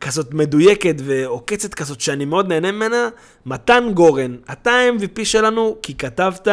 כזאת 0.00 0.34
מדויקת 0.34 0.94
ועוקצת 1.04 1.74
כזאת 1.74 2.00
שאני 2.00 2.24
מאוד 2.24 2.48
נהנה 2.48 2.72
ממנה. 2.72 3.08
מתן 3.46 3.90
גורן, 3.94 4.36
אתה 4.52 4.70
ה-MVP 4.70 5.24
שלנו 5.24 5.76
כי 5.82 5.94
כתבת 5.94 6.48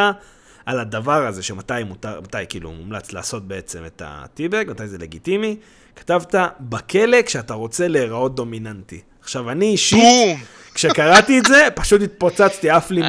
על 0.66 0.80
הדבר 0.80 1.28
הזה 1.28 1.44
שמתי 1.44 1.84
מותר, 1.86 2.22
מתי 2.22 2.38
כאילו 2.50 2.72
מומלץ 2.72 3.12
לעשות 3.12 3.48
בעצם 3.48 3.86
את 3.86 4.02
הטיבג, 4.06 4.66
מתי 4.70 4.88
זה 4.88 4.98
לגיטימי. 4.98 5.56
כתבת 5.96 6.36
בכלא 6.60 7.22
כשאתה 7.22 7.54
רוצה 7.54 7.88
להיראות 7.88 8.36
דומיננטי. 8.36 9.02
עכשיו 9.22 9.50
אני 9.50 9.66
אישית, 9.66 10.00
בום! 10.00 10.40
כשקראתי 10.74 11.40
את 11.40 11.46
זה, 11.46 11.68
פשוט 11.76 12.02
התפוצצתי, 12.02 12.70
עף 12.70 12.92
לי 12.92 13.02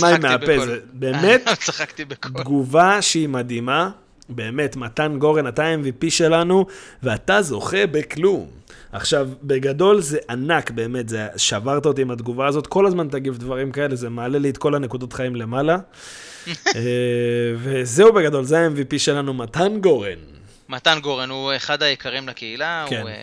מים 0.00 0.22
מהפה. 0.22 0.66
זה 0.66 0.78
באמת. 0.92 1.48
תגובה 2.38 3.02
שהיא 3.02 3.28
מדהימה, 3.28 3.90
באמת, 4.28 4.76
מתן 4.76 5.18
גורן, 5.18 5.46
אתה 5.46 5.64
ה-MVP 5.64 6.10
שלנו, 6.10 6.66
ואתה 7.02 7.42
זוכה 7.42 7.86
בכלום. 7.86 8.46
עכשיו, 8.92 9.28
בגדול 9.42 10.00
זה 10.00 10.18
ענק, 10.30 10.70
באמת, 10.70 11.08
זה 11.08 11.26
שברת 11.36 11.86
אותי 11.86 12.02
עם 12.02 12.10
התגובה 12.10 12.46
הזאת, 12.46 12.66
כל 12.66 12.86
הזמן 12.86 13.08
תגיב 13.08 13.38
דברים 13.38 13.72
כאלה, 13.72 13.96
זה 13.96 14.08
מעלה 14.08 14.38
לי 14.38 14.50
את 14.50 14.58
כל 14.58 14.74
הנקודות 14.74 15.12
חיים 15.12 15.36
למעלה. 15.36 15.78
אה, 16.48 16.82
וזהו 17.56 18.12
בגדול, 18.12 18.44
זה 18.44 18.58
ה-MVP 18.58 18.98
שלנו, 18.98 19.34
מתן 19.34 19.80
גורן. 19.80 20.37
מתן 20.68 20.98
גורן 21.00 21.30
הוא 21.30 21.52
אחד 21.56 21.82
היקרים 21.82 22.28
לקהילה, 22.28 22.86
כן. 22.88 23.00
הוא 23.00 23.08
אה, 23.08 23.14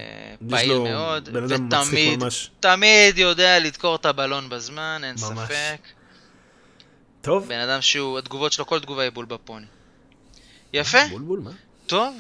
פעיל 0.50 0.74
לו 0.74 0.84
מאוד, 0.84 1.30
ותמיד. 1.34 2.24
תמיד 2.60 3.18
יודע 3.18 3.60
לדקור 3.60 3.96
את 3.96 4.06
הבלון 4.06 4.50
בזמן, 4.50 5.02
אין 5.04 5.16
ממש. 5.22 5.48
ספק. 5.48 5.82
טוב, 7.22 7.48
בן 7.48 7.60
אדם 7.60 7.82
שהוא, 7.82 8.20
התגובות 8.20 8.54
שלו, 8.54 8.66
כל 8.66 8.80
תגובה 8.80 9.04
היא 9.04 9.12
בול 9.12 9.26
בפוני. 9.26 9.66
יפה, 10.74 10.98
בולבול, 11.10 11.40
מה? 11.40 11.52
טוב. 11.88 12.18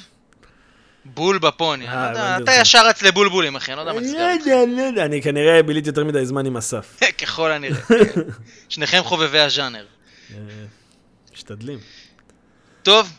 בול 1.06 1.38
בפוני, 1.38 1.86
לא 1.86 1.90
אה, 1.90 2.10
הבנתי 2.10 2.44
אתה. 2.44 2.62
ישר 2.62 2.88
רץ 2.88 3.02
לבולבולים 3.02 3.56
אחי, 3.56 3.72
אני 3.72 3.78
לא 3.78 3.82
יודע 3.82 3.94
מה 3.94 4.02
נסגר 4.02 4.18
לא. 4.18 4.52
יודע, 4.52 4.66
לא 4.78 4.82
יודע, 4.82 5.06
אני 5.06 5.22
כנראה 5.22 5.64
ביליתי 5.64 5.90
יותר 5.90 6.04
מדי 6.04 6.26
זמן 6.26 6.46
עם 6.46 6.58
אסף. 6.58 7.00
ככל 7.22 7.52
הנראה, 7.52 7.82
כן. 7.88 8.22
שניכם 8.70 9.02
חובבי 9.04 9.40
הז'אנר. 9.40 9.86
אה, 10.32 10.38
משתדלים. 11.34 11.80
טוב, 12.84 13.10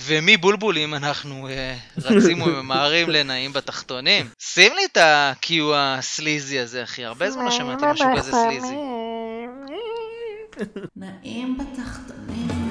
ומבולבולים 0.00 0.94
אנחנו 0.94 1.48
אה, 1.48 1.76
רצים 1.96 2.42
וממהרים 2.46 3.10
לנעים 3.10 3.52
בתחתונים. 3.52 4.28
שים 4.38 4.72
לי 4.74 4.84
את 4.84 4.96
ה-Q 4.96 5.52
הסליזי 5.74 6.58
הזה, 6.58 6.82
אחי, 6.82 7.04
הרבה 7.04 7.30
זמן 7.30 7.44
לא 7.44 7.50
שמעתי 7.50 7.84
משהו 7.90 8.06
כזה 8.16 8.32
סליזי. 8.32 8.76
נעים 10.96 11.58
בתחתונים. 11.58 12.66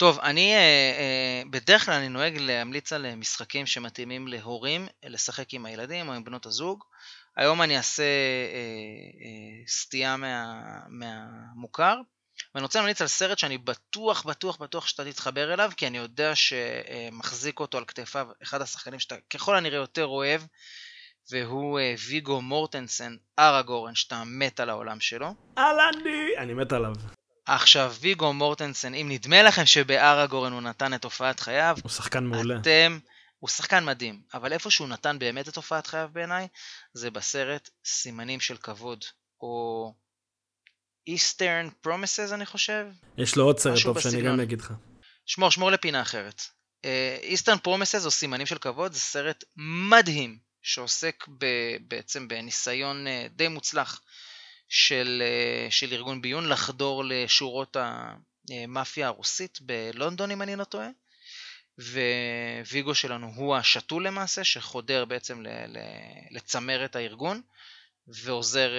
טוב, 0.00 0.18
אני, 0.22 0.54
אה, 0.54 0.58
אה, 0.58 1.42
בדרך 1.50 1.84
כלל 1.84 1.94
אני 1.94 2.08
נוהג 2.08 2.36
להמליץ 2.38 2.92
על 2.92 3.06
אה, 3.06 3.16
משחקים 3.16 3.66
שמתאימים 3.66 4.28
להורים, 4.28 4.86
לשחק 5.04 5.54
עם 5.54 5.66
הילדים 5.66 6.08
או 6.08 6.12
עם 6.12 6.24
בנות 6.24 6.46
הזוג. 6.46 6.84
היום 7.40 7.62
אני 7.62 7.76
אעשה 7.76 8.02
אה, 8.02 8.58
אה, 9.24 9.66
סטייה 9.66 10.16
מה, 10.16 10.54
מהמוכר, 10.88 11.96
ואני 12.54 12.62
רוצה 12.62 12.78
להמליץ 12.78 13.00
על 13.00 13.06
סרט 13.06 13.38
שאני 13.38 13.58
בטוח, 13.58 14.26
בטוח, 14.26 14.56
בטוח 14.56 14.86
שאתה 14.86 15.04
תתחבר 15.04 15.54
אליו, 15.54 15.70
כי 15.76 15.86
אני 15.86 15.98
יודע 15.98 16.32
שמחזיק 16.34 17.60
אותו 17.60 17.78
על 17.78 17.84
כתפיו 17.84 18.26
אחד 18.42 18.62
השחקנים 18.62 19.00
שאתה 19.00 19.14
ככל 19.30 19.56
הנראה 19.56 19.76
יותר 19.76 20.06
אוהב, 20.06 20.42
והוא 21.30 21.78
אה, 21.78 21.94
ויגו 22.08 22.42
מורטנסן, 22.42 23.16
אראגורן, 23.38 23.94
שאתה 23.94 24.22
מת 24.26 24.60
על 24.60 24.70
העולם 24.70 25.00
שלו. 25.00 25.34
אהלני! 25.58 26.36
אני 26.38 26.54
מת 26.54 26.72
עליו. 26.72 26.92
עכשיו, 27.46 27.94
ויגו 28.00 28.32
מורטנסן, 28.32 28.94
אם 28.94 29.06
נדמה 29.10 29.42
לכם 29.42 29.66
שבאראגורן 29.66 30.52
הוא 30.52 30.60
נתן 30.60 30.94
את 30.94 31.04
הופעת 31.04 31.40
חייו, 31.40 31.76
הוא 31.82 31.90
שחקן 31.90 32.24
מעולה. 32.24 32.56
אתם, 32.56 32.98
הוא 33.40 33.48
שחקן 33.48 33.84
מדהים, 33.84 34.22
אבל 34.34 34.52
איפה 34.52 34.70
שהוא 34.70 34.88
נתן 34.88 35.18
באמת 35.18 35.48
את 35.48 35.56
הופעת 35.56 35.86
חייו 35.86 36.08
בעיניי, 36.12 36.48
זה 36.94 37.10
בסרט 37.10 37.70
סימנים 37.84 38.40
של 38.40 38.56
כבוד, 38.56 39.04
או 39.40 39.94
Eastern 41.08 41.86
Promises 41.86 42.34
אני 42.34 42.46
חושב. 42.46 42.86
יש 43.18 43.36
לו 43.36 43.44
עוד 43.44 43.58
סרט 43.58 43.82
טוב 43.82 44.00
שאני 44.00 44.16
בסגנון. 44.16 44.32
גם 44.32 44.40
אגיד 44.40 44.60
לך. 44.60 44.72
שמור, 45.26 45.50
שמור 45.50 45.70
לפינה 45.70 46.02
אחרת. 46.02 46.42
אה, 46.84 47.18
Eastern 47.22 47.58
Promises 47.66 48.04
או 48.04 48.10
סימנים 48.10 48.46
של 48.46 48.58
כבוד 48.58 48.92
זה 48.92 49.00
סרט 49.00 49.44
מדהים, 49.90 50.38
שעוסק 50.62 51.26
ב, 51.38 51.46
בעצם 51.88 52.28
בניסיון 52.28 53.06
אה, 53.06 53.26
די 53.30 53.48
מוצלח 53.48 54.00
של, 54.68 55.22
אה, 55.24 55.70
של 55.70 55.92
ארגון 55.92 56.22
ביון 56.22 56.48
לחדור 56.48 57.04
לשורות 57.06 57.76
המאפיה 58.50 59.06
הרוסית 59.06 59.58
בלונדון 59.60 60.30
אם 60.30 60.42
אני 60.42 60.56
לא 60.56 60.64
טועה. 60.64 60.88
וויגו 62.70 62.94
שלנו 62.94 63.32
הוא 63.34 63.56
השתול 63.56 64.06
למעשה, 64.06 64.44
שחודר 64.44 65.04
בעצם 65.04 65.42
לצמרת 66.30 66.96
הארגון, 66.96 67.40
ועוזר 68.06 68.70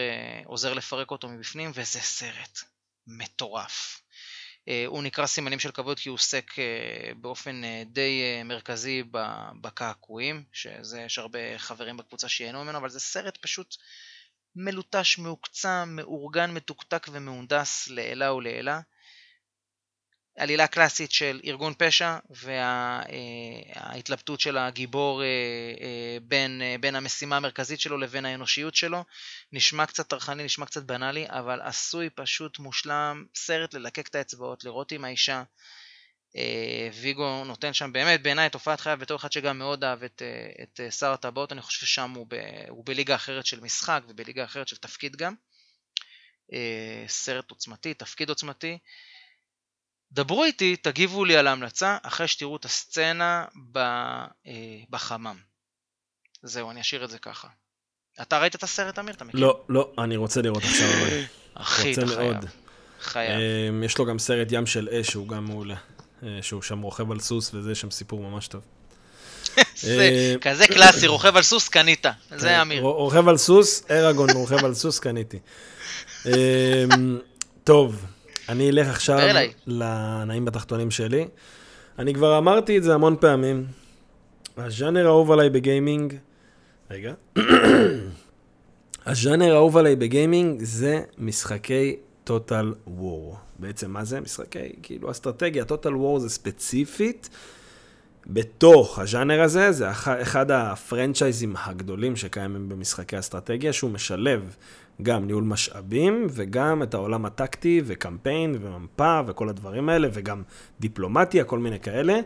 אה, 0.67 0.73
לפרק 0.73 1.11
אותו 1.11 1.29
מבפנים, 1.29 1.71
וזה 1.73 1.99
סרט 1.99 2.59
מטורף. 3.07 4.01
אה, 4.67 4.83
הוא 4.87 5.03
נקרא 5.03 5.25
סימנים 5.25 5.59
של 5.59 5.71
כבוד 5.71 5.99
כי 5.99 6.09
הוא 6.09 6.13
עוסק 6.13 6.59
אה, 6.59 7.13
באופן 7.15 7.61
די 7.85 8.41
מרכזי 8.45 9.03
בקעקועים, 9.61 10.43
שזה 10.53 11.01
יש 11.01 11.17
הרבה 11.17 11.57
חברים 11.57 11.97
בקבוצה 11.97 12.29
שייהנו 12.29 12.63
ממנו, 12.63 12.77
אבל 12.77 12.89
זה 12.89 12.99
סרט 12.99 13.37
פשוט 13.37 13.75
מלוטש, 14.55 15.17
מעוקצם, 15.17 15.89
מאורגן, 15.91 16.51
מתוקתק 16.51 17.07
ומהונדס 17.11 17.87
לעילה 17.87 18.33
ולעילה. 18.33 18.79
עלילה 20.41 20.67
קלאסית 20.67 21.11
של 21.11 21.39
ארגון 21.45 21.73
פשע 21.77 22.17
וההתלבטות 23.75 24.39
של 24.39 24.57
הגיבור 24.57 25.23
אה, 25.23 25.27
אה, 25.27 26.17
בין, 26.21 26.61
אה, 26.61 26.75
בין 26.79 26.95
המשימה 26.95 27.37
המרכזית 27.37 27.79
שלו 27.79 27.97
לבין 27.97 28.25
האנושיות 28.25 28.75
שלו. 28.75 29.03
נשמע 29.51 29.85
קצת 29.85 30.07
טרחני, 30.07 30.43
נשמע 30.43 30.65
קצת 30.65 30.83
בנאלי, 30.83 31.25
אבל 31.29 31.61
עשוי 31.61 32.09
פשוט 32.09 32.59
מושלם, 32.59 33.25
סרט 33.35 33.73
ללקק 33.73 34.07
את 34.07 34.15
האצבעות, 34.15 34.63
לראות 34.63 34.91
עם 34.91 35.05
האישה. 35.05 35.43
אה, 36.35 36.89
ויגו 36.93 37.43
נותן 37.45 37.73
שם 37.73 37.93
באמת 37.93 38.23
בעיניי 38.23 38.47
את 38.47 38.53
הופעת 38.53 38.79
חייו 38.79 38.97
בתור 38.97 39.17
אחד 39.17 39.31
שגם 39.31 39.57
מאוד 39.57 39.83
אהב 39.83 40.03
את, 40.03 40.21
אה, 40.21 40.63
את 40.63 40.79
אה, 40.79 40.91
שר 40.91 41.11
הטבעות, 41.11 41.51
אני 41.51 41.61
חושב 41.61 41.85
ששם 41.85 42.11
הוא, 42.11 42.27
ב, 42.29 42.35
הוא 42.69 42.85
בליגה 42.85 43.15
אחרת 43.15 43.45
של 43.45 43.59
משחק 43.59 44.01
ובליגה 44.07 44.43
אחרת 44.43 44.67
של 44.67 44.77
תפקיד 44.77 45.15
גם. 45.15 45.33
אה, 46.53 47.05
סרט 47.07 47.49
עוצמתי, 47.49 47.93
תפקיד 47.93 48.29
עוצמתי. 48.29 48.77
דברו 50.12 50.43
איתי, 50.43 50.76
תגיבו 50.76 51.26
לי 51.26 51.38
על 51.38 51.47
ההמלצה 51.47 51.97
אחרי 52.03 52.28
שתראו 52.28 52.55
את 52.55 52.66
הסצנה 52.66 53.45
ב, 53.72 53.78
אה, 53.78 54.53
בחמם. 54.89 55.38
זהו, 56.43 56.72
אני 56.72 56.82
אשאיר 56.82 57.03
את 57.05 57.09
זה 57.09 57.18
ככה. 57.20 57.47
אתה 58.22 58.39
ראית 58.39 58.55
את 58.55 58.64
הסרט, 58.64 58.99
אמיר? 58.99 59.14
אתה 59.14 59.26
מכיר? 59.26 59.39
לא, 59.39 59.62
לא, 59.70 59.91
אני 59.97 60.18
רוצה 60.18 60.41
לראות 60.41 60.64
עכשיו. 60.64 60.88
אחי, 61.53 61.93
אתה 61.93 62.05
מאוד. 62.05 62.18
חייב. 62.18 62.45
חייב. 63.01 63.39
אמ, 63.70 63.84
יש 63.84 63.97
לו 63.97 64.05
גם 64.05 64.20
סרט 64.20 64.47
ים 64.51 64.66
של 64.66 64.89
אש, 64.89 65.07
שהוא 65.07 65.28
גם 65.28 65.45
מעולה. 65.45 65.76
אה, 66.24 66.39
שהוא 66.41 66.62
שם 66.62 66.82
רוכב 66.82 67.12
על 67.12 67.20
סוס, 67.20 67.53
וזה 67.53 67.76
שם 67.76 67.91
סיפור 67.91 68.22
ממש 68.22 68.47
טוב. 68.47 68.62
זה 69.76 70.01
אה, 70.01 70.36
כזה 70.41 70.68
קלאסי, 70.68 71.07
רוכב 71.07 71.38
על 71.38 71.43
סוס, 71.43 71.70
קנית. 71.70 72.05
זה 72.30 72.47
כן, 72.47 72.59
אמיר. 72.59 72.82
רוכב 72.82 73.28
על 73.28 73.38
סוס, 73.38 73.84
אראגון 73.91 74.30
רוכב 74.30 74.66
על 74.66 74.74
סוס, 74.74 74.99
קניתי. 74.99 75.39
אמ, 76.26 76.32
טוב, 77.64 78.05
אני 78.51 78.69
אלך 78.69 78.87
עכשיו. 78.87 79.19
לנעים 79.67 80.45
בתחתונים 80.45 80.91
שלי. 80.91 81.27
אני 81.99 82.13
כבר 82.13 82.37
אמרתי 82.37 82.77
את 82.77 82.83
זה 82.83 82.93
המון 82.93 83.15
פעמים. 83.19 83.65
הז'אנר 84.57 85.05
האהוב 85.05 85.31
עליי 85.31 85.49
בגיימינג, 85.49 86.13
רגע. 86.91 87.13
הז'אנר 89.05 89.51
האהוב 89.53 89.77
עליי 89.77 89.95
בגיימינג 89.95 90.63
זה 90.63 91.01
משחקי 91.17 91.95
טוטל 92.23 92.73
וור. 92.87 93.37
בעצם 93.59 93.91
מה 93.91 94.03
זה? 94.05 94.21
משחקי, 94.21 94.69
כאילו 94.83 95.11
אסטרטגיה, 95.11 95.65
טוטל 95.65 95.95
וור 95.95 96.19
זה 96.19 96.29
ספציפית. 96.29 97.29
בתוך 98.27 98.99
הז'אנר 98.99 99.41
הזה, 99.41 99.71
זה 99.71 99.91
אח- 99.91 100.07
אחד 100.07 100.51
הפרנצ'ייזים 100.51 101.55
הגדולים 101.63 102.15
שקיימים 102.15 102.69
במשחקי 102.69 103.19
אסטרטגיה, 103.19 103.73
שהוא 103.73 103.91
משלב 103.91 104.55
גם 105.03 105.27
ניהול 105.27 105.43
משאבים 105.43 106.27
וגם 106.29 106.83
את 106.83 106.93
העולם 106.93 107.25
הטקטי 107.25 107.81
וקמפיין 107.85 108.55
ומפה 108.61 109.19
וכל 109.27 109.49
הדברים 109.49 109.89
האלה, 109.89 110.07
וגם 110.13 110.41
דיפלומטיה, 110.79 111.43
כל 111.43 111.59
מיני 111.59 111.79
כאלה. 111.79 112.19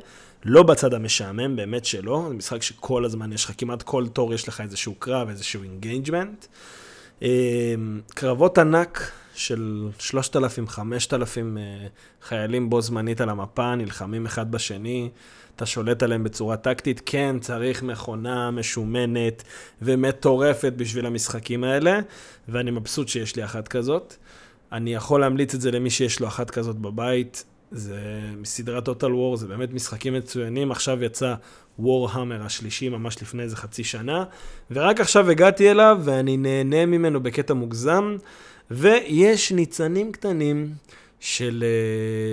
לא 0.46 0.64
בצד 0.64 0.94
המשעמם, 0.94 1.56
באמת 1.56 1.86
שלא. 1.86 2.26
זה 2.30 2.34
משחק 2.34 2.62
שכל 2.62 3.06
הזמן 3.06 3.34
יש 3.34 3.46
לך, 3.46 3.52
כמעט 3.58 3.82
כל 3.82 4.08
תור 4.08 4.34
יש 4.34 4.48
לך 4.48 4.62
איזשהו 4.62 4.96
קרב, 4.96 5.30
איזשהו 5.30 5.64
engagement. 5.64 6.46
קרבות 8.14 8.58
ענק 8.58 9.12
של 9.36 9.88
3,000-5,000 10.00 10.78
אה, 11.58 11.88
חיילים 12.22 12.70
בו 12.70 12.82
זמנית 12.82 13.22
על 13.22 13.30
המפה, 13.30 13.76
נלחמים 13.76 14.26
אחד 14.26 14.52
בשני, 14.52 15.10
אתה 15.56 15.66
שולט 15.66 16.04
עליהם 16.04 16.24
בצורה 16.24 16.58
טקטית. 16.58 17.02
כן, 17.06 17.36
צריך 17.42 17.84
מכונה 17.84 18.52
משומנת 18.52 19.44
ומטורפת 19.82 20.74
בשביל 20.78 21.06
המשחקים 21.06 21.64
האלה, 21.64 22.00
ואני 22.48 22.72
מבסוט 22.72 23.08
שיש 23.08 23.36
לי 23.36 23.46
אחת 23.46 23.68
כזאת. 23.68 24.16
אני 24.72 24.94
יכול 24.94 25.22
להמליץ 25.22 25.54
את 25.54 25.62
זה 25.62 25.72
למי 25.72 25.90
שיש 25.90 26.20
לו 26.20 26.28
אחת 26.28 26.50
כזאת 26.50 26.76
בבית. 26.76 27.46
זה 27.72 28.00
מסדרת 28.38 28.86
טוטל 28.86 29.14
וור, 29.14 29.38
זה 29.38 29.48
באמת 29.48 29.74
משחקים 29.74 30.14
מצוינים. 30.14 30.72
עכשיו 30.72 31.04
יצא 31.04 31.36
וורהמר 31.80 32.46
השלישי 32.46 32.90
ממש 32.90 33.22
לפני 33.22 33.44
איזה 33.44 33.56
חצי 33.56 33.84
שנה, 33.84 34.24
ורק 34.72 35.00
עכשיו 35.00 35.30
הגעתי 35.30 35.72
אליו 35.72 35.98
ואני 36.04 36.38
נהנה 36.38 36.86
ממנו 36.86 37.24
בקטע 37.24 37.54
מוגזם, 37.54 38.18
ויש 38.72 39.52
ניצנים 39.52 40.12
קטנים 40.12 40.70
של 41.20 41.64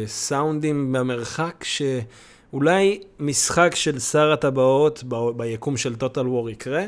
uh, 0.04 0.08
סאונדים 0.08 0.92
במרחק, 0.92 1.64
שאולי 1.64 3.00
משחק 3.20 3.72
של 3.74 3.98
שר 3.98 4.32
הטבעות 4.32 5.04
ב- 5.08 5.30
ביקום 5.36 5.76
של 5.76 5.94
טוטל 5.96 6.28
וור 6.28 6.50
יקרה. 6.50 6.82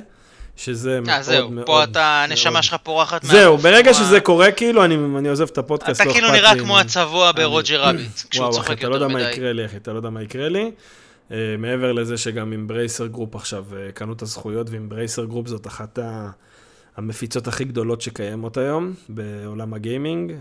שזה 0.56 1.00
מאוד 1.00 1.08
אה, 1.08 1.14
מאוד 1.16 1.22
זהו, 1.22 1.50
מאוד... 1.50 1.66
פה 1.66 1.84
אתה, 1.84 2.22
הנשמה 2.24 2.62
שלך 2.62 2.76
פורחת 2.82 3.22
זהו, 3.22 3.50
מהגוף, 3.52 3.62
ברגע 3.62 3.92
כמו 3.92 4.00
ה- 4.02 4.04
שזה 4.04 4.20
קורה, 4.20 4.52
כאילו, 4.52 4.84
אני, 4.84 4.94
אני 5.18 5.28
עוזב 5.28 5.46
את 5.48 5.58
הפודקאסט, 5.58 6.00
אתה 6.00 6.08
לא 6.08 6.12
כאילו 6.14 6.26
אכפת 6.28 6.38
נראה 6.38 6.54
לי. 6.54 6.60
כמו 6.60 6.78
הצבוע 6.78 7.30
אני- 7.30 7.36
ברוג'ר 7.42 7.80
רביט, 7.82 8.22
כשהוא 8.30 8.44
וואו, 8.46 8.50
אחי, 8.56 8.66
צוחק 8.66 8.78
אתה 8.78 8.88
לא 8.88 8.94
יודע 8.94 9.04
יותר 9.04 9.14
מה 9.16 9.20
מדי. 9.24 9.32
יקרה 9.32 9.52
לי, 9.52 9.66
אחי, 9.66 9.76
אתה 9.76 9.92
לא 9.92 9.96
יודע 9.96 10.10
מה 10.10 10.22
יקרה 10.22 10.48
לי. 10.48 10.70
Uh, 11.30 11.32
מעבר 11.58 11.92
לזה 11.92 12.16
שגם 12.18 12.52
עם 12.52 12.66
ברייסר 12.66 13.06
גרופ 13.06 13.36
עכשיו 13.36 13.64
קנו 13.94 14.12
את 14.12 14.22
הזכויות, 14.22 14.70
ועם 14.70 14.88
ברייסר 14.88 15.24
גרופ 15.24 15.46
זאת 15.48 15.66
אחת 15.66 15.98
ה... 15.98 16.30
המפיצות 16.96 17.46
הכי 17.46 17.64
גדולות 17.64 18.00
שקיימות 18.00 18.56
היום 18.56 18.94
בעולם 19.08 19.74
הגיימינג. 19.74 20.30
Uh, 20.30 20.34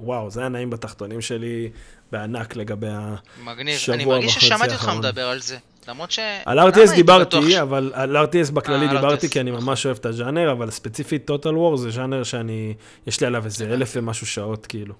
וואו, 0.00 0.30
זה 0.30 0.40
היה 0.40 0.48
נעים 0.48 0.70
בתחתונים 0.70 1.20
שלי 1.20 1.70
בענק 2.12 2.56
לגבי 2.56 2.88
ה... 2.88 3.14
מגניב, 3.44 3.78
שבוע 3.78 3.96
אני 3.96 4.04
מרגיש 4.04 4.36
וחצי 4.36 4.46
ששמעתי 4.46 4.72
אותך 4.72 4.84
האחרון. 4.84 4.98
מדבר 4.98 5.28
על 5.28 5.40
זה. 5.40 5.58
למרות 5.88 6.10
ש... 6.10 6.18
על 6.44 6.58
RTS 6.58 6.94
דיברתי, 6.94 7.60
אבל 7.60 7.92
על 7.94 8.16
RTS 8.16 8.52
בכללי 8.52 8.86
אה, 8.86 8.92
דיברתי, 8.92 9.28
כי 9.28 9.40
אני 9.40 9.50
נכון. 9.50 9.64
ממש 9.64 9.86
אוהב 9.86 9.96
את 9.96 10.06
הז'אנר, 10.06 10.52
אבל 10.52 10.70
ספציפית 10.70 11.24
טוטל 11.24 11.56
וור 11.56 11.76
זה 11.76 11.90
ז'אנר 11.90 12.22
שאני, 12.22 12.74
יש 13.06 13.20
לי 13.20 13.26
עליו 13.26 13.44
איזה. 13.44 13.64
אלף 13.64 13.92
ומשהו 13.96 14.26
שעות, 14.26 14.66
כאילו. 14.66 14.94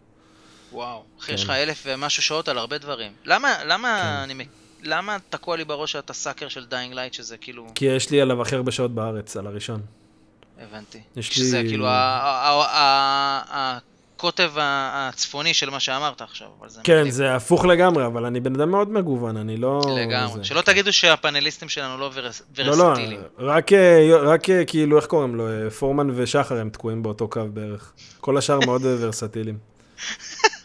וואו, 0.72 1.02
אחי, 1.20 1.32
יש 1.32 1.44
כן. 1.44 1.46
לך 1.46 1.50
אלף 1.50 1.82
ומשהו 1.86 2.22
שעות 2.22 2.48
על 2.48 2.58
הרבה 2.58 2.78
דברים. 2.78 3.12
למה, 3.24 3.64
למה 3.64 4.00
כן. 4.02 4.30
אני... 4.30 4.44
למה 4.82 5.16
תקוע 5.30 5.56
לי 5.56 5.64
בראש 5.64 5.92
שאתה 5.92 6.12
sucker 6.12 6.48
של 6.48 6.64
Dying 6.66 6.94
Light, 6.94 7.14
שזה 7.14 7.36
כאילו... 7.36 7.66
כי 7.74 7.84
יש 7.84 8.10
לי 8.10 8.20
עליו 8.20 8.42
הכי 8.42 8.54
הרבה 8.56 8.72
שעות 8.72 8.94
בארץ, 8.94 9.36
על 9.36 9.46
הראשון. 9.46 9.80
הבנתי. 10.60 10.98
יש 11.16 11.28
שזה 11.28 11.62
לי- 11.62 11.68
כאילו 11.68 11.86
ה- 11.86 11.90
ה- 11.92 12.66
ה- 13.50 13.78
הקוטב 14.16 14.52
הצפוני 14.58 15.54
של 15.54 15.70
מה 15.70 15.80
שאמרת 15.80 16.22
עכשיו, 16.22 16.48
כן. 16.84 17.10
זה 17.10 17.34
הפוך 17.34 17.64
לגמרי, 17.64 18.06
אבל 18.06 18.24
אני 18.26 18.40
בן 18.40 18.54
אדם 18.54 18.70
מאוד 18.70 18.90
מגוון, 18.90 19.36
אני 19.36 19.56
לא... 19.56 19.80
לגמרי. 19.96 20.44
שלא 20.44 20.60
תגידו 20.60 20.92
שהפאנליסטים 20.92 21.68
שלנו 21.68 21.98
לא 21.98 22.10
ורס- 22.14 22.42
לא, 22.58 22.76
לא. 22.76 22.92
רק, 23.38 23.72
אה, 23.72 24.10
אה, 24.50 24.64
כאילו, 24.66 24.96
איך 24.96 25.06
קוראים 25.06 25.34
לו? 25.34 25.48
אה, 25.48 25.70
פורמן 25.70 26.10
ושחר 26.14 26.58
הם 26.60 26.70
תקועים 26.70 27.02
באותו 27.02 27.28
קו 27.28 27.40
בערך. 27.54 27.92
כל 28.20 28.38
השאר 28.38 28.58
מאוד 28.66 28.82
ורסטיליים. 28.84 29.58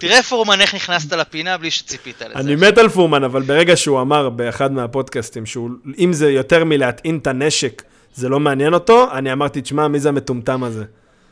תראה 0.00 0.22
פורמן 0.22 0.60
איך 0.60 0.74
נכנסת 0.74 1.12
לפינה 1.12 1.58
בלי 1.58 1.70
שציפית 1.70 2.22
לזה. 2.22 2.34
אני 2.34 2.56
מת 2.56 2.78
על 2.78 2.88
פורמן, 2.88 3.24
אבל 3.24 3.42
ברגע 3.42 3.76
שהוא 3.76 4.00
אמר 4.00 4.28
באחד 4.28 4.72
מהפודקאסטים, 4.72 5.46
שהוא, 5.46 5.70
אם 5.98 6.12
זה 6.12 6.30
יותר 6.30 6.64
מלהטעין 6.64 7.18
את 7.18 7.26
הנשק, 7.26 7.82
זה 8.14 8.28
לא 8.28 8.40
מעניין 8.40 8.74
אותו, 8.74 9.08
אני 9.12 9.32
אמרתי, 9.32 9.60
תשמע, 9.60 9.88
מי 9.88 10.00
זה 10.00 10.08
המטומטם 10.08 10.64
הזה? 10.64 10.84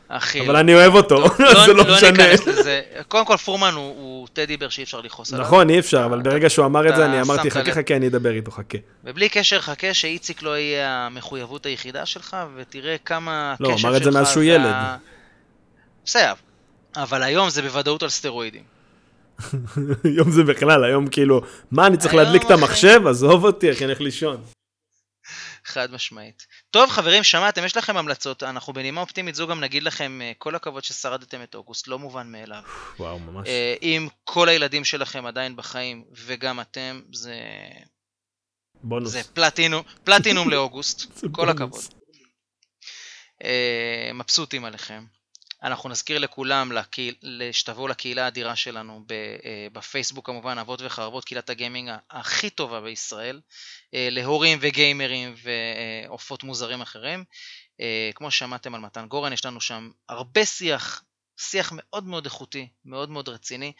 אחי, 0.08 0.40
אבל 0.40 0.56
אני 0.56 0.74
אוהב 0.74 0.94
אותו, 0.94 1.24
אז 1.56 1.66
זה 1.66 1.72
לא 1.72 1.84
משנה. 1.94 2.10
ניכנס 2.10 2.46
לזה. 2.46 2.80
קודם 3.08 3.26
כל, 3.26 3.36
פורמן 3.36 3.72
הוא- 3.74 4.26
טדי 4.32 4.56
בר 4.56 4.68
שאי 4.68 4.82
אפשר 4.82 5.00
לכעוס 5.00 5.32
עליו. 5.32 5.46
נכון, 5.46 5.70
אי 5.70 5.78
אפשר, 5.78 6.04
אבל 6.04 6.22
ברגע 6.22 6.50
שהוא 6.50 6.66
אמר 6.66 6.88
את 6.88 6.96
זה, 6.96 7.06
אני 7.06 7.20
אמרתי, 7.20 7.50
חכה. 7.50 7.72
חכה, 7.72 7.96
אני 7.96 8.06
אדבר 8.06 8.30
איתו, 8.30 8.50
חכה. 8.50 8.78
ובלי 9.04 9.28
קשר, 9.28 9.60
חכה 9.60 9.94
שאיציק 9.94 10.42
לא 10.42 10.58
יהיה 10.58 11.06
המחויבות 11.06 11.66
היחידה 11.66 12.06
שלך, 12.06 12.36
ותראה 12.56 12.96
כמה 13.04 13.54
לא, 13.60 13.70
הקשר 13.72 13.88
אמר 13.88 13.96
את 13.96 14.02
זה 14.04 14.10
שלך 14.10 14.14
מאז 14.20 14.30
שהוא 14.30 14.42
ילד. 14.42 14.74
בסדר, 16.04 16.32
אבל 16.96 17.22
היום 17.22 17.50
זה 17.50 17.62
בוודאות 17.62 18.02
על 18.02 18.08
סטרואידים. 18.08 18.64
היום 20.04 20.30
זה 20.30 20.42
בכלל, 20.42 20.84
היום 20.84 21.08
כאילו, 21.08 21.40
מה, 21.70 21.86
אני 21.86 21.96
צריך 21.96 22.14
להדליק 22.14 22.42
את. 22.44 22.50
המחשב? 22.50 23.00
עזוב 23.06 23.44
אותי, 23.44 23.72
אחי, 23.72 23.84
אני 23.84 23.92
הולך 23.92 24.00
לישון. 24.00 24.44
חד 25.64 25.92
משמעית. 25.92 26.46
טוב, 26.70 26.90
חברים, 26.90 27.22
שמעתם, 27.22 27.64
יש 27.64 27.76
לכם 27.76 27.96
המלצות, 27.96 28.42
אנחנו 28.42 28.72
בנימה 28.72 29.00
אופטימית 29.00 29.34
זו 29.34 29.46
גם 29.46 29.60
נגיד 29.60 29.82
לכם, 29.82 30.20
אה, 30.22 30.32
כל 30.38 30.54
הכבוד 30.54 30.84
ששרדתם 30.84 31.42
את 31.42 31.54
אוגוסט, 31.54 31.88
לא 31.88 31.98
מובן 31.98 32.32
מאליו. 32.32 32.62
וואו, 32.98 33.18
ממש. 33.18 33.48
אה, 33.48 33.74
אם 33.82 34.08
כל 34.24 34.48
הילדים 34.48 34.84
שלכם 34.84 35.26
עדיין 35.26 35.56
בחיים, 35.56 36.04
וגם 36.26 36.60
אתם, 36.60 37.00
זה, 37.12 37.34
בונוס. 38.82 39.12
זה 39.12 39.22
פלטינום, 39.34 39.82
פלטינום 40.04 40.50
לאוגוסט, 40.50 41.00
כל 41.20 41.28
בונוס. 41.28 41.54
הכבוד. 41.54 41.80
אה, 43.44 44.10
מבסוטים 44.14 44.64
עליכם. 44.64 45.04
אנחנו 45.62 45.88
נזכיר 45.88 46.18
לכולם 46.18 46.72
לקהיל, 46.72 47.14
שתבואו 47.52 47.88
לקהילה 47.88 48.24
האדירה 48.24 48.56
שלנו 48.56 49.04
אה, 49.10 49.66
בפייסבוק 49.72 50.26
כמובן, 50.26 50.58
אבות 50.58 50.80
וחרבות, 50.82 51.24
קהילת 51.24 51.50
הגיימינג 51.50 51.90
הכי 52.10 52.50
טובה 52.50 52.80
בישראל, 52.80 53.40
אה, 53.94 54.08
להורים 54.10 54.58
וגיימרים 54.60 55.34
ועופות 55.42 56.42
מוזרים 56.44 56.80
אחרים. 56.80 57.24
אה, 57.80 58.10
כמו 58.14 58.30
ששמעתם 58.30 58.74
על 58.74 58.80
מתן 58.80 59.06
גורן, 59.06 59.32
יש 59.32 59.44
לנו 59.46 59.60
שם 59.60 59.90
הרבה 60.08 60.44
שיח, 60.46 61.04
שיח 61.36 61.72
מאוד 61.74 62.04
מאוד 62.04 62.24
איכותי, 62.24 62.68
מאוד 62.84 63.10
מאוד 63.10 63.28
רציני, 63.28 63.72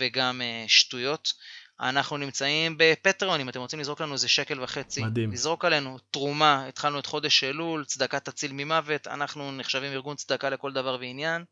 וגם 0.00 0.40
שטויות. 0.66 1.32
אנחנו 1.80 2.16
נמצאים 2.16 2.74
בפטריון, 2.78 3.40
אם 3.40 3.48
אתם 3.48 3.60
רוצים 3.60 3.80
לזרוק 3.80 4.00
לנו 4.00 4.12
איזה 4.12 4.28
שקל 4.28 4.62
וחצי. 4.62 5.04
מדהים. 5.04 5.32
לזרוק 5.32 5.64
עלינו 5.64 5.98
תרומה, 6.10 6.66
התחלנו 6.66 6.98
את 6.98 7.06
חודש 7.06 7.44
אלול, 7.44 7.84
צדקה 7.84 8.20
תציל 8.20 8.52
ממוות, 8.52 9.06
אנחנו 9.06 9.52
נחשבים 9.52 9.92
ארגון 9.92 10.16
צדקה 10.16 10.50
לכל 10.50 10.72
דבר 10.72 10.96
ועניין. 11.00 11.44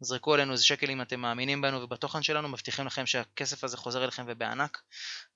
זרקו 0.00 0.34
עלינו 0.34 0.52
איזה 0.52 0.64
שקל 0.64 0.90
אם 0.90 1.02
אתם 1.02 1.20
מאמינים 1.20 1.62
בנו 1.62 1.82
ובתוכן 1.82 2.22
שלנו, 2.22 2.48
מבטיחים 2.48 2.86
לכם 2.86 3.06
שהכסף 3.06 3.64
הזה 3.64 3.76
חוזר 3.76 4.04
אליכם 4.04 4.24
ובענק. 4.28 4.82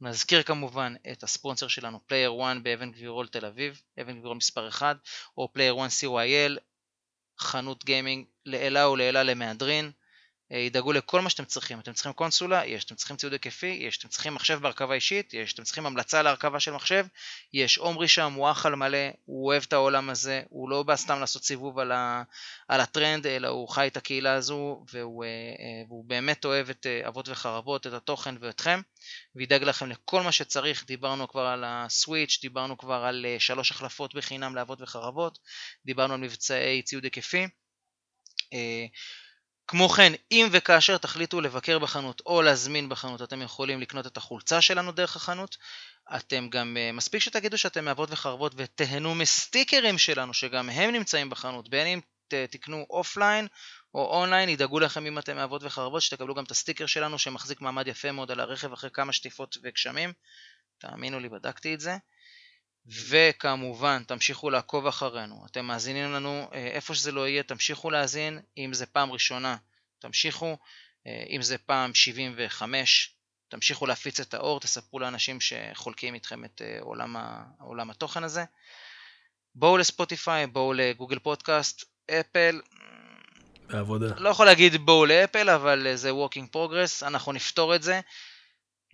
נזכיר 0.00 0.42
כמובן 0.42 0.94
את 1.12 1.22
הספונסר 1.22 1.68
שלנו, 1.68 2.00
Player 2.08 2.40
One 2.40 2.62
באבן 2.62 2.90
גבירול 2.92 3.28
תל 3.28 3.46
אביב, 3.46 3.80
אבן 4.00 4.18
גבירול 4.18 4.36
מספר 4.36 4.68
1, 4.68 4.96
או 5.38 5.48
Player 5.56 5.78
One 5.78 6.02
CYL, 6.02 6.58
חנות 7.40 7.84
גיימינג 7.84 8.26
לעילה 8.46 8.88
ולעילה 8.88 9.22
למהדרין. 9.22 9.90
אה, 10.52 10.58
ידאגו 10.58 10.92
לכל 10.92 11.20
מה 11.20 11.30
שאתם 11.30 11.44
צריכים. 11.44 11.80
אתם 11.80 11.92
צריכים 11.92 12.12
קונסולה? 12.12 12.66
יש. 12.66 12.84
אתם 12.84 12.94
צריכים 12.94 13.16
ציוד 13.16 13.32
היקפי? 13.32 13.66
יש. 13.66 13.98
אתם 13.98 14.08
צריכים 14.08 14.34
מחשב 14.34 14.58
בהרכבה 14.62 14.94
אישית? 14.94 15.34
יש. 15.34 15.52
אתם 15.52 15.62
צריכים 15.62 15.86
המלצה 15.86 16.22
להרכבה 16.22 16.60
של 16.60 16.70
מחשב? 16.72 17.06
יש. 17.52 17.78
עומרי 17.78 18.08
שם 18.08 18.32
הוא 18.32 18.50
אח 18.50 18.66
על 18.66 18.74
מלא, 18.74 18.98
הוא 19.24 19.46
אוהב 19.46 19.62
את 19.68 19.72
העולם 19.72 20.10
הזה, 20.10 20.42
הוא 20.48 20.70
לא 20.70 20.82
בא 20.82 20.96
סתם 20.96 21.20
לעשות 21.20 21.44
סיבוב 21.44 21.78
על, 21.78 21.92
ה, 21.92 22.22
על 22.68 22.80
הטרנד, 22.80 23.26
אלא 23.26 23.48
הוא 23.48 23.68
חי 23.68 23.86
את 23.86 23.96
הקהילה 23.96 24.34
הזו, 24.34 24.84
והוא, 24.92 25.24
אה, 25.24 25.28
אה, 25.28 25.84
והוא 25.88 26.04
באמת 26.04 26.44
אוהב 26.44 26.70
את 26.70 26.86
אבות 27.08 27.28
וחרבות, 27.28 27.86
את 27.86 27.92
התוכן 27.92 28.34
ואתכם, 28.40 28.80
וידאג 29.34 29.62
לכם 29.62 29.88
לכל 29.88 30.22
מה 30.22 30.32
שצריך. 30.32 30.84
דיברנו 30.86 31.28
כבר 31.28 31.46
על 31.46 31.64
הסוויץ', 31.66 32.38
דיברנו 32.42 32.78
כבר 32.78 33.04
על 33.04 33.26
שלוש 33.38 33.70
החלפות 33.70 34.14
בחינם 34.14 34.54
לאבות 34.54 34.80
וחרבות, 34.80 35.38
דיברנו 35.84 36.14
על 36.14 36.20
מבצעי 36.20 36.82
ציוד 36.82 37.04
היקפי. 37.04 37.48
כמו 39.68 39.88
כן, 39.88 40.12
אם 40.32 40.48
וכאשר 40.52 40.98
תחליטו 40.98 41.40
לבקר 41.40 41.78
בחנות 41.78 42.22
או 42.26 42.42
להזמין 42.42 42.88
בחנות, 42.88 43.22
אתם 43.22 43.42
יכולים 43.42 43.80
לקנות 43.80 44.06
את 44.06 44.16
החולצה 44.16 44.60
שלנו 44.60 44.92
דרך 44.92 45.16
החנות. 45.16 45.56
אתם 46.16 46.48
גם, 46.48 46.76
אה, 46.80 46.92
מספיק 46.92 47.22
שתגידו 47.22 47.58
שאתם 47.58 47.84
מאבות 47.84 48.08
וחרבות 48.12 48.52
ותהנו 48.56 49.14
מסטיקרים 49.14 49.98
שלנו, 49.98 50.34
שגם 50.34 50.70
הם 50.70 50.90
נמצאים 50.90 51.30
בחנות, 51.30 51.68
בין 51.68 51.86
אם 51.86 52.00
תקנו 52.50 52.86
אופליין 52.90 53.46
או 53.94 54.20
אונליין, 54.20 54.48
ידאגו 54.48 54.80
לכם 54.80 55.06
אם 55.06 55.18
אתם 55.18 55.36
מאבות 55.36 55.62
וחרבות, 55.64 56.02
שתקבלו 56.02 56.34
גם 56.34 56.44
את 56.44 56.50
הסטיקר 56.50 56.86
שלנו 56.86 57.18
שמחזיק 57.18 57.60
מעמד 57.60 57.88
יפה 57.88 58.12
מאוד 58.12 58.30
על 58.30 58.40
הרכב 58.40 58.72
אחרי 58.72 58.90
כמה 58.92 59.12
שטיפות 59.12 59.56
וגשמים. 59.62 60.12
תאמינו 60.78 61.20
לי, 61.20 61.28
בדקתי 61.28 61.74
את 61.74 61.80
זה. 61.80 61.96
וכמובן, 62.86 64.02
תמשיכו 64.06 64.50
לעקוב 64.50 64.86
אחרינו. 64.86 65.46
אתם 65.50 65.64
מאזינים 65.64 66.12
לנו 66.12 66.48
אה, 66.52 66.66
איפה 66.66 66.94
שזה 66.94 67.12
לא 67.12 67.28
יהיה, 67.28 67.42
תמשיכו 67.42 67.90
להאזין. 67.90 68.40
אם 68.58 68.70
זה 68.72 68.86
פעם 68.86 69.12
ראשונה, 69.12 69.56
תמשיכו. 69.98 70.56
אה, 71.06 71.24
אם 71.30 71.42
זה 71.42 71.58
פעם 71.58 71.94
75, 71.94 73.14
תמשיכו 73.48 73.86
להפיץ 73.86 74.20
את 74.20 74.34
האור, 74.34 74.60
תספרו 74.60 74.98
לאנשים 74.98 75.38
שחולקים 75.40 76.14
איתכם 76.14 76.44
את 76.44 76.62
אה, 76.64 76.78
עולם, 76.80 77.16
ה, 77.16 77.44
עולם 77.60 77.90
התוכן 77.90 78.24
הזה. 78.24 78.44
בואו 79.54 79.78
לספוטיפיי, 79.78 80.46
בואו 80.46 80.72
לגוגל 80.72 81.18
פודקאסט, 81.18 81.84
אפל. 82.10 82.60
בעבודה. 83.68 84.14
לא 84.18 84.28
יכול 84.28 84.46
להגיד 84.46 84.76
בואו 84.76 85.06
לאפל, 85.06 85.50
אבל 85.50 85.86
זה 85.94 86.10
working 86.10 86.56
progress, 86.56 87.06
אנחנו 87.06 87.32
נפתור 87.32 87.74
את 87.74 87.82
זה. 87.82 88.00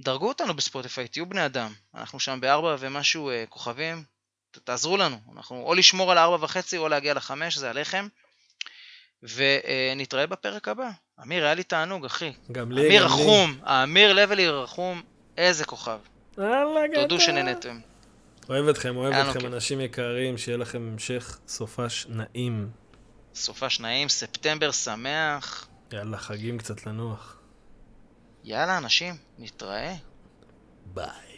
דרגו 0.01 0.29
אותנו 0.29 0.55
בספוטיפיי, 0.55 1.09
תהיו 1.09 1.27
בני 1.27 1.47
אדם. 1.47 1.73
אנחנו 1.95 2.21
שם 2.21 2.39
בארבע 2.41 2.77
ומשהו 2.79 3.31
אה, 3.31 3.45
כוכבים, 3.49 4.05
ת, 4.51 4.59
תעזרו 4.59 4.97
לנו. 4.97 5.21
אנחנו 5.37 5.63
או 5.67 5.75
לשמור 5.75 6.13
על 6.13 6.19
הארבע 6.19 6.45
וחצי 6.45 6.77
או 6.77 6.89
להגיע 6.89 7.15
לחמש, 7.15 7.59
זה 7.59 7.71
עליכם. 7.71 8.07
ונתראה 9.23 10.27
בפרק 10.27 10.69
הבא. 10.69 10.91
אמיר, 11.23 11.45
היה 11.45 11.55
לי 11.55 11.63
תענוג, 11.63 12.05
אחי. 12.05 12.33
גם 12.53 12.73
לי, 12.73 12.81
אמיר 12.81 13.03
גם 13.03 13.09
לי. 13.09 13.15
רחום, 13.15 13.59
האמיר 13.63 14.13
לבלי 14.13 14.49
רחום, 14.49 15.03
איזה 15.37 15.65
כוכב. 15.65 15.99
תודו. 16.95 17.21
שנהנתם. 17.21 17.81
אוהב 18.49 18.69
אתכם, 18.69 18.97
אוהב 18.97 19.15
אתכם, 19.15 19.41
כיף. 19.41 19.53
אנשים 19.53 19.81
יקרים, 19.81 20.39
שיהיה 20.39 20.59
לכם 20.59 20.89
המשך 20.93 21.39
סופש 21.49 22.07
נעים. 22.09 22.71
סופש 23.35 23.81
נעים, 23.81 24.09
ספטמבר 24.09 24.71
שמח. 24.71 25.69
יאללה, 25.93 26.19
חגים 26.19 26.59
קצת 26.59 26.87
לנוח. 26.87 27.34
יאללה, 28.45 28.79
אנשים, 28.79 29.15
נתראה. 29.39 29.95
ביי. 30.95 31.34